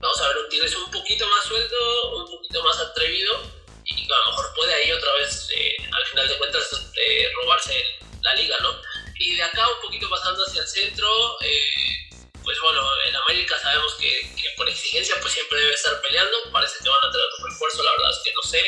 vamos 0.00 0.20
a 0.20 0.28
ver 0.28 0.38
un 0.38 0.48
Tigres 0.48 0.74
un 0.74 0.90
poquito 0.90 1.28
más 1.28 1.44
suelto, 1.44 2.16
un 2.16 2.30
poquito 2.30 2.64
más 2.64 2.78
atrevido 2.78 3.42
y 3.84 4.04
a 4.04 4.18
lo 4.24 4.30
mejor 4.30 4.54
puede 4.56 4.74
ahí 4.74 4.90
otra 4.90 5.12
vez, 5.20 5.48
eh, 5.54 5.76
al 5.92 6.06
final 6.06 6.28
de 6.28 6.38
cuentas, 6.38 6.90
eh, 6.96 7.30
robarse 7.36 7.84
la 8.22 8.34
liga, 8.34 8.56
¿no? 8.60 8.80
Y 9.20 9.36
de 9.36 9.42
acá 9.42 9.68
un 9.68 9.80
poquito 9.82 10.08
pasando 10.08 10.42
hacia 10.46 10.62
el 10.62 10.66
centro, 10.66 11.06
eh, 11.42 12.08
pues 12.42 12.58
bueno, 12.62 12.80
en 13.06 13.14
América 13.14 13.54
sabemos 13.60 13.94
que, 13.96 14.32
por 14.56 14.66
exigencia 14.66 15.14
pues 15.20 15.34
siempre 15.34 15.60
debe 15.60 15.74
estar 15.74 16.00
peleando, 16.00 16.38
parece 16.50 16.82
que 16.82 16.88
van 16.88 17.04
a 17.04 17.12
tener 17.12 17.26
un 17.38 17.50
refuerzo, 17.50 17.82
la 17.82 17.90
verdad 17.92 18.12
es 18.12 18.20
que 18.24 18.32
no 18.32 18.42
sé, 18.42 18.64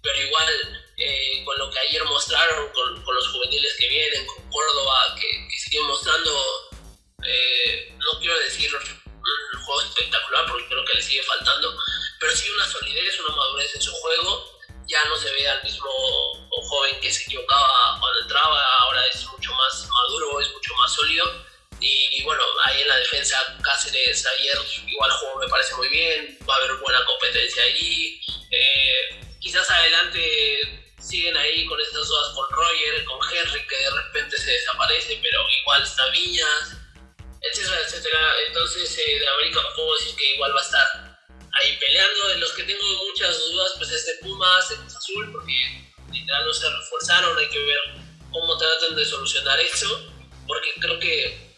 pero 0.00 0.22
igual 0.22 0.84
eh, 0.98 1.42
con 1.44 1.58
lo 1.58 1.68
que 1.72 1.80
ayer 1.80 2.04
mostraron, 2.04 2.70
con, 2.70 3.02
con, 3.02 3.14
los 3.16 3.26
juveniles 3.26 3.74
que 3.76 3.88
vienen, 3.88 4.24
con 4.24 4.48
Córdoba, 4.48 5.16
que, 5.20 5.48
que 5.50 5.58
siguen 5.58 5.86
mostrando, 5.86 6.70
eh, 7.24 7.92
no 7.98 8.20
quiero 8.20 8.38
decir 8.38 8.72
un 8.72 9.60
juego 9.64 9.82
espectacular 9.82 10.46
porque 10.46 10.68
creo 10.68 10.84
que 10.84 10.94
le 10.96 11.02
sigue 11.02 11.24
faltando, 11.24 11.76
pero 12.20 12.36
sí 12.36 12.48
una 12.50 12.70
solidez, 12.70 13.18
una 13.18 13.34
madurez 13.34 13.74
en 13.74 13.82
su 13.82 13.92
juego 13.94 14.57
ya 14.88 15.04
no 15.04 15.16
se 15.16 15.30
ve 15.32 15.48
al 15.48 15.62
mismo 15.62 15.88
joven 16.50 17.00
que 17.00 17.12
se 17.12 17.22
equivocaba 17.24 17.98
cuando 18.00 18.20
entraba, 18.20 18.62
ahora 18.80 19.06
es 19.06 19.24
mucho 19.26 19.52
más 19.54 19.86
maduro, 19.86 20.40
es 20.40 20.52
mucho 20.52 20.74
más 20.74 20.92
sólido. 20.92 21.46
Y 21.80 22.22
bueno, 22.24 22.42
ahí 22.64 22.82
en 22.82 22.88
la 22.88 22.96
defensa 22.96 23.36
Cáceres 23.62 24.26
ayer 24.26 24.58
igual 24.86 25.10
jugó 25.12 25.38
me 25.38 25.48
parece 25.48 25.74
muy 25.76 25.88
bien, 25.88 26.38
va 26.48 26.54
a 26.54 26.56
haber 26.56 26.74
buena 26.76 27.04
competencia 27.04 27.62
allí. 27.62 28.20
Eh, 28.50 29.20
quizás 29.38 29.70
adelante 29.70 30.84
siguen 30.98 31.36
ahí 31.36 31.66
con 31.66 31.80
estas 31.80 32.08
dudas 32.08 32.34
con 32.34 32.50
Roger, 32.50 33.04
con 33.04 33.18
Henry 33.30 33.66
que 33.66 33.76
de 33.76 33.90
repente 33.90 34.36
se 34.38 34.50
desaparece, 34.50 35.20
pero 35.22 35.40
igual 35.60 35.82
está 35.82 36.06
Viñas, 36.08 36.76
etcétera, 37.40 37.80
etcétera. 37.86 38.32
Entonces 38.48 38.98
eh, 38.98 39.18
de 39.20 39.28
América 39.28 39.60
puedo 39.76 39.94
decir 39.94 40.16
que 40.16 40.34
igual 40.34 40.54
va 40.56 40.60
a 40.60 40.64
estar 40.64 41.07
ahí 41.52 41.76
peleando. 41.78 42.28
De 42.28 42.36
los 42.38 42.52
que 42.52 42.64
tengo 42.64 42.82
muchas 43.08 43.38
dudas, 43.50 43.74
pues 43.78 43.90
este 43.92 44.14
Pumas, 44.22 44.70
el 44.70 44.80
Azul, 44.80 45.32
porque 45.32 45.88
literal 46.12 46.46
no 46.46 46.52
se 46.52 46.68
reforzaron. 46.68 47.38
Hay 47.38 47.48
que 47.48 47.58
ver 47.58 47.78
cómo 48.32 48.56
tratan 48.56 48.96
de 48.96 49.04
solucionar 49.04 49.58
eso, 49.60 50.12
porque 50.46 50.72
creo 50.80 50.98
que 50.98 51.48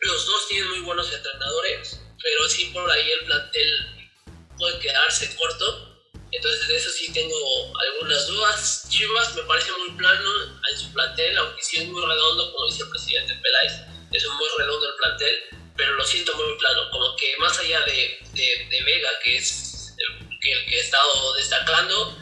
los 0.00 0.26
dos 0.26 0.48
tienen 0.48 0.68
muy 0.70 0.80
buenos 0.80 1.12
entrenadores, 1.12 2.00
pero 2.22 2.48
sí 2.48 2.66
por 2.66 2.90
ahí 2.90 3.10
el 3.10 3.26
plantel 3.26 4.10
puede 4.58 4.78
quedarse 4.78 5.34
corto. 5.36 5.90
Entonces 6.30 6.68
de 6.68 6.76
eso 6.76 6.90
sí 6.90 7.12
tengo 7.12 7.36
algunas 7.78 8.26
dudas. 8.26 8.86
Chivas 8.88 9.34
me 9.36 9.42
parece 9.44 9.70
muy 9.78 9.90
plano 9.96 10.30
en 10.70 10.78
su 10.78 10.92
plantel, 10.92 11.38
aunque 11.38 11.62
sí 11.62 11.76
es 11.76 11.88
muy 11.88 12.04
redondo, 12.04 12.52
como 12.52 12.66
dice 12.66 12.82
el 12.82 12.90
presidente 12.90 13.34
Peláez, 13.34 13.72
es 14.12 14.28
muy 14.28 14.46
redondo 14.58 14.88
el 14.88 14.94
plantel 14.96 15.63
pero 15.76 15.94
lo 15.94 16.04
siento 16.04 16.34
muy 16.36 16.56
plano, 16.58 16.90
como 16.90 17.16
que 17.16 17.36
más 17.38 17.58
allá 17.58 17.80
de, 17.80 18.18
de, 18.32 18.82
Vega, 18.84 19.08
que 19.22 19.36
es 19.36 19.94
el 19.98 20.38
que, 20.40 20.52
el 20.52 20.66
que 20.66 20.76
he 20.76 20.80
estado 20.80 21.34
destacando, 21.34 22.18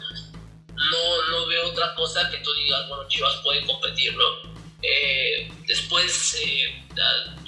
no, 0.75 1.29
no 1.29 1.47
veo 1.47 1.69
otra 1.69 1.93
cosa 1.95 2.29
que 2.29 2.37
tú 2.37 2.53
digas, 2.55 2.87
bueno, 2.87 3.07
Chivas 3.07 3.35
puede 3.43 3.65
competir, 3.65 4.15
¿no? 4.15 4.53
Eh, 4.81 5.51
después, 5.67 6.35
eh, 6.41 6.83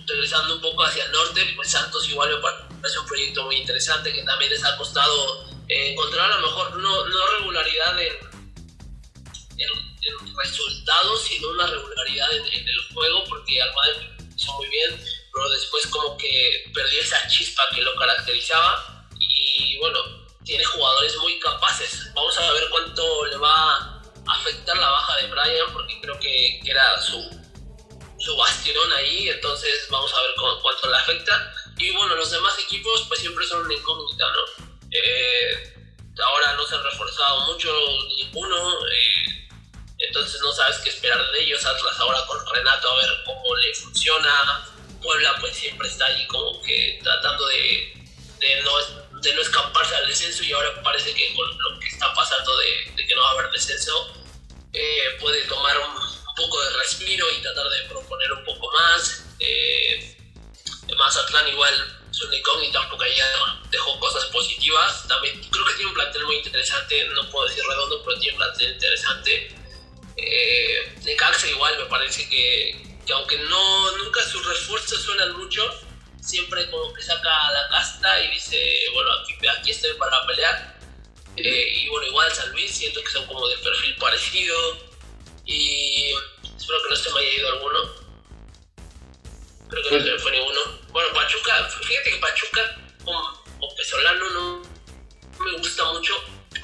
regresando 0.08 0.56
un 0.56 0.62
poco 0.62 0.84
hacia 0.84 1.06
el 1.06 1.12
norte, 1.12 1.53
pues 1.56 1.72
Santos 1.72 2.08
igual 2.10 2.30
me 2.30 2.41
parece 2.41 2.99
un 2.99 3.08
proyecto 3.08 3.43
muy 3.43 3.56
interesante 3.58 4.14
que 4.14 4.24
también 4.24 4.51
les 4.51 4.64
ha 4.64 4.78
costado 4.78 5.49
eh, 5.68 5.91
encontrar 5.91 6.32
a 6.32 6.38
lo 6.38 6.47
mejor 6.47 6.78
no, 6.78 7.06
no 7.08 7.28
regularidad 7.39 7.99
en, 7.99 8.14
en, 9.58 10.38
resultados, 10.38 11.24
sino 11.24 11.49
una 11.49 11.66
regularidad 11.66 12.32
en, 12.36 12.68
el 12.68 12.93
juego, 12.93 13.24
porque 13.28 13.62
Almada 13.62 14.14
como 16.06 16.18
que 16.18 16.72
perdió 16.74 17.01
esa 17.01 17.28
chispa 17.28 17.64
que 17.74 17.82
lo 17.82 17.95
caracterizaba 17.95 19.08
y 19.20 19.78
bueno, 19.78 19.99
tiene 20.43 20.64
jugadores 20.64 21.16
muy 21.18 21.39
capaces. 21.39 22.14
Vamos 22.14 22.38
a 22.38 22.51
ver 22.51 22.70
cuánto 22.70 23.26
le 23.26 23.38
va 23.38 23.76
a 23.76 24.01
afectar 24.28 24.78
la 24.78 24.89
baja 24.89 25.18
de 25.18 25.28
Brian 25.28 25.74
porque 25.74 25.99
creo 26.01 26.20
que, 26.20 26.60
era 26.66 27.01
su, 27.01 27.22
su 28.20 28.36
bastión 28.38 28.91
ahí, 28.93 29.30
entonces 29.30 29.88
vamos 29.89 30.14
a 30.14 30.22
ver 30.22 30.32
cuánto 30.62 30.89
le 30.89 30.97
afecta. 30.97 31.53
Y 31.78 31.91
bueno, 31.91 32.16
los 32.16 32.32
demás 32.32 32.58
equipos 32.60 33.06
pues 33.08 33.20
siempre 33.20 33.45
son 33.47 33.66
una 33.66 33.74
incógnita, 33.74 34.26
¿no? 34.28 34.66
Eh, 34.91 35.74
ahora 36.24 36.53
no 36.53 36.66
se 36.66 36.76
han 36.76 36.84
reforzado 36.84 37.51
mucho 37.51 37.74
ninguno, 38.18 38.88
eh, 38.88 39.47
entonces 39.97 40.39
no 40.41 40.53
sabes 40.53 40.78
qué 40.78 40.89
esperar 40.89 41.20
de 41.32 41.43
ellos. 41.43 41.66
Atlas 41.66 41.99
ahora 41.99 42.26
con 42.28 42.45
Renato 42.53 42.89
a 42.89 42.95
ver 42.95 43.24
cómo 43.26 43.56
le 43.56 43.74
funciona, 43.74 44.74
Puebla 45.06 45.38
pues 45.39 45.56
siempre 45.56 45.88
está 45.88 46.06
ahí 46.08 46.26
como 46.26 46.60
que 46.64 46.99
tratando 47.03 47.45
de, 47.45 47.93
de, 48.39 48.64
no, 48.64 49.22
de 49.22 49.34
no 49.36 49.41
escaparse 49.41 49.95
al 49.95 50.08
descenso 50.08 50.43
y 50.43 50.51
ahora 50.51 50.82
parece 50.82 51.14
que 51.14 51.32
con 51.36 51.47
lo 51.47 51.80
que 51.80 51.88
está 51.88 52.12
pasando 52.16 52.58
de, 52.58 53.06
que 53.06 53.16
no 53.16 53.22
va 53.22 53.30
a 53.30 53.32
haber 53.34 53.51
descenso 53.51 54.14
eh, 54.74 55.18
puede 55.20 55.43
tomar 55.43 55.78
un, 55.78 56.16
poco 56.36 56.62
de 56.64 56.70
respiro 56.80 57.26
y 57.32 57.41
tratar 57.41 57.70
de 57.70 57.84
proponer 57.88 58.34
un 58.34 58.43
poco 58.43 58.70
más. 58.74 59.24
Eh, 59.39 60.18
Mazatlán 60.97 61.47
igual 61.47 61.74
es 62.12 62.22
una 62.24 62.36
incógnita 62.36 62.89
porque 62.89 63.16
ya 63.16 63.26
dejó 63.70 63.97
cosas 63.99 64.26
positivas. 64.26 65.08
También 65.08 65.39
creo 65.49 65.66
que 65.66 65.74
tiene 65.76 65.89
un 65.91 65.93
plantel 65.93 66.26
muy 66.26 66.36
interesante, 66.38 67.08
no 67.10 67.30
puedo 67.30 67.47
decir 67.47 67.64
redondo, 67.66 68.03
pero 68.03 68.20
tiene 68.20 68.34
un 68.34 68.43
plantel 68.43 68.74
interesante. 68.74 69.56
Eh, 70.18 70.93
Necaxa 71.06 71.47
igual 71.47 71.78
me 71.78 71.86
parece 71.86 72.28
que, 72.28 72.95
que 73.06 73.14
aunque 73.14 73.38
no 73.38 73.97
nunca 73.97 74.22
sus 74.24 74.45
refuerzos 74.45 75.01
suenan 75.01 75.38
mucho, 75.38 75.62
siempre 76.22 76.70
como 76.70 76.93
que 76.93 77.01
saca 77.01 77.51
la 77.51 77.68
casta 77.70 78.22
y 78.24 78.32
dice, 78.32 78.58
bueno, 78.93 79.12
aquí, 79.60 79.72
estoy 79.72 79.93
para 79.93 80.26
pelear. 80.26 80.80
Eh, 81.38 81.84
y 81.84 81.89
bueno, 81.89 82.08
igual 82.08 82.32
San 82.32 82.51
Luis, 82.51 82.72
siento 82.72 83.01
que 83.03 83.12
son 83.12 83.26
como 83.28 83.47
de 83.47 83.58
perfil 83.58 83.95
parecido. 83.99 84.56
Y 85.45 86.14
espero 86.58 86.80
que 86.84 86.89
no 86.89 86.95
se 86.95 87.14
me 87.14 87.20
haya 87.20 87.38
ido 87.38 87.49
alguno. 87.49 88.06
Creo 89.70 89.84
que 89.84 89.97
no 89.97 90.03
se 90.03 90.12
me 90.12 90.20
fue 90.20 90.32
ninguno. 90.32 90.62
Bueno, 90.89 91.14
Pachuca, 91.14 91.70
fíjate 91.70 92.10
que 92.10 92.18
Pachuca 92.18 92.76
con, 93.03 93.16
con 93.60 93.76
Pesolano 93.76 94.30
no 94.30 94.76
me 95.43 95.58
gusta 95.58 95.84
mucho 95.91 96.16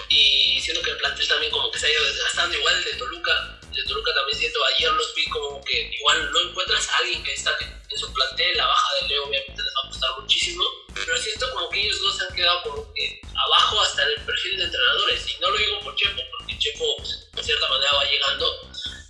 y 0.10 0.60
siento 0.62 0.82
que 0.82 0.92
el 0.92 0.98
plantel 0.98 1.28
también 1.28 1.52
como 1.52 1.72
que 1.72 1.80
se 1.80 1.88
ha 1.88 1.92
ido 1.92 2.04
desgastando, 2.04 2.58
igual 2.58 2.84
de 2.84 2.94
Toluca, 2.94 3.61
de 3.76 3.84
Toluca 3.84 4.14
también 4.14 4.38
siento, 4.38 4.60
ayer 4.76 4.92
los 4.92 5.16
vi 5.16 5.26
como 5.30 5.64
que 5.64 5.90
igual 5.94 6.32
no 6.32 6.40
encuentras 6.42 6.90
a 6.90 6.98
alguien 6.98 7.24
que 7.24 7.34
está 7.34 7.56
en 7.62 7.98
su 7.98 8.12
plantel, 8.14 8.58
la 8.58 8.68
baja 8.68 8.88
de 9.02 9.08
Leo 9.08 9.24
obviamente 9.26 9.64
les 9.64 9.74
va 9.74 9.88
a 9.88 9.90
costar 9.90 10.10
muchísimo, 10.20 10.64
pero 10.94 11.18
siento 11.18 11.50
como 11.52 11.70
que 11.70 11.82
ellos 11.82 12.00
dos 12.02 12.18
se 12.18 12.24
han 12.26 12.36
quedado 12.36 12.62
como 12.64 12.94
que 12.94 13.22
abajo 13.36 13.82
hasta 13.82 14.04
el 14.04 14.16
perfil 14.26 14.58
de 14.58 14.64
entrenadores, 14.66 15.30
y 15.30 15.40
no 15.40 15.52
lo 15.52 15.58
digo 15.58 15.80
por 15.82 15.96
Chepo, 15.96 16.22
porque 16.32 16.60
Chepo 16.60 16.98
pues, 16.98 17.32
de 17.32 17.44
cierta 17.44 17.70
manera 17.70 17.92
va 17.96 18.06
llegando, 18.06 18.70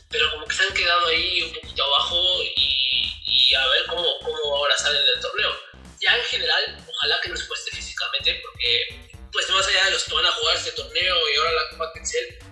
pero 0.09 0.31
como 0.31 0.45
que 0.45 0.55
se 0.55 0.63
han 0.63 0.73
quedado 0.73 1.07
ahí 1.07 1.43
un 1.43 1.53
poquito 1.53 1.83
abajo 1.83 2.43
y, 2.43 3.11
y 3.25 3.55
a 3.55 3.67
ver 3.67 3.85
cómo, 3.87 4.19
cómo 4.19 4.55
ahora 4.55 4.77
salen 4.77 5.05
del 5.05 5.21
torneo. 5.21 5.55
Ya 6.01 6.17
en 6.17 6.23
general, 6.25 6.85
ojalá 6.87 7.21
que 7.21 7.29
nos 7.29 7.43
cueste 7.43 7.71
físicamente, 7.71 8.41
porque 8.41 9.01
pues 9.31 9.49
más 9.49 9.65
allá 9.67 9.85
de 9.85 9.91
los 9.91 10.03
que 10.03 10.13
van 10.13 10.25
a 10.25 10.31
jugar 10.31 10.55
este 10.57 10.71
torneo 10.71 11.15
y 11.29 11.37
ahora 11.37 11.51
la 11.51 11.69
Copa 11.69 11.91
creo 11.93 12.50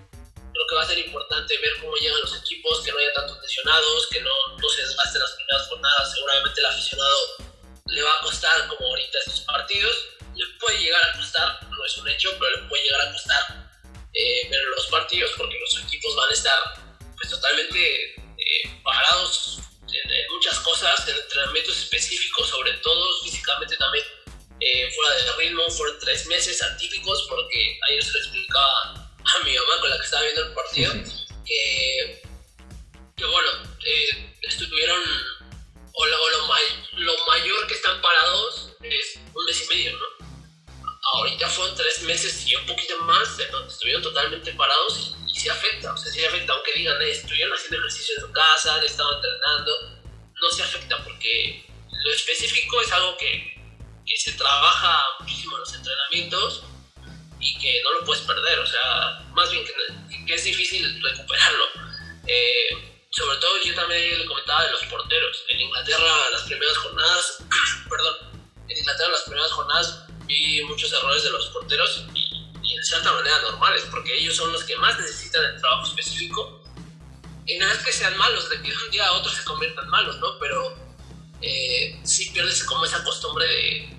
que 0.69 0.75
va 0.75 0.83
a 0.83 0.87
ser 0.87 0.99
importante 0.99 1.57
ver 1.57 1.71
cómo 1.81 1.95
llegan 1.95 2.21
los 2.21 2.37
equipos, 2.37 2.81
que 2.81 2.91
no 2.91 2.97
haya 2.99 3.13
tantos 3.13 3.41
lesionados, 3.41 4.07
que 4.07 4.21
no, 4.21 4.31
no 4.57 4.69
se 4.69 4.81
desgasten 4.83 5.21
las 5.21 5.31
primeras 5.31 5.67
jornadas. 5.67 6.13
Seguramente 6.13 6.59
el 6.59 6.65
aficionado 6.67 7.19
le 7.87 8.03
va 8.03 8.11
a 8.11 8.21
costar, 8.21 8.67
como 8.67 8.87
ahorita 8.87 9.17
estos 9.25 9.41
partidos, 9.41 9.95
le 10.35 10.45
puede 10.59 10.79
llegar 10.79 11.01
a 11.03 11.17
costar, 11.17 11.63
no 11.69 11.85
es 11.85 11.97
un 11.97 12.07
hecho, 12.07 12.29
pero 12.39 12.61
le 12.61 12.69
puede 12.69 12.83
llegar 12.83 13.01
a 13.01 13.11
costar 13.11 13.71
eh, 14.13 14.47
ver 14.49 14.61
los 14.75 14.87
partidos 14.87 15.31
porque 15.37 15.57
los 15.59 15.83
equipos 15.83 16.15
van 16.15 16.29
a 16.29 16.33
estar 16.33 16.59
pues, 17.17 17.29
totalmente 17.29 18.15
eh, 18.15 18.81
parados 18.83 19.59
en, 19.91 20.31
muchas 20.31 20.59
cosas, 20.59 21.07
en 21.07 21.15
entrenamientos 21.15 21.77
específicos, 21.77 22.47
sobre 22.47 22.73
todo 22.73 23.23
físicamente 23.23 23.75
también 23.77 24.05
eh, 24.59 24.91
fuera 24.93 25.15
de 25.15 25.31
ritmo, 25.37 25.69
fueron 25.69 25.97
tres 25.99 26.25
meses 26.27 26.61
atípicos 26.61 27.25
porque 27.27 27.79
ayer 27.89 28.03
se 28.03 28.11
lo 28.11 28.19
explicaba 28.19 28.98
a 29.35 29.43
mi 29.43 29.55
mamá 29.55 29.79
con 29.79 29.89
la 29.89 29.97
que 29.97 30.05
estaba 30.05 30.23
viendo 30.23 30.41
el 30.43 30.53
partido, 30.53 30.93
que, 31.45 32.21
que, 33.15 33.25
bueno, 33.25 33.49
eh, 33.85 34.35
estuvieron, 34.41 35.01
o, 35.93 36.05
lo, 36.05 36.17
lo, 36.93 37.25
mayor 37.27 37.67
que 37.67 37.73
están 37.73 38.01
parados 38.01 38.73
es 38.81 39.19
un 39.33 39.45
mes 39.45 39.63
y 39.63 39.75
medio, 39.75 39.97
¿no? 39.97 40.05
Ahorita 41.13 41.49
fueron 41.49 41.75
tres 41.75 42.01
meses 42.03 42.45
y 42.47 42.55
un 42.55 42.65
poquito 42.65 42.99
más, 43.01 43.37
estuvieron 43.67 44.03
totalmente 44.03 44.53
parados 44.53 45.15
y, 45.27 45.39
se 45.39 45.49
afecta, 45.49 45.93
o 45.93 45.97
sea, 45.97 46.11
se 46.11 46.27
afecta, 46.27 46.53
aunque 46.53 46.73
digan, 46.73 47.01
eh, 47.01 47.11
estuvieron 47.11 47.53
haciendo 47.53 47.77
ejercicio 47.77 48.15
en 48.15 48.21
su 48.21 48.31
casa, 48.31 48.83
estaban 48.83 49.15
entrenando, 49.15 50.01
no 50.41 50.51
se 50.51 50.63
afecta 50.63 51.03
porque 51.03 51.65
lo 51.91 52.11
específico 52.11 52.81
es 52.81 52.91
algo 52.91 53.15
que 53.17 53.59
que 54.09 54.17
se 54.17 54.31
trabaja 54.33 55.05
muchísimo 55.19 55.55
en 55.55 55.59
los 55.59 55.73
entrenamientos 55.75 56.63
y 57.39 57.57
que 57.57 57.81
no 57.83 57.99
lo 57.99 58.05
puedes 58.05 58.23
perder, 58.23 58.59
o 58.59 58.65
sea, 58.65 59.25
más 59.33 59.51
bien 59.51 59.63
que, 59.65 60.33
es 60.33 60.43
difícil 60.43 61.01
recuperarlo. 61.01 61.63
Eh, 62.27 63.07
sobre 63.09 63.37
todo 63.37 63.51
yo 63.65 63.73
también 63.73 64.19
le 64.19 64.25
comentaba 64.25 64.65
de 64.65 64.71
los 64.71 64.83
porteros. 64.85 65.43
En 65.49 65.61
Inglaterra 65.61 66.29
las 66.31 66.43
primeras 66.43 66.77
jornadas, 66.77 67.37
perdón, 67.89 68.15
en 68.67 68.77
Inglaterra 68.77 69.09
las 69.11 69.23
primeras 69.23 69.51
jornadas 69.51 70.05
vi 70.25 70.61
muchos 70.63 70.93
errores 70.93 71.23
de 71.23 71.31
los 71.31 71.47
porteros 71.47 72.03
y, 72.13 72.51
y 72.61 72.77
de 72.77 72.83
cierta 72.83 73.11
manera 73.11 73.41
normales, 73.41 73.83
porque 73.89 74.15
ellos 74.15 74.35
son 74.35 74.51
los 74.51 74.63
que 74.63 74.75
más 74.77 74.99
necesitan 74.99 75.43
el 75.45 75.59
trabajo 75.59 75.87
específico. 75.87 76.63
Y 77.47 77.57
no 77.57 77.71
es 77.71 77.79
que 77.79 77.91
sean 77.91 78.15
malos, 78.17 78.47
de 78.49 78.61
que 78.61 78.71
un 78.71 78.91
día 78.91 79.07
a 79.07 79.13
otro 79.13 79.31
se 79.31 79.43
conviertan 79.43 79.89
malos, 79.89 80.19
¿no? 80.19 80.37
Pero 80.39 80.77
eh, 81.41 81.99
sí 82.03 82.29
pierdes 82.31 82.63
como 82.65 82.85
esa 82.85 83.03
costumbre 83.03 83.47
de, 83.47 83.98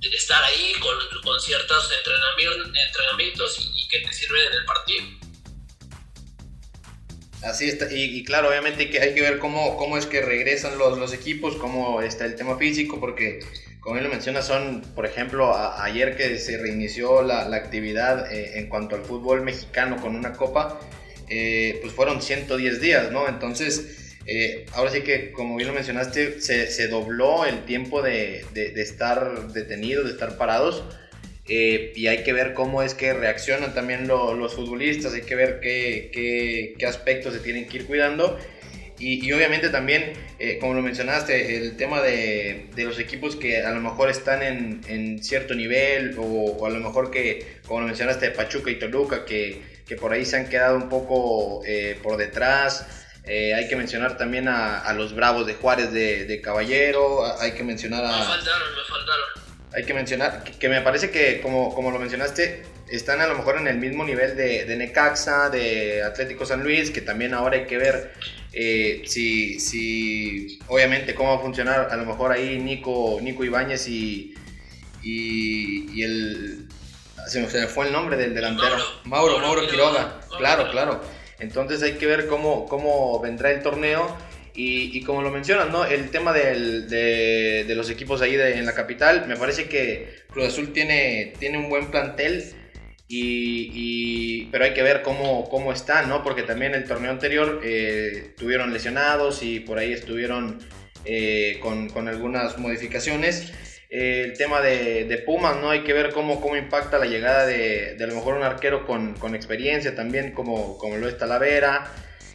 estar 0.00 0.42
ahí 0.44 0.72
con, 0.80 0.96
con 1.22 1.40
ciertos 1.40 1.90
entrenamientos 1.98 3.70
y, 3.74 3.88
que 3.88 4.00
te 4.00 4.12
sirven 4.12 4.42
en 4.48 4.52
el 4.54 4.64
partido. 4.64 5.04
Así 7.42 7.68
está, 7.68 7.86
y, 7.90 8.24
claro, 8.24 8.48
obviamente 8.48 8.84
hay 8.84 8.90
que, 8.90 9.00
hay 9.00 9.14
que 9.14 9.20
ver 9.20 9.38
cómo, 9.38 9.76
cómo 9.76 9.96
es 9.96 10.06
que 10.06 10.20
regresan 10.20 10.76
los, 10.76 10.98
los 10.98 11.12
equipos, 11.12 11.54
cómo 11.54 12.02
está 12.02 12.24
el 12.24 12.34
tema 12.34 12.58
físico, 12.58 12.98
porque 13.00 13.40
como 13.80 13.96
él 13.96 14.04
lo 14.04 14.10
menciona, 14.10 14.42
son, 14.42 14.82
por 14.94 15.06
ejemplo, 15.06 15.56
ayer 15.56 16.16
que 16.16 16.38
se 16.38 16.58
reinició 16.58 17.22
la, 17.22 17.48
la 17.48 17.56
actividad 17.56 18.30
eh, 18.32 18.58
en 18.58 18.68
cuanto 18.68 18.96
al 18.96 19.04
fútbol 19.04 19.42
mexicano 19.42 19.96
con 20.00 20.16
una 20.16 20.32
copa, 20.32 20.80
eh, 21.28 21.78
pues 21.80 21.92
fueron 21.92 22.20
110 22.20 22.80
días, 22.80 23.10
¿no? 23.12 23.28
Entonces, 23.28 24.07
eh, 24.30 24.66
ahora 24.74 24.90
sí 24.90 25.00
que, 25.00 25.32
como 25.32 25.56
bien 25.56 25.68
lo 25.68 25.74
mencionaste, 25.74 26.42
se, 26.42 26.88
dobló 26.88 27.46
el 27.46 27.64
tiempo 27.64 28.02
de, 28.02 28.44
estar 28.76 29.48
detenidos, 29.54 30.04
de 30.04 30.12
estar 30.12 30.36
parados. 30.36 30.84
Eh, 31.48 31.94
y 31.96 32.08
hay 32.08 32.24
que 32.24 32.34
ver 32.34 32.52
cómo 32.52 32.82
es 32.82 32.92
que 32.92 33.14
reaccionan 33.14 33.72
también 33.72 34.06
los 34.06 34.54
futbolistas, 34.54 35.14
hay 35.14 35.22
que 35.22 35.34
ver 35.34 35.60
qué, 35.60 36.76
aspectos 36.86 37.32
se 37.32 37.40
tienen 37.40 37.66
que 37.68 37.78
ir 37.78 37.86
cuidando. 37.86 38.38
Y, 38.98 39.32
obviamente 39.32 39.70
también, 39.70 40.12
eh, 40.38 40.58
como 40.58 40.74
lo 40.74 40.82
mencionaste, 40.82 41.56
el 41.56 41.76
tema 41.76 42.02
de, 42.02 42.66
los 42.76 42.98
equipos 42.98 43.34
que 43.34 43.62
a 43.62 43.70
lo 43.70 43.80
mejor 43.80 44.10
están 44.10 44.42
en, 44.42 45.24
cierto 45.24 45.54
nivel 45.54 46.16
o, 46.18 46.66
a 46.66 46.70
lo 46.70 46.80
mejor 46.80 47.10
que, 47.10 47.46
como 47.66 47.80
lo 47.80 47.86
mencionaste, 47.86 48.30
Pachuca 48.32 48.70
y 48.70 48.78
Toluca, 48.78 49.24
que, 49.24 49.62
que 49.86 49.96
por 49.96 50.12
ahí 50.12 50.26
se 50.26 50.36
han 50.36 50.50
quedado 50.50 50.76
un 50.76 50.90
poco 50.90 51.62
por 52.02 52.18
detrás. 52.18 53.06
Eh, 53.28 53.54
hay 53.54 53.68
que 53.68 53.76
mencionar 53.76 54.16
también 54.16 54.48
a, 54.48 54.90
los 54.94 55.14
Bravos 55.14 55.46
de 55.46 55.54
Juárez 55.54 55.92
de, 55.92 56.40
Caballero. 56.42 57.24
Hay 57.40 57.52
que 57.52 57.62
mencionar 57.62 58.04
a. 58.04 58.08
Me 58.08 58.24
faltaron, 58.24 58.68
me 58.74 58.84
faltaron. 58.88 59.24
Hay 59.74 59.84
que 59.84 59.94
mencionar 59.94 60.42
que, 60.44 60.68
me 60.70 60.80
parece 60.80 61.10
que, 61.10 61.42
como, 61.42 61.74
como, 61.74 61.90
lo 61.90 61.98
mencionaste, 61.98 62.62
están 62.90 63.20
a 63.20 63.26
lo 63.26 63.34
mejor 63.34 63.58
en 63.58 63.68
el 63.68 63.76
mismo 63.76 64.02
nivel 64.02 64.34
de, 64.34 64.74
Necaxa, 64.76 65.50
de 65.50 66.02
Atlético 66.02 66.46
San 66.46 66.62
Luis, 66.62 66.90
que 66.90 67.02
también 67.02 67.34
ahora 67.34 67.58
hay 67.58 67.66
que 67.66 67.76
ver 67.76 68.14
eh, 68.54 69.02
si, 69.04 69.60
si, 69.60 70.58
obviamente, 70.68 71.14
cómo 71.14 71.34
va 71.34 71.36
a 71.36 71.42
funcionar 71.42 71.88
a 71.90 71.96
lo 71.96 72.06
mejor 72.06 72.32
ahí 72.32 72.58
Nico, 72.58 73.18
Nico 73.20 73.44
Ibáñez 73.44 73.88
y, 73.88 74.34
y, 75.02 76.02
el. 76.02 76.66
Se 77.26 77.42
me 77.42 77.46
fue 77.46 77.88
el 77.88 77.92
nombre 77.92 78.16
del 78.16 78.32
delantero. 78.32 78.78
Mauro, 79.04 79.38
Mauro, 79.38 79.68
Quiroga. 79.68 80.18
Claro, 80.38 80.70
claro 80.70 81.17
entonces 81.38 81.82
hay 81.82 81.92
que 81.92 82.06
ver 82.06 82.26
cómo, 82.26 82.66
cómo 82.66 83.20
vendrá 83.20 83.50
el 83.50 83.62
torneo. 83.62 84.16
Y, 84.60 85.02
como 85.02 85.22
lo 85.22 85.30
mencionan, 85.30 85.70
¿no? 85.70 85.84
El 85.84 86.10
tema 86.10 86.32
del, 86.32 86.88
de, 86.88 87.62
de, 87.64 87.74
los 87.76 87.90
equipos 87.90 88.22
ahí 88.22 88.34
en 88.34 88.66
la 88.66 88.74
capital, 88.74 89.24
me 89.28 89.36
parece 89.36 89.68
que 89.68 90.16
Cruz 90.32 90.48
Azul 90.48 90.72
tiene, 90.72 91.32
tiene 91.38 91.58
un 91.58 91.68
buen 91.68 91.92
plantel, 91.92 92.42
y, 93.10 94.44
pero 94.46 94.64
hay 94.64 94.74
que 94.74 94.82
ver 94.82 95.02
cómo, 95.02 95.48
cómo 95.48 95.72
están, 95.72 96.08
¿no? 96.08 96.22
Porque 96.22 96.42
también 96.42 96.74
el 96.74 96.84
torneo 96.84 97.10
anterior 97.10 97.60
eh, 97.64 98.34
tuvieron 98.36 98.72
lesionados 98.72 99.42
y 99.42 99.60
por 99.60 99.78
ahí 99.78 99.92
estuvieron 99.92 100.58
eh, 101.06 101.58
con, 101.62 101.88
con, 101.88 102.08
algunas 102.08 102.58
modificaciones 102.58 103.52
el 103.88 104.36
tema 104.36 104.60
de, 104.60 105.04
de, 105.04 105.18
Pumas, 105.18 105.56
¿no? 105.60 105.70
Hay 105.70 105.82
que 105.82 105.92
ver 105.92 106.12
cómo, 106.12 106.40
cómo 106.40 106.56
impacta 106.56 106.98
la 106.98 107.06
llegada 107.06 107.46
de, 107.46 107.94
de 107.94 108.04
a 108.04 108.06
lo 108.06 108.16
mejor 108.16 108.34
un 108.34 108.42
arquero 108.42 108.86
con, 108.86 109.14
con 109.14 109.34
experiencia 109.34 109.94
también, 109.94 110.32
como, 110.32 110.76
como 110.78 110.96
lo 110.96 111.08
es 111.08 111.16
Talavera. 111.16 111.90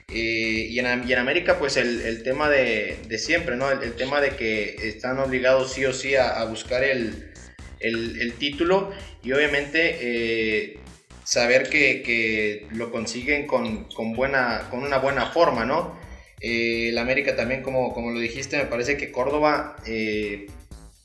Eh, 0.09 0.67
y, 0.69 0.79
en, 0.79 0.85
en, 0.85 1.17
América, 1.17 1.57
pues 1.57 1.77
el, 1.77 2.01
el 2.01 2.23
tema 2.23 2.49
de, 2.49 2.97
de, 3.07 3.17
siempre, 3.17 3.55
¿no? 3.55 3.69
El, 3.71 3.93
tema 3.93 4.19
de 4.19 4.31
que 4.31 4.75
están 4.87 5.19
obligados 5.19 5.73
sí 5.73 5.85
o 5.85 5.93
sí 5.93 6.15
a, 6.15 6.43
buscar 6.45 6.83
el, 6.83 7.31
el, 7.79 8.33
título 8.33 8.91
y 9.23 9.31
obviamente 9.31 9.97
eh, 10.01 10.77
saber 11.23 11.69
que, 11.69 12.01
que, 12.03 12.67
lo 12.73 12.91
consiguen 12.91 13.47
con, 13.47 13.85
con, 13.85 14.13
buena, 14.13 14.67
con 14.69 14.83
una 14.83 14.97
buena 14.97 15.27
forma, 15.27 15.65
¿no? 15.65 15.99
Eh, 16.41 16.89
el 16.89 16.97
América 16.97 17.35
también, 17.35 17.63
como, 17.63 17.93
como 17.93 18.11
lo 18.11 18.19
dijiste, 18.19 18.57
me 18.57 18.65
parece 18.65 18.97
que 18.97 19.11
Córdoba 19.11 19.77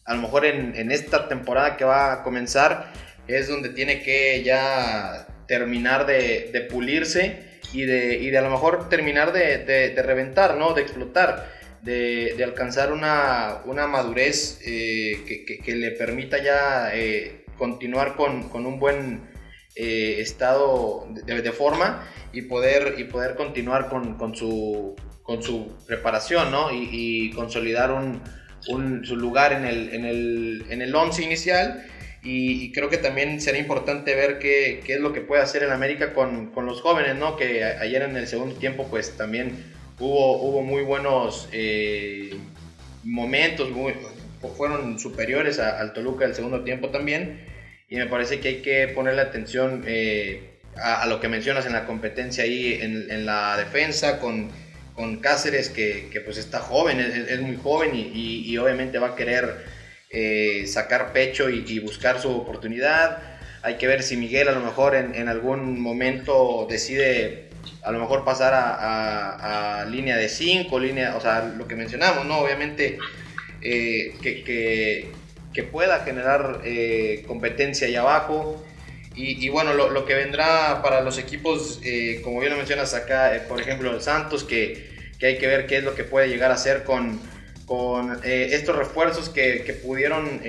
a 0.08 0.14
lo 0.14 0.22
mejor 0.22 0.46
en, 0.46 0.90
esta 0.90 1.28
temporada 1.28 1.76
que 1.76 1.84
va 1.84 2.12
a 2.14 2.22
comenzar 2.22 2.90
es 3.26 3.46
donde 3.46 3.68
tiene 3.68 4.02
que 4.02 4.42
ya 4.42 5.26
terminar 5.46 6.06
de, 6.06 6.66
pulirse 6.70 7.60
y 7.74 7.82
de, 7.82 8.16
y 8.16 8.30
de, 8.30 8.38
a 8.38 8.40
lo 8.40 8.48
mejor 8.48 8.88
terminar 8.88 9.34
de, 9.34 9.94
reventar, 10.02 10.56
¿no? 10.56 10.72
De 10.72 10.80
explotar, 10.80 11.52
de, 11.82 12.42
alcanzar 12.42 12.90
una, 12.90 13.86
madurez 13.86 14.60
eh, 14.64 15.44
que, 15.62 15.76
le 15.76 15.90
permita 15.90 16.42
ya 16.42 16.90
eh, 16.94 17.44
continuar 17.58 18.16
con, 18.16 18.50
un 18.50 18.80
buen 18.80 19.28
eh, 19.76 20.16
estado 20.20 21.06
de, 21.10 21.52
forma 21.52 22.08
y 22.32 22.42
poder, 22.42 22.94
y 22.96 23.04
poder 23.04 23.36
continuar 23.36 23.90
con, 23.90 24.34
su, 24.34 24.96
con 25.22 25.42
su 25.42 25.76
preparación, 25.86 26.50
¿no? 26.50 26.70
y 26.72 27.30
consolidar 27.32 27.92
un, 27.92 28.22
su 29.04 29.16
lugar 29.16 29.52
en 29.52 29.64
el, 29.64 29.94
en 29.94 30.04
el, 30.04 30.64
en 30.70 30.82
el 30.82 30.94
once 30.94 31.22
inicial. 31.22 31.84
Y, 32.22 32.72
creo 32.72 32.90
que 32.90 32.98
también 32.98 33.40
será 33.40 33.58
importante 33.58 34.14
ver 34.14 34.38
qué, 34.38 34.82
qué, 34.84 34.94
es 34.94 35.00
lo 35.00 35.12
que 35.12 35.20
puede 35.20 35.40
hacer 35.40 35.62
el 35.62 35.70
América 35.70 36.12
con, 36.12 36.50
con, 36.50 36.66
los 36.66 36.82
jóvenes, 36.82 37.16
¿no? 37.16 37.36
Que 37.36 37.64
ayer 37.64 38.02
en 38.02 38.16
el 38.16 38.26
segundo 38.26 38.56
tiempo 38.56 38.88
pues 38.90 39.16
también 39.16 39.52
hubo, 39.98 40.42
hubo 40.42 40.62
muy 40.62 40.82
buenos 40.82 41.48
eh, 41.52 42.30
momentos, 43.04 43.68
fueron 44.56 44.98
superiores 44.98 45.58
al 45.58 45.92
Toluca 45.92 46.24
el 46.24 46.34
segundo 46.34 46.62
tiempo 46.62 46.90
también. 46.90 47.40
y 47.88 47.96
me 47.96 48.06
parece 48.06 48.40
que 48.40 48.48
hay 48.48 48.62
que 48.62 48.88
ponerle 48.88 49.22
atención 49.22 49.84
eh, 49.86 50.58
a, 50.76 51.06
lo 51.06 51.20
que 51.20 51.28
mencionas 51.28 51.66
en 51.66 51.72
la 51.72 51.86
competencia 51.86 52.44
ahí 52.44 52.78
en, 52.80 53.26
la 53.26 53.56
defensa 53.56 54.20
con, 54.20 54.50
con 54.98 55.20
Cáceres 55.20 55.70
que, 55.70 56.08
que, 56.10 56.20
pues 56.20 56.38
está 56.38 56.58
joven, 56.58 56.98
es, 56.98 57.40
muy 57.40 57.56
joven 57.56 57.94
y, 57.94 58.42
y, 58.44 58.58
obviamente 58.58 58.98
va 58.98 59.10
a 59.10 59.14
querer 59.14 59.64
eh, 60.10 60.64
sacar 60.66 61.12
pecho 61.12 61.48
y, 61.48 61.78
buscar 61.78 62.20
su 62.20 62.32
oportunidad. 62.32 63.22
Hay 63.62 63.76
que 63.76 63.86
ver 63.86 64.02
si 64.02 64.16
Miguel 64.16 64.48
a 64.48 64.52
lo 64.52 64.60
mejor 64.60 64.96
en, 64.96 65.14
en 65.14 65.28
algún 65.28 65.80
momento 65.80 66.66
decide 66.68 67.50
a 67.84 67.92
lo 67.92 68.00
mejor 68.00 68.24
pasar 68.24 68.54
a, 68.54 69.86
línea 69.88 70.16
de 70.16 70.28
5, 70.28 70.80
línea, 70.80 71.16
o 71.16 71.20
sea, 71.20 71.44
lo 71.56 71.68
que 71.68 71.76
mencionamos, 71.76 72.26
¿no? 72.26 72.38
Obviamente 72.38 72.98
eh, 73.62 74.16
que, 74.20 74.42
que, 74.42 75.62
pueda 75.62 76.00
generar 76.00 76.60
eh, 76.64 77.22
competencia 77.28 77.86
ahí 77.86 77.94
abajo. 77.94 78.64
Y, 79.14 79.44
y 79.44 79.48
bueno, 79.48 79.74
lo, 79.74 79.90
lo, 79.90 80.06
que 80.06 80.14
vendrá 80.14 80.80
para 80.82 81.02
los 81.02 81.18
equipos, 81.18 81.80
como 82.22 82.40
bien 82.40 82.52
lo 82.52 82.58
mencionas 82.58 82.94
acá, 82.94 83.32
por 83.48 83.60
ejemplo, 83.60 83.92
el 83.92 84.00
Santos, 84.00 84.44
que, 84.44 84.87
que, 85.18 85.26
hay 85.26 85.38
que 85.38 85.46
ver 85.46 85.66
qué 85.66 85.78
es 85.78 85.84
lo 85.84 85.94
que 85.94 86.04
puede 86.04 86.28
llegar 86.28 86.50
a 86.50 86.54
hacer 86.54 86.84
con, 86.84 87.20
con 87.66 88.20
estos 88.24 88.76
refuerzos 88.76 89.28
que, 89.28 89.64
que 89.64 89.72
pudieron 89.74 90.40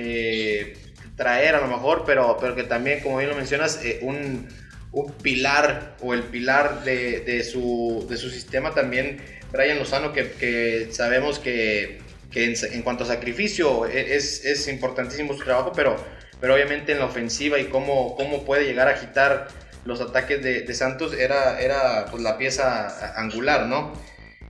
traer 1.16 1.54
a 1.54 1.60
lo 1.60 1.68
mejor, 1.68 2.04
pero, 2.06 2.36
pero 2.40 2.54
que 2.54 2.62
también, 2.64 3.00
como 3.00 3.18
bien 3.18 3.30
lo 3.30 3.36
mencionas, 3.36 3.80
un 4.00 4.48
un 4.92 5.12
pilar 5.12 5.96
o 6.00 6.14
el 6.14 6.24
pilar 6.24 6.84
de, 6.84 7.20
de, 7.20 7.44
su, 7.44 8.06
de 8.08 8.16
su, 8.16 8.30
sistema 8.30 8.74
también, 8.74 9.20
Brian 9.52 9.78
Lozano, 9.78 10.12
que, 10.12 10.32
que 10.32 10.88
sabemos 10.90 11.38
que, 11.38 12.00
que 12.30 12.44
en, 12.44 12.54
en, 12.72 12.82
cuanto 12.82 13.04
a 13.04 13.06
sacrificio 13.06 13.86
e, 13.86 14.16
es, 14.16 14.44
es, 14.44 14.66
importantísimo 14.68 15.34
su 15.34 15.44
trabajo, 15.44 15.72
pero, 15.74 15.96
pero 16.40 16.54
obviamente 16.54 16.92
en 16.92 16.98
la 16.98 17.06
ofensiva 17.06 17.58
y 17.58 17.66
cómo, 17.66 18.16
cómo 18.16 18.44
puede 18.44 18.64
llegar 18.64 18.88
a 18.88 18.92
agitar 18.92 19.48
los 19.84 20.00
ataques 20.00 20.42
de, 20.42 20.62
de 20.62 20.74
Santos 20.74 21.14
era, 21.14 21.60
era 21.60 22.06
pues, 22.10 22.22
la 22.22 22.36
pieza 22.36 23.14
angular, 23.18 23.66
¿no? 23.66 23.92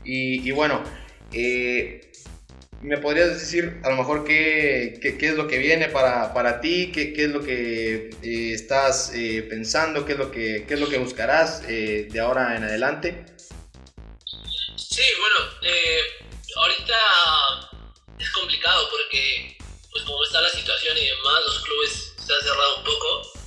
Y, 0.04 0.48
y 0.48 0.50
bueno, 0.52 0.82
eh, 1.32 2.10
¿Me 2.82 2.96
podrías 2.96 3.38
decir 3.38 3.78
a 3.84 3.90
lo 3.90 3.96
mejor 3.96 4.24
qué, 4.24 4.98
qué, 5.02 5.26
es 5.26 5.34
lo 5.34 5.46
que 5.46 5.58
viene 5.58 5.88
para, 5.88 6.32
para 6.32 6.62
ti? 6.62 6.90
Qué, 6.92 7.12
¿Qué, 7.12 7.24
es 7.24 7.30
lo 7.30 7.42
que 7.42 8.08
eh, 8.22 8.52
estás 8.54 9.12
eh, 9.14 9.42
pensando? 9.42 10.06
¿Qué 10.06 10.12
es 10.12 10.18
lo 10.18 10.30
que, 10.30 10.64
qué 10.66 10.74
es 10.74 10.80
lo 10.80 10.88
que 10.88 10.96
buscarás 10.96 11.62
eh, 11.68 12.08
de 12.10 12.20
ahora 12.20 12.56
en 12.56 12.64
adelante? 12.64 13.26
Sí, 14.76 15.02
bueno, 15.18 15.50
ahorita 16.56 16.96
es 18.18 18.30
complicado 18.30 18.88
porque 18.90 19.58
pues 19.92 20.02
como 20.04 20.24
está 20.24 20.40
la 20.40 20.48
situación 20.48 20.96
y 20.96 21.04
demás, 21.04 21.42
los 21.48 21.60
clubes 21.60 22.14
se 22.16 22.32
han 22.32 22.40
cerrado 22.40 22.78
un 22.78 22.84
poco. 22.84 23.40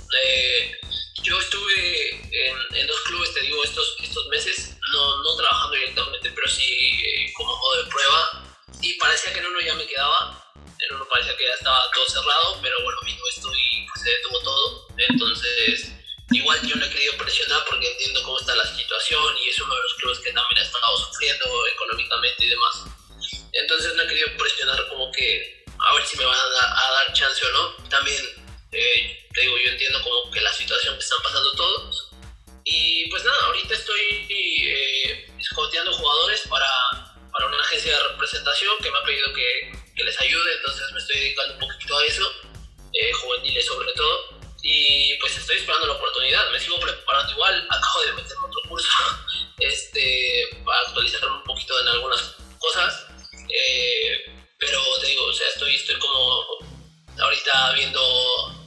Yo 1.24 1.40
estuve 1.40 2.10
en, 2.10 2.76
en, 2.76 2.86
dos 2.86 3.00
clubes, 3.06 3.32
te 3.32 3.40
digo, 3.40 3.64
estos, 3.64 3.96
estos 4.02 4.26
meses, 4.28 4.76
no, 4.92 5.22
no 5.22 5.36
trabajando 5.36 5.74
directamente, 5.74 6.30
pero 6.30 6.48
sí 6.48 7.32
como 7.34 7.56
modo 7.56 7.82
de 7.82 7.90
prueba 7.90 8.44
y 8.82 8.94
parecía 8.98 9.32
que 9.32 9.38
en 9.40 9.46
uno 9.46 9.60
ya 9.60 9.74
me 9.74 9.86
quedaba, 9.86 10.52
en 10.54 10.94
uno 10.94 11.08
parecía 11.08 11.34
que 11.36 11.44
ya 11.44 11.54
estaba 11.54 11.90
todo 11.94 12.06
cerrado, 12.06 12.58
pero 12.60 12.76
bueno, 12.82 12.98
vino 13.06 13.22
esto 13.34 13.50
y 13.50 13.86
pues, 13.86 14.02
se 14.02 14.10
detuvo 14.10 14.40
todo. 14.40 14.86
Entonces, 14.98 15.92
igual 16.30 16.60
yo 16.68 16.76
no 16.76 16.84
he 16.84 16.90
querido 16.90 17.16
presionar 17.16 17.64
porque 17.68 17.90
entiendo 17.90 18.22
cómo 18.22 18.38
está 18.38 18.54
la 18.54 18.76
situación 18.76 19.34
y 19.42 19.48
es 19.48 19.58
uno 19.60 19.74
de 19.74 19.82
los 19.82 19.94
clubes 19.94 20.18
que 20.18 20.32
también 20.32 20.58
ha 20.58 20.66
estado 20.66 20.98
sufriendo 20.98 21.66
económicamente 21.68 22.44
y 22.44 22.48
demás. 22.50 22.84
Entonces 23.52 23.94
no 23.94 24.02
he 24.02 24.08
querido 24.08 24.28
presionar 24.36 24.88
como 24.88 25.10
que 25.12 25.64
a 25.78 25.94
ver 25.94 26.06
si 26.06 26.18
me 26.18 26.24
van 26.24 26.38
a 26.38 26.90
dar, 26.90 27.12
chance 27.14 27.44
o 27.46 27.50
no. 27.50 27.88
También, 27.88 28.20
eh, 28.74 29.28
te 29.32 29.40
digo, 29.40 29.56
yo 29.64 29.72
entiendo 29.72 30.02
como 30.02 30.30
que 30.30 30.40
la 30.40 30.52
situación 30.52 30.94
que 30.96 31.04
están 31.04 31.22
pasando 31.22 31.52
todos. 31.52 32.10
Y 32.64 33.08
pues 33.10 33.24
nada, 33.24 33.46
ahorita 33.46 33.74
estoy 33.74 34.26
eh, 34.30 35.26
escoteando 35.38 35.92
jugadores 35.92 36.42
para 36.48 36.66
para 37.34 37.48
una 37.48 37.60
agencia 37.60 37.92
de 37.92 38.08
representación 38.10 38.76
que 38.80 38.90
me 38.90 38.98
ha 38.98 39.02
pedido 39.02 39.32
que, 39.34 39.72
que 39.96 40.04
les 40.04 40.20
ayude, 40.20 40.54
entonces 40.56 40.92
me 40.92 41.00
estoy 41.00 41.20
dedicando 41.20 41.54
un 41.54 41.60
poquito 41.60 41.98
a 41.98 42.04
eso, 42.06 42.32
eh, 42.92 43.12
juveniles 43.12 43.66
sobre 43.66 43.92
todo, 43.92 44.38
y 44.62 45.14
pues 45.18 45.36
estoy 45.36 45.56
esperando 45.56 45.88
la 45.88 45.94
oportunidad, 45.94 46.50
me 46.52 46.60
sigo 46.60 46.78
preparando 46.78 47.32
igual, 47.32 47.66
acabo 47.70 48.02
de 48.06 48.12
meterme 48.12 48.46
otro 48.46 48.60
curso 48.68 48.88
este, 49.58 50.48
para 50.64 50.80
actualizarme 50.80 51.36
un 51.36 51.42
poquito 51.42 51.80
en 51.80 51.88
algunas 51.88 52.36
cosas, 52.58 53.06
eh, 53.50 54.24
pero 54.58 54.80
te 55.00 55.08
digo, 55.08 55.24
o 55.24 55.32
sea, 55.32 55.48
estoy, 55.48 55.74
estoy 55.74 55.98
como 55.98 56.44
ahorita 57.18 57.72
viendo 57.72 58.63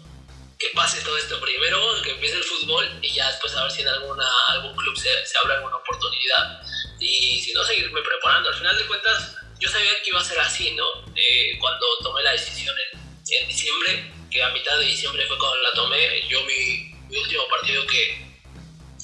que 0.58 0.70
pase 0.74 1.01
todo 1.01 1.18
esto 1.18 1.39
primero, 1.39 2.01
que 2.03 2.12
empiece 2.12 2.38
el 2.38 2.43
fútbol 2.43 2.99
y 3.01 3.14
ya 3.14 3.30
después 3.30 3.55
a 3.55 3.64
ver 3.64 3.72
si 3.72 3.82
en 3.82 3.89
alguna, 3.89 4.26
algún 4.49 4.76
club 4.76 4.97
se, 4.97 5.26
se 5.26 5.38
abre 5.43 5.55
alguna 5.55 5.76
oportunidad 5.76 6.62
y 6.99 7.39
si 7.41 7.53
no, 7.53 7.64
seguirme 7.64 8.01
preparando. 8.01 8.49
Al 8.49 8.55
final 8.55 8.78
de 8.78 8.88
cuentas, 8.88 9.36
yo 9.60 9.70
sabía 9.70 9.91
que 10.01 10.10
iba 10.10 10.20
a 10.20 10.24
ser 10.24 10.39
así, 10.39 10.72
¿no? 10.72 10.86
Eh, 11.16 11.58
cuando 11.60 11.86
tomé 12.01 12.24
la 12.24 12.32
decisión 12.32 12.76
en, 12.91 12.99
en, 12.99 13.47
diciembre, 13.47 14.12
que 14.32 14.43
a 14.43 14.49
mitad 14.49 14.78
de 14.80 14.86
diciembre 14.86 15.26
fue 15.28 15.38
cuando 15.38 15.58
la 15.58 15.74
tomé, 15.74 16.28
yo 16.28 16.43
mi, 16.43 16.91
mi 17.10 17.18
último 17.18 17.47
partido 17.49 17.86
que, 17.86 18.26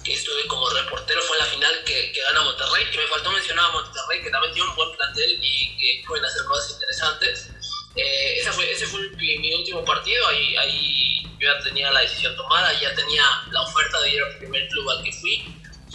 que, 0.04 0.14
estuve 0.14 0.47
como 0.47 0.70
reportero 0.70 1.22
fue 1.22 1.38
la 1.38 1.45
final 1.45 1.84
que, 1.86 2.12
que, 2.12 2.22
gana 2.22 2.41
Monterrey, 2.41 2.86
que 2.91 2.97
me 2.97 3.08
faltó 3.08 3.32
mencionar 3.32 3.66
a 3.66 3.72
Monterrey, 3.74 4.24
que 4.24 4.30
también 4.32 4.54
tiene 4.54 4.70
un 4.70 4.76
buen 4.76 4.91
plantel 4.95 5.39
y 5.41 5.78
que 5.78 6.08
pueden 6.08 6.26
hacer 6.26 6.43
cosas 6.45 6.72
interesantes. 6.72 7.49
Eh, 7.96 8.41
fue, 8.52 8.72
ese 8.72 8.88
fue 8.88 9.02
mi, 9.12 9.54
último 9.54 9.86
partido, 9.86 10.28
ahí, 10.28 10.56
ahí 10.58 11.24
yo 11.39 11.48
ya 11.48 11.64
tenía 11.64 11.91
la 11.91 12.02
decisión 12.02 12.36
tomada, 12.36 12.74
ya 12.80 12.94
tenía 12.96 13.24
la 13.52 13.62
oferta 13.62 14.02
de 14.02 14.14
ir 14.14 14.24
al 14.24 14.38
primer 14.38 14.68
club 14.70 14.89
al 14.89 15.04
que 15.04 15.12
fui 15.12 15.44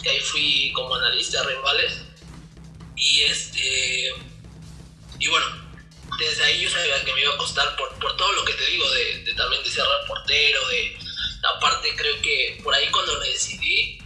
que 0.01 0.09
ahí 0.09 0.19
fui 0.21 0.71
como 0.73 0.95
analista 0.95 1.41
de 1.41 1.55
rivales. 1.55 2.01
Y 2.95 3.21
este. 3.21 4.13
Y 5.19 5.27
bueno, 5.27 5.45
desde 6.17 6.43
ahí 6.43 6.61
yo 6.61 6.69
sabía 6.69 7.03
que 7.03 7.13
me 7.13 7.21
iba 7.21 7.33
a 7.33 7.37
costar 7.37 7.75
por, 7.75 7.97
por 7.99 8.15
todo 8.17 8.31
lo 8.33 8.45
que 8.45 8.53
te 8.53 8.65
digo, 8.65 8.89
de, 8.91 9.23
de, 9.23 9.33
también 9.33 9.63
de 9.63 9.69
ser 9.69 9.83
reportero, 10.01 10.67
de. 10.67 10.97
Aparte, 11.55 11.95
creo 11.95 12.21
que 12.21 12.59
por 12.63 12.73
ahí 12.73 12.89
cuando 12.91 13.17
me 13.19 13.29
decidí, 13.29 13.97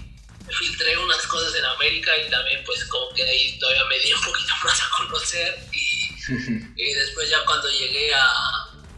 filtré 0.51 0.97
unas 0.97 1.25
cosas 1.25 1.55
en 1.55 1.65
América 1.65 2.11
y 2.17 2.29
también, 2.29 2.63
pues, 2.63 2.85
como 2.85 3.11
que 3.13 3.23
ahí 3.23 3.57
todavía 3.59 3.85
me 3.85 3.99
di 3.99 4.13
un 4.13 4.21
poquito 4.21 4.53
más 4.63 4.81
a 4.81 4.89
conocer. 4.97 5.67
Y, 5.71 5.82
y 6.75 6.93
después, 6.93 7.29
ya 7.29 7.43
cuando 7.45 7.69
llegué 7.69 8.13
a, 8.13 8.27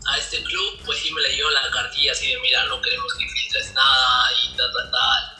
a 0.07 0.17
este 0.17 0.43
club, 0.43 0.79
pues 0.85 0.99
sí 0.99 1.11
me 1.11 1.21
leyó 1.21 1.49
la 1.49 1.69
cartilla 1.71 2.11
así 2.11 2.31
de: 2.31 2.39
mira, 2.39 2.65
no 2.65 2.81
queremos 2.81 3.13
que 3.13 3.27
filtres 3.27 3.73
nada 3.73 4.29
y 4.43 4.55
tal, 4.57 4.71
tal, 4.71 4.91
tal 4.91 5.35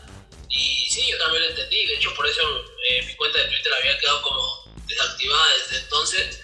y 0.55 0.87
sí, 0.89 1.05
yo 1.09 1.17
también 1.17 1.43
lo 1.43 1.49
entendí. 1.49 1.85
De 1.85 1.95
hecho, 1.95 2.13
por 2.15 2.25
eso 2.25 2.41
eh, 2.89 3.03
mi 3.05 3.15
cuenta 3.15 3.39
de 3.39 3.45
Twitter 3.45 3.73
había 3.79 3.97
quedado 3.99 4.21
como 4.21 4.73
desactivada 4.87 5.45
desde 5.57 5.83
entonces. 5.83 6.41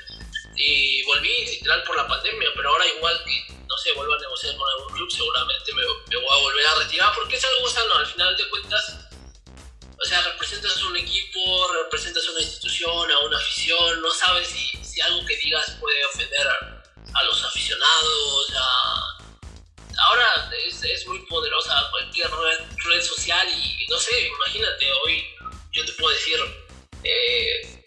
Y 0.58 1.04
volví 1.04 1.46
literal 1.46 1.84
por 1.84 1.96
la 1.96 2.08
pandemia, 2.08 2.50
pero 2.56 2.70
ahora 2.70 2.86
igual 2.88 3.24
que, 3.24 3.54
no 3.68 3.78
sé, 3.78 3.94
vuelvo 3.94 4.14
a 4.14 4.20
negociar 4.20 4.56
con 4.58 4.68
algún 4.70 4.94
club, 4.94 5.10
seguramente 5.10 5.74
me, 5.74 5.82
me 5.82 6.18
voy 6.18 6.38
a 6.38 6.42
volver 6.42 6.68
a 6.68 6.76
retirar 6.84 7.14
porque 7.16 7.36
es 7.38 7.46
algo 7.46 7.70
sano. 7.70 7.96
Al 7.96 8.06
final 8.06 8.36
de 8.36 8.50
cuentas, 8.50 8.98
o 10.02 10.06
sea, 10.08 10.22
representas 10.22 10.82
un 10.84 10.98
equipo, 10.98 11.72
representas 11.84 12.28
una 12.28 12.42
institución, 12.42 13.12
a 13.12 13.20
una 13.20 13.38
afición, 13.38 14.02
no 14.02 14.12
sabes 14.12 14.48
si, 14.48 15.02
algo 15.02 15.26
que 15.26 15.38
digas 15.38 15.78
puede 15.80 16.06
ofender 16.06 16.48
a, 16.48 17.24
los 17.24 17.44
aficionados, 17.44 18.54
a, 18.56 19.18
ahora 20.08 20.52
es, 20.66 21.08
muy 21.08 21.20
poderosa 21.28 21.88
cualquier 21.92 22.30
red, 22.32 23.02
social 23.04 23.48
y, 23.50 23.86
no 23.88 23.98
sé, 23.98 24.28
imagínate, 24.28 24.92
hoy 25.06 25.26
yo 25.72 25.86
te 25.86 25.92
puedo 25.94 26.14
decir, 26.14 26.40
eh, 27.04 27.84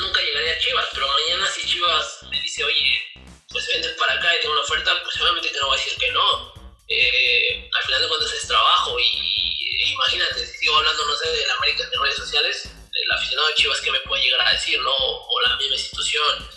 nunca 0.00 0.20
llegaría 0.20 0.52
a 0.52 0.58
Chivas, 0.58 0.88
pero 0.92 1.08
mañana 1.08 1.46
si 1.50 1.66
Chivas 1.66 2.22
me 2.30 2.40
dice, 2.40 2.64
oye, 2.64 3.02
pues 3.50 3.66
vente 3.68 3.88
para 3.90 4.14
acá 4.14 4.34
y 4.34 4.40
tengo 4.40 4.54
una 4.54 4.62
oferta, 4.62 5.02
pues 5.02 5.20
obviamente 5.20 5.50
que 5.50 5.58
no 5.58 5.66
voy 5.66 5.78
a 5.78 5.82
decir 5.82 5.98
que 5.98 6.12
no. 6.12 6.54
Eh, 6.88 7.70
al 7.72 7.82
final 7.84 8.02
de 8.02 8.08
cuentas 8.08 8.32
es 8.32 8.48
trabajo 8.48 8.98
y, 8.98 9.59
imagínate, 9.70 10.46
si 10.46 10.58
sigo 10.58 10.76
hablando, 10.76 11.06
no 11.06 11.16
sé, 11.16 11.30
de 11.30 11.46
la 11.46 11.54
América 11.54 11.84
en 11.92 12.02
redes 12.02 12.16
sociales, 12.16 12.64
el 12.64 13.12
aficionado 13.12 13.48
de 13.48 13.54
Chivas 13.54 13.80
que 13.80 13.92
me 13.92 14.00
puede 14.00 14.22
llegar 14.22 14.46
a 14.46 14.52
decir, 14.52 14.80
¿no? 14.80 14.92
O 14.92 15.40
la 15.46 15.56
misma 15.56 15.74
institución 15.74 16.48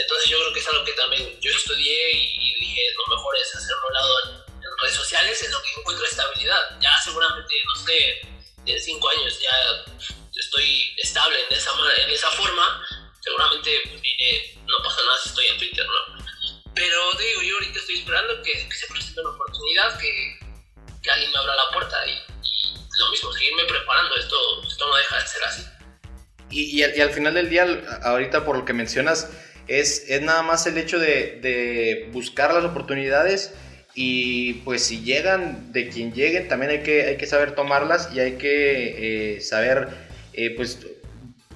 entonces 0.00 0.30
yo 0.30 0.38
creo 0.38 0.52
que 0.52 0.60
es 0.60 0.68
algo 0.68 0.84
que 0.84 0.92
también 0.92 1.40
yo 1.40 1.50
estudié 1.50 2.12
y 2.12 2.54
dije, 2.60 2.82
lo 2.96 3.14
mejor 3.14 3.36
es 3.36 3.54
hacerlo 3.54 3.88
a 3.88 3.92
lado 3.92 4.18
en, 4.24 4.42
redes 4.80 4.96
sociales, 4.96 5.42
en 5.42 5.52
lo 5.52 5.62
que 5.62 5.70
encuentro 5.78 6.04
estabilidad. 6.04 6.80
Ya 6.80 6.90
seguramente, 7.04 7.54
no 7.64 7.86
sé, 7.86 8.20
en 8.66 8.80
cinco 8.80 9.08
años 9.10 9.38
ya 9.38 9.84
estoy 10.34 10.94
estable 10.96 11.38
en 11.48 11.56
esa, 11.56 11.70
en 11.98 12.10
esa 12.10 12.30
forma, 12.30 12.84
seguramente 13.20 13.80
pues, 13.84 14.56
no 14.66 14.76
pasa 14.82 15.04
nada 15.04 15.18
si 15.22 15.28
estoy 15.28 15.46
en 15.46 15.58
Twitter, 15.58 15.86
¿no? 15.86 16.24
Pero 16.74 17.12
digo, 17.18 17.42
yo 17.42 17.54
ahorita 17.56 17.78
estoy 17.78 17.98
esperando 17.98 18.42
que, 18.42 18.68
se 18.72 18.86
presente 18.88 19.20
una 19.20 19.30
oportunidad, 19.30 20.00
que, 20.00 20.38
que, 21.02 21.10
alguien 21.10 21.30
me 21.30 21.38
abra 21.38 21.54
la 21.56 21.72
puerta 21.72 21.96
y, 22.06 22.18
lo 22.98 23.10
mismo, 23.10 23.32
seguirme 23.32 23.64
preparando, 23.64 24.14
esto, 24.16 24.36
esto 24.66 24.88
no 24.88 24.96
deja 24.96 25.18
de 25.18 25.26
ser 25.26 25.44
así. 25.44 25.66
Y, 26.50 26.82
y, 26.82 26.84
y 26.84 27.00
al 27.00 27.10
final 27.10 27.34
del 27.34 27.48
día, 27.48 27.66
ahorita 28.02 28.44
por 28.44 28.56
lo 28.56 28.64
que 28.64 28.72
mencionas, 28.72 29.30
es, 29.66 30.04
es 30.08 30.22
nada 30.22 30.42
más 30.42 30.66
el 30.66 30.76
hecho 30.78 30.98
de, 30.98 31.38
de 31.40 32.08
buscar 32.12 32.52
las 32.52 32.64
oportunidades 32.64 33.54
y 33.94 34.54
pues 34.64 34.84
si 34.84 35.02
llegan 35.02 35.72
de 35.72 35.88
quien 35.88 36.12
lleguen, 36.12 36.48
también 36.48 36.70
hay 36.70 36.82
que, 36.82 37.02
hay 37.02 37.16
que 37.16 37.26
saber 37.26 37.54
tomarlas 37.54 38.10
y 38.14 38.20
hay 38.20 38.32
que 38.32 39.36
eh, 39.36 39.40
saber 39.40 39.88
eh, 40.32 40.54
pues 40.56 40.78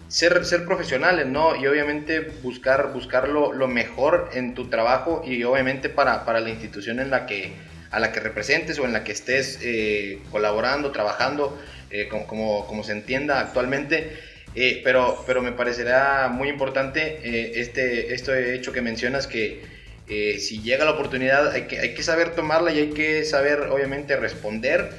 ser, 0.09 0.45
ser 0.45 0.67
profesionales, 0.67 1.27
¿no? 1.27 1.57
Y 1.57 1.67
obviamente 1.67 2.21
buscar, 2.43 2.93
buscar 2.93 3.29
lo, 3.29 3.53
mejor 3.69 4.31
en 4.35 4.55
tu 4.55 4.69
trabajo 4.69 5.23
y 5.27 5.43
obviamente 5.45 5.89
para, 5.89 6.25
para, 6.27 6.41
la 6.41 6.51
institución 6.51 7.01
en 7.01 7.11
la 7.11 7.25
que, 7.27 7.55
a 7.97 8.01
la 8.01 8.13
que 8.13 8.21
representes 8.21 8.79
o 8.79 8.85
en 8.85 8.93
la 8.93 9.05
que 9.05 9.13
estés 9.13 9.59
eh, 9.63 10.19
colaborando, 10.31 10.93
trabajando, 10.93 11.59
como, 12.11 12.67
como, 12.67 12.85
se 12.85 12.93
entienda 12.93 13.41
actualmente. 13.41 14.19
pero, 14.85 15.25
pero 15.27 15.41
me 15.41 15.53
parecerá 15.53 16.29
muy 16.29 16.49
importante 16.49 17.01
este, 17.59 18.13
este 18.13 18.55
hecho 18.55 18.73
que 18.73 18.83
mencionas 18.83 19.27
que 19.27 19.63
eh, 20.09 20.39
si 20.39 20.63
llega 20.63 20.85
la 20.85 20.93
oportunidad 20.93 21.51
hay 21.51 21.63
que, 21.63 21.81
hay 21.81 21.95
que 21.95 22.03
saber 22.05 22.37
tomarla 22.37 22.73
y 22.73 22.79
hay 22.79 22.91
que 22.91 23.25
saber 23.25 23.61
obviamente 23.63 24.17
responder. 24.17 24.91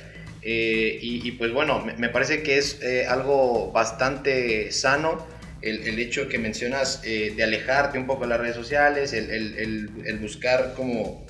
Eh, 0.50 1.00
y, 1.02 1.32
pues 1.34 1.52
bueno, 1.52 1.86
me, 1.98 2.08
parece 2.08 2.41
que 2.41 2.58
es 2.58 2.82
eh, 2.82 3.06
algo 3.06 3.72
bastante 3.74 4.72
sano 4.72 5.28
el, 5.62 5.86
el, 5.86 6.00
hecho 6.00 6.30
que 6.30 6.38
mencionas 6.38 7.02
de 7.02 7.43
alejarte 7.43 7.98
un 7.98 8.08
poco 8.08 8.22
de 8.22 8.30
las 8.30 8.39
redes 8.39 8.56
sociales, 8.56 9.12
el, 9.12 9.30
el, 9.30 9.89
el 10.06 10.20
buscar 10.20 10.74
como 10.74 11.26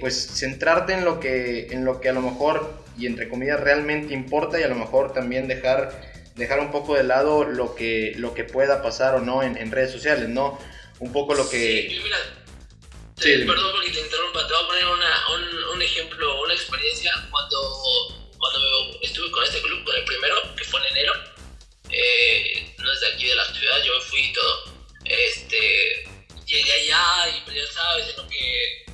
pues 0.00 0.14
centrarte 0.34 0.92
en 0.94 1.04
lo, 1.04 1.20
que, 1.20 1.68
en 1.70 1.84
lo 1.84 2.00
que 2.00 2.08
a 2.08 2.12
lo 2.12 2.22
mejor 2.22 2.74
y 2.98 3.06
entre 3.06 3.28
comillas 3.28 3.60
realmente 3.60 4.12
importa 4.14 4.60
y 4.60 4.62
a 4.62 4.68
lo 4.68 4.74
mejor 4.74 5.12
también 5.12 5.48
dejar, 5.48 6.02
dejar 6.36 6.60
un 6.60 6.70
poco 6.70 6.94
de 6.94 7.02
lado 7.02 7.44
lo 7.44 7.74
que, 7.74 8.12
lo 8.16 8.34
que 8.34 8.44
pueda 8.44 8.82
pasar 8.82 9.14
o 9.14 9.20
no 9.20 9.42
en, 9.42 9.56
en 9.56 9.70
redes 9.70 9.92
sociales, 9.92 10.28
¿no? 10.28 10.58
Un 10.98 11.12
poco 11.12 11.34
lo 11.34 11.48
que... 11.48 11.88
Sí, 13.16 13.36
Perdón 13.46 13.72
porque 13.72 13.90
te 13.90 14.00
interrumpa, 14.00 14.46
te 14.46 14.54
voy 14.54 14.64
a 14.64 14.66
poner 14.66 14.86
una, 14.86 15.28
un, 15.34 15.74
un, 15.74 15.82
ejemplo, 15.82 16.42
una 16.42 16.54
experiencia 16.54 17.12
cuando, 17.30 18.30
cuando 18.38 18.98
estuve 19.02 19.30
con 19.30 19.44
este 19.44 19.60
club, 19.60 19.84
con 19.84 19.94
el 19.94 20.04
primero, 20.04 20.36
que 20.56 20.64
fue 20.64 20.80
en 20.80 20.96
enero. 20.96 21.12
Eh, 21.90 22.74
no 22.78 22.90
es 22.90 23.00
de 23.00 23.06
aquí 23.08 23.26
de 23.26 23.36
la 23.36 23.44
ciudad, 23.44 23.84
yo 23.84 23.92
me 23.92 24.04
fui 24.06 24.20
y 24.20 24.32
todo. 24.32 24.64
Este, 25.04 26.08
llegué 26.46 26.72
allá 26.72 27.36
y 27.36 27.40
pues 27.44 27.56
ya 27.56 27.72
sabes, 27.72 28.08
en 28.08 28.16
lo 28.16 28.28
que 28.28 28.86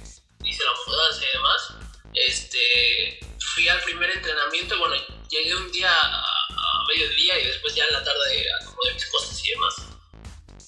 hice 0.46 0.64
la 0.64 0.72
mudanza 0.86 1.24
y 1.24 1.32
demás. 1.32 1.74
Este, 2.14 3.20
fui 3.54 3.68
al 3.68 3.82
primer 3.82 4.10
entrenamiento, 4.10 4.78
bueno, 4.78 4.96
llegué 5.28 5.54
un 5.54 5.70
día 5.72 5.92
a, 5.92 6.22
a 6.22 6.84
mediodía 6.88 7.38
y 7.40 7.46
después 7.46 7.74
ya 7.74 7.84
en 7.84 7.92
la 7.92 8.04
tarde 8.04 8.46
acomodé 8.62 8.94
mis 8.94 9.06
cosas 9.06 9.44
y 9.44 9.50
demás. 9.50 9.74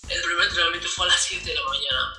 El 0.09 0.23
primer 0.23 0.49
entrenamiento 0.49 0.89
fue 0.89 1.07
a 1.07 1.11
las 1.11 1.23
7 1.23 1.45
de 1.45 1.55
la 1.55 1.63
mañana 1.65 2.19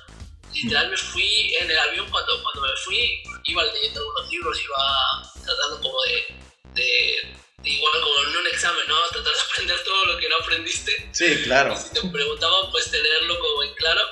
literal 0.52 0.90
me 0.90 0.96
fui 0.96 1.54
en 1.60 1.70
el 1.70 1.78
avión 1.78 2.10
cuando, 2.10 2.42
cuando 2.42 2.62
me 2.62 2.76
fui, 2.84 3.22
iba 3.44 3.64
leyendo 3.64 4.00
algunos 4.00 4.30
libros, 4.30 4.60
iba 4.62 5.32
tratando 5.44 5.80
como 5.80 5.96
de, 6.02 6.34
de, 6.74 7.70
igual 7.70 7.92
como 8.02 8.28
en 8.28 8.36
un 8.36 8.46
examen, 8.48 8.84
¿no? 8.88 8.96
Tratar 9.10 9.32
de 9.32 9.40
aprender 9.40 9.84
todo 9.84 10.04
lo 10.06 10.18
que 10.18 10.28
no 10.28 10.36
aprendiste. 10.36 11.10
Sí, 11.12 11.42
claro. 11.44 11.76
si 11.76 11.92
te 11.92 12.08
preguntaban, 12.08 12.70
pues 12.70 12.90
tenerlo 12.90 13.38
como 13.38 13.62
en 13.62 13.74
claro. 13.74 14.02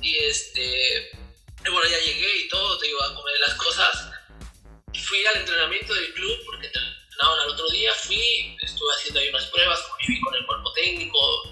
Y 0.00 0.16
este, 0.18 1.10
bueno, 1.72 1.88
ya 1.88 1.98
llegué 1.98 2.38
y 2.38 2.48
todo, 2.48 2.78
te 2.78 2.88
iba 2.88 3.04
a 3.04 3.14
comer 3.14 3.34
las 3.46 3.54
cosas. 3.56 4.10
Fui 5.06 5.26
al 5.26 5.36
entrenamiento 5.40 5.94
del 5.94 6.12
club 6.14 6.38
porque 6.46 6.66
entrenaban 6.66 7.40
al 7.40 7.50
otro 7.50 7.68
día, 7.70 7.92
fui, 7.94 8.56
estuve 8.60 8.88
haciendo 8.98 9.20
ahí 9.20 9.28
unas 9.28 9.46
pruebas, 9.46 9.80
conviví 9.82 10.20
con 10.20 10.34
el 10.34 10.46
cuerpo 10.46 10.72
técnico, 10.72 11.45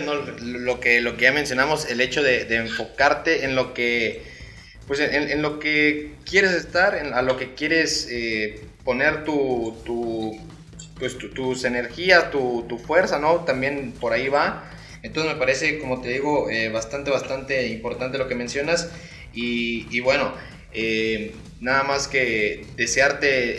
¿no? 0.00 0.14
Lo 0.14 0.80
que, 0.80 1.00
lo 1.00 1.16
que 1.16 1.24
ya 1.24 1.32
mencionamos, 1.32 1.86
el 1.90 2.00
hecho 2.00 2.22
de, 2.22 2.42
enfocarte 2.56 3.44
en 3.44 3.54
lo 3.54 3.74
que, 3.74 4.22
pues 4.86 5.00
en, 5.00 5.42
lo 5.42 5.58
que 5.58 6.14
quieres 6.24 6.52
estar, 6.52 6.96
en, 6.96 7.12
a 7.12 7.22
lo 7.22 7.36
que 7.36 7.54
quieres 7.54 8.08
eh, 8.10 8.60
poner 8.84 9.24
tu, 9.24 9.76
tu 9.84 10.40
pues, 10.98 11.16
tus 11.18 11.64
energías, 11.64 12.30
tu, 12.30 12.64
tu, 12.68 12.78
fuerza, 12.78 13.18
¿no? 13.18 13.40
También 13.40 13.92
por 13.92 14.12
ahí 14.12 14.28
va. 14.28 14.70
Entonces 15.02 15.32
me 15.32 15.38
parece, 15.38 15.78
como 15.78 16.00
te 16.00 16.08
digo, 16.08 16.48
eh, 16.48 16.68
bastante, 16.68 17.10
bastante 17.10 17.66
importante 17.68 18.18
lo 18.18 18.28
que 18.28 18.34
mencionas. 18.34 18.90
Y 19.34 20.00
bueno, 20.00 20.34
eh, 20.74 21.32
nada 21.60 21.84
más 21.84 22.08
que 22.08 22.66
desearte 22.76 23.56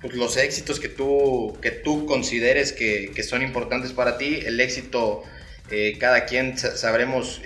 pues, 0.00 0.14
los 0.14 0.36
éxitos 0.36 0.80
que 0.80 0.88
tú, 0.88 1.56
que 1.62 1.70
tú 1.70 2.06
consideres 2.06 2.72
que, 2.72 3.22
son 3.22 3.42
importantes 3.42 3.92
para 3.92 4.18
ti. 4.18 4.40
El 4.44 4.60
éxito, 4.60 5.22
eh, 5.70 5.96
cada 5.98 6.24
quien 6.26 6.58
sabremos 6.58 7.40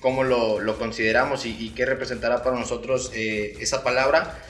cómo 0.00 0.24
lo, 0.24 0.78
consideramos 0.78 1.46
y, 1.46 1.56
y, 1.58 1.70
qué 1.70 1.86
representará 1.86 2.42
para 2.42 2.58
nosotros 2.58 3.12
esa 3.14 3.82
palabra. 3.82 4.42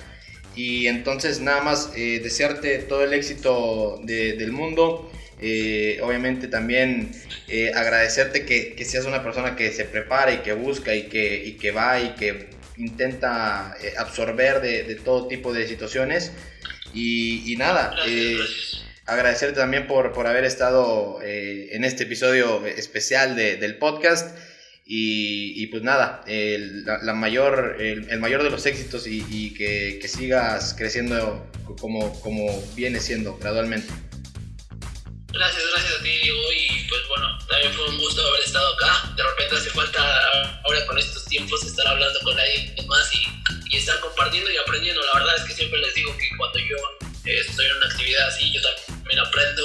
Y 0.59 0.89
entonces 0.89 1.41
nada 1.41 1.63
más 1.63 1.93
eh, 1.95 2.21
desearte 2.21 2.79
todo 2.81 3.05
el 3.05 3.13
éxito 3.13 4.01
del 4.03 4.51
mundo. 4.51 5.09
Eh, 5.41 6.01
obviamente 6.03 6.49
también 6.49 7.13
eh, 7.47 7.71
agradecerte 7.73 8.45
que, 8.45 8.85
seas 8.85 9.05
una 9.05 9.23
persona 9.23 9.55
que 9.55 9.71
se 9.71 9.85
prepara 9.85 10.33
y 10.33 10.39
que 10.39 10.53
busca 10.55 10.97
y 10.97 11.09
y 11.13 11.53
que 11.53 11.71
va 11.71 12.01
y 12.01 12.09
que 12.17 12.49
intenta 12.79 13.77
absorber 13.99 14.61
de, 14.61 14.85
de, 14.85 14.95
todo 14.95 15.29
tipo 15.29 15.53
de 15.53 15.67
situaciones. 15.67 16.33
Y, 16.95 17.53
y 17.53 17.57
nada, 17.57 17.95
agradecerte 19.07 19.59
también 19.59 19.87
por, 19.87 20.13
por 20.13 20.27
haber 20.27 20.45
estado 20.45 21.21
en 21.23 21.85
este 21.85 22.05
episodio 22.05 22.65
especial 22.67 23.37
de, 23.37 23.57
del 23.57 23.77
podcast. 23.77 24.37
Y, 24.91 25.67
pues 25.67 25.83
nada, 25.83 26.25
el, 26.27 26.87
la, 26.87 27.13
mayor, 27.13 27.77
el, 27.79 28.19
mayor 28.21 28.43
de 28.43 28.49
los 28.49 28.65
éxitos 28.65 29.07
y, 29.07 29.53
que, 29.53 29.99
que, 30.01 30.09
sigas 30.09 30.75
creciendo 30.79 31.47
como, 31.79 32.19
como 32.23 32.47
viene 32.75 32.99
siendo 32.99 33.37
gradualmente. 33.37 33.93
Gracias, 35.31 35.63
gracias 35.75 36.01
a 36.01 36.03
ti 36.03 36.09
Diego 36.23 36.39
y 36.57 36.68
también 37.59 37.75
fue 37.75 37.89
un 37.89 37.99
gusto 37.99 38.25
haber 38.25 38.43
estado 38.43 38.75
acá. 38.75 39.13
De 39.17 39.23
repente 39.23 39.57
hace 39.57 39.71
falta 39.71 40.61
ahora 40.65 40.87
con 40.87 40.97
estos 40.97 41.25
tiempos 41.25 41.61
estar 41.65 41.87
hablando 41.89 42.21
con 42.21 42.39
alguien 42.39 42.87
más 42.87 43.13
y, 43.13 43.27
y 43.71 43.77
estar 43.79 43.99
compartiendo 43.99 44.49
y 44.49 44.57
aprendiendo. 44.59 45.01
La 45.13 45.19
verdad 45.19 45.37
es 45.39 45.43
que 45.43 45.55
siempre 45.55 45.81
les 45.81 45.93
digo 45.95 46.17
que 46.17 46.29
cuando 46.37 46.59
yo 46.61 46.77
eh, 47.25 47.41
estoy 47.41 47.67
en 47.67 47.77
una 47.79 47.87
actividad 47.87 48.29
así, 48.29 48.53
yo 48.53 48.61
también 48.63 49.19
aprendo 49.19 49.63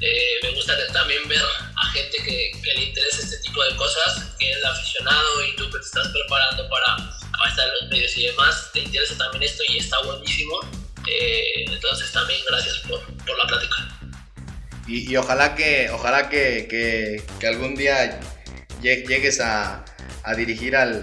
eh, 0.00 0.38
me 0.42 0.50
gusta 0.50 0.74
también 0.92 1.26
ver 1.28 1.40
a 1.40 1.86
gente 1.92 2.16
que, 2.24 2.52
le 2.62 2.84
interesa 2.84 3.22
este 3.22 3.38
tipo 3.38 3.64
de 3.64 3.74
cosas, 3.76 4.34
que 4.38 4.50
es 4.50 4.62
aficionado 4.62 5.44
y 5.44 5.56
tú 5.56 5.64
que 5.70 5.78
te 5.78 5.84
estás 5.84 6.08
preparando 6.08 6.68
para, 6.68 6.96
para 6.96 7.50
estar 7.50 7.66
en 7.68 7.74
los 7.80 7.90
medios 7.90 8.16
y 8.18 8.26
demás, 8.26 8.70
te 8.72 8.80
interesa 8.80 9.16
también 9.16 9.44
esto 9.44 9.62
y 9.68 9.78
está 9.78 9.98
buenísimo. 10.02 10.60
Eh, 11.06 11.64
entonces 11.68 12.12
también 12.12 12.40
gracias 12.46 12.78
por, 12.80 13.00
por 13.24 13.38
la 13.38 13.46
plática. 13.46 13.93
Y, 14.86 15.10
y, 15.10 15.16
ojalá 15.16 15.54
que 15.54 15.88
ojalá 15.90 16.28
que, 16.28 16.66
que, 16.68 17.22
que 17.40 17.46
algún 17.46 17.74
día 17.74 18.20
llegues 18.82 19.40
a, 19.40 19.84
a 20.22 20.34
dirigir 20.34 20.76
al, 20.76 21.02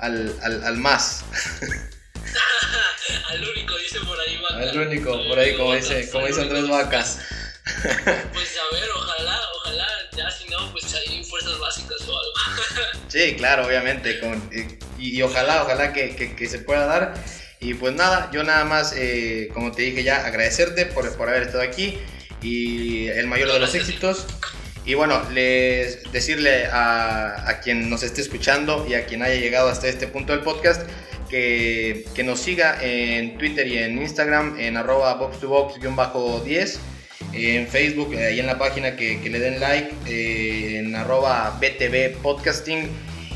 al, 0.00 0.36
al, 0.42 0.64
al 0.64 0.76
más. 0.76 1.24
al 3.28 3.48
único, 3.48 3.76
dice 3.78 4.00
por 4.00 4.18
ahí 4.18 4.36
Vaca. 4.42 4.70
Al 4.70 4.78
único, 4.78 5.10
por 5.28 5.38
ahí, 5.38 5.56
como 5.56 5.74
dice, 5.74 6.10
como 6.10 6.26
dice 6.26 6.42
Andrés 6.42 6.68
Vacas. 6.68 7.18
Pues 7.64 8.58
a 8.58 8.74
ver, 8.74 8.90
ojalá, 8.94 9.40
ojalá, 9.56 9.86
ya 10.14 10.30
si 10.30 10.46
no, 10.48 10.70
pues 10.72 10.92
hay 10.94 11.24
fuerzas 11.24 11.58
básicas 11.58 12.00
o 12.02 12.18
algo. 12.18 12.32
Sí, 13.08 13.36
claro, 13.36 13.66
obviamente, 13.66 14.20
y, 14.98 15.22
ojalá, 15.22 15.62
ojalá 15.62 15.92
que, 15.92 16.34
que, 16.36 16.48
se 16.48 16.58
pueda 16.58 16.84
dar. 16.84 17.14
Y 17.60 17.74
pues 17.74 17.94
nada, 17.94 18.28
yo 18.32 18.42
nada 18.42 18.64
más, 18.64 18.92
eh, 18.96 19.48
como 19.54 19.72
te 19.72 19.82
dije 19.82 20.02
ya, 20.02 20.26
agradecerte 20.26 20.86
por, 20.86 21.16
por 21.16 21.28
haber 21.28 21.44
estado 21.44 21.62
aquí 21.62 21.98
y 22.44 23.08
el 23.08 23.26
mayor 23.26 23.52
de 23.52 23.58
los 23.58 23.74
éxitos. 23.74 24.26
Y 24.86 24.94
bueno, 24.94 25.22
les 25.32 26.02
decirle 26.12 26.66
a, 26.66 27.48
a, 27.48 27.60
quien 27.60 27.88
nos 27.88 28.02
esté 28.02 28.20
escuchando 28.20 28.86
y 28.86 28.94
a 28.94 29.06
quien 29.06 29.22
haya 29.22 29.36
llegado 29.36 29.70
hasta 29.70 29.88
este 29.88 30.06
punto 30.06 30.34
del 30.34 30.42
podcast 30.42 30.82
que, 31.30 32.04
que 32.14 32.22
nos 32.22 32.40
siga 32.40 32.76
en 32.82 33.38
Twitter 33.38 33.66
y 33.66 33.78
en 33.78 33.96
Instagram 33.96 34.60
en 34.60 34.76
arroba 34.76 35.18
box2box-10 35.18 36.78
en 37.32 37.66
Facebook, 37.66 38.14
ahí 38.14 38.38
en 38.38 38.46
la 38.46 38.58
página 38.58 38.96
que, 38.96 39.20
que 39.20 39.30
le 39.30 39.40
den 39.40 39.60
like, 39.60 39.90
eh, 40.06 40.78
en 40.78 40.94
arroba 40.94 41.58
BTV 41.60 42.22
Podcasting. 42.22 42.88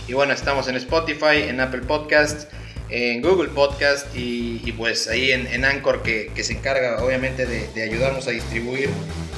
Y 0.06 0.12
bueno, 0.12 0.32
estamos 0.32 0.68
en 0.68 0.76
Spotify, 0.76 1.42
en 1.48 1.60
Apple 1.60 1.80
Podcast, 1.80 2.50
en 2.90 3.22
Google 3.22 3.48
Podcast 3.48 4.06
y, 4.14 4.72
pues 4.72 5.08
ahí 5.08 5.32
en, 5.32 5.46
en 5.46 5.64
Anchor 5.64 6.02
que, 6.02 6.30
que, 6.34 6.44
se 6.44 6.54
encarga 6.54 7.02
obviamente 7.02 7.46
de, 7.46 7.68
de, 7.68 7.82
ayudarnos 7.82 8.26
a 8.26 8.30
distribuir 8.30 8.90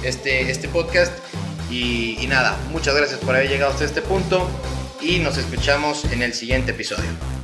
este, 0.02 0.50
este 0.50 0.68
podcast. 0.68 1.12
Y 1.70 2.26
nada, 2.28 2.58
muchas 2.70 2.96
gracias 2.96 3.20
por 3.20 3.36
haber 3.36 3.48
llegado 3.48 3.72
hasta 3.72 3.84
este 3.84 4.02
punto 4.02 4.48
y 5.00 5.18
nos 5.20 5.38
escuchamos 5.38 6.04
en 6.06 6.22
el 6.22 6.34
siguiente 6.34 6.72
episodio. 6.72 7.39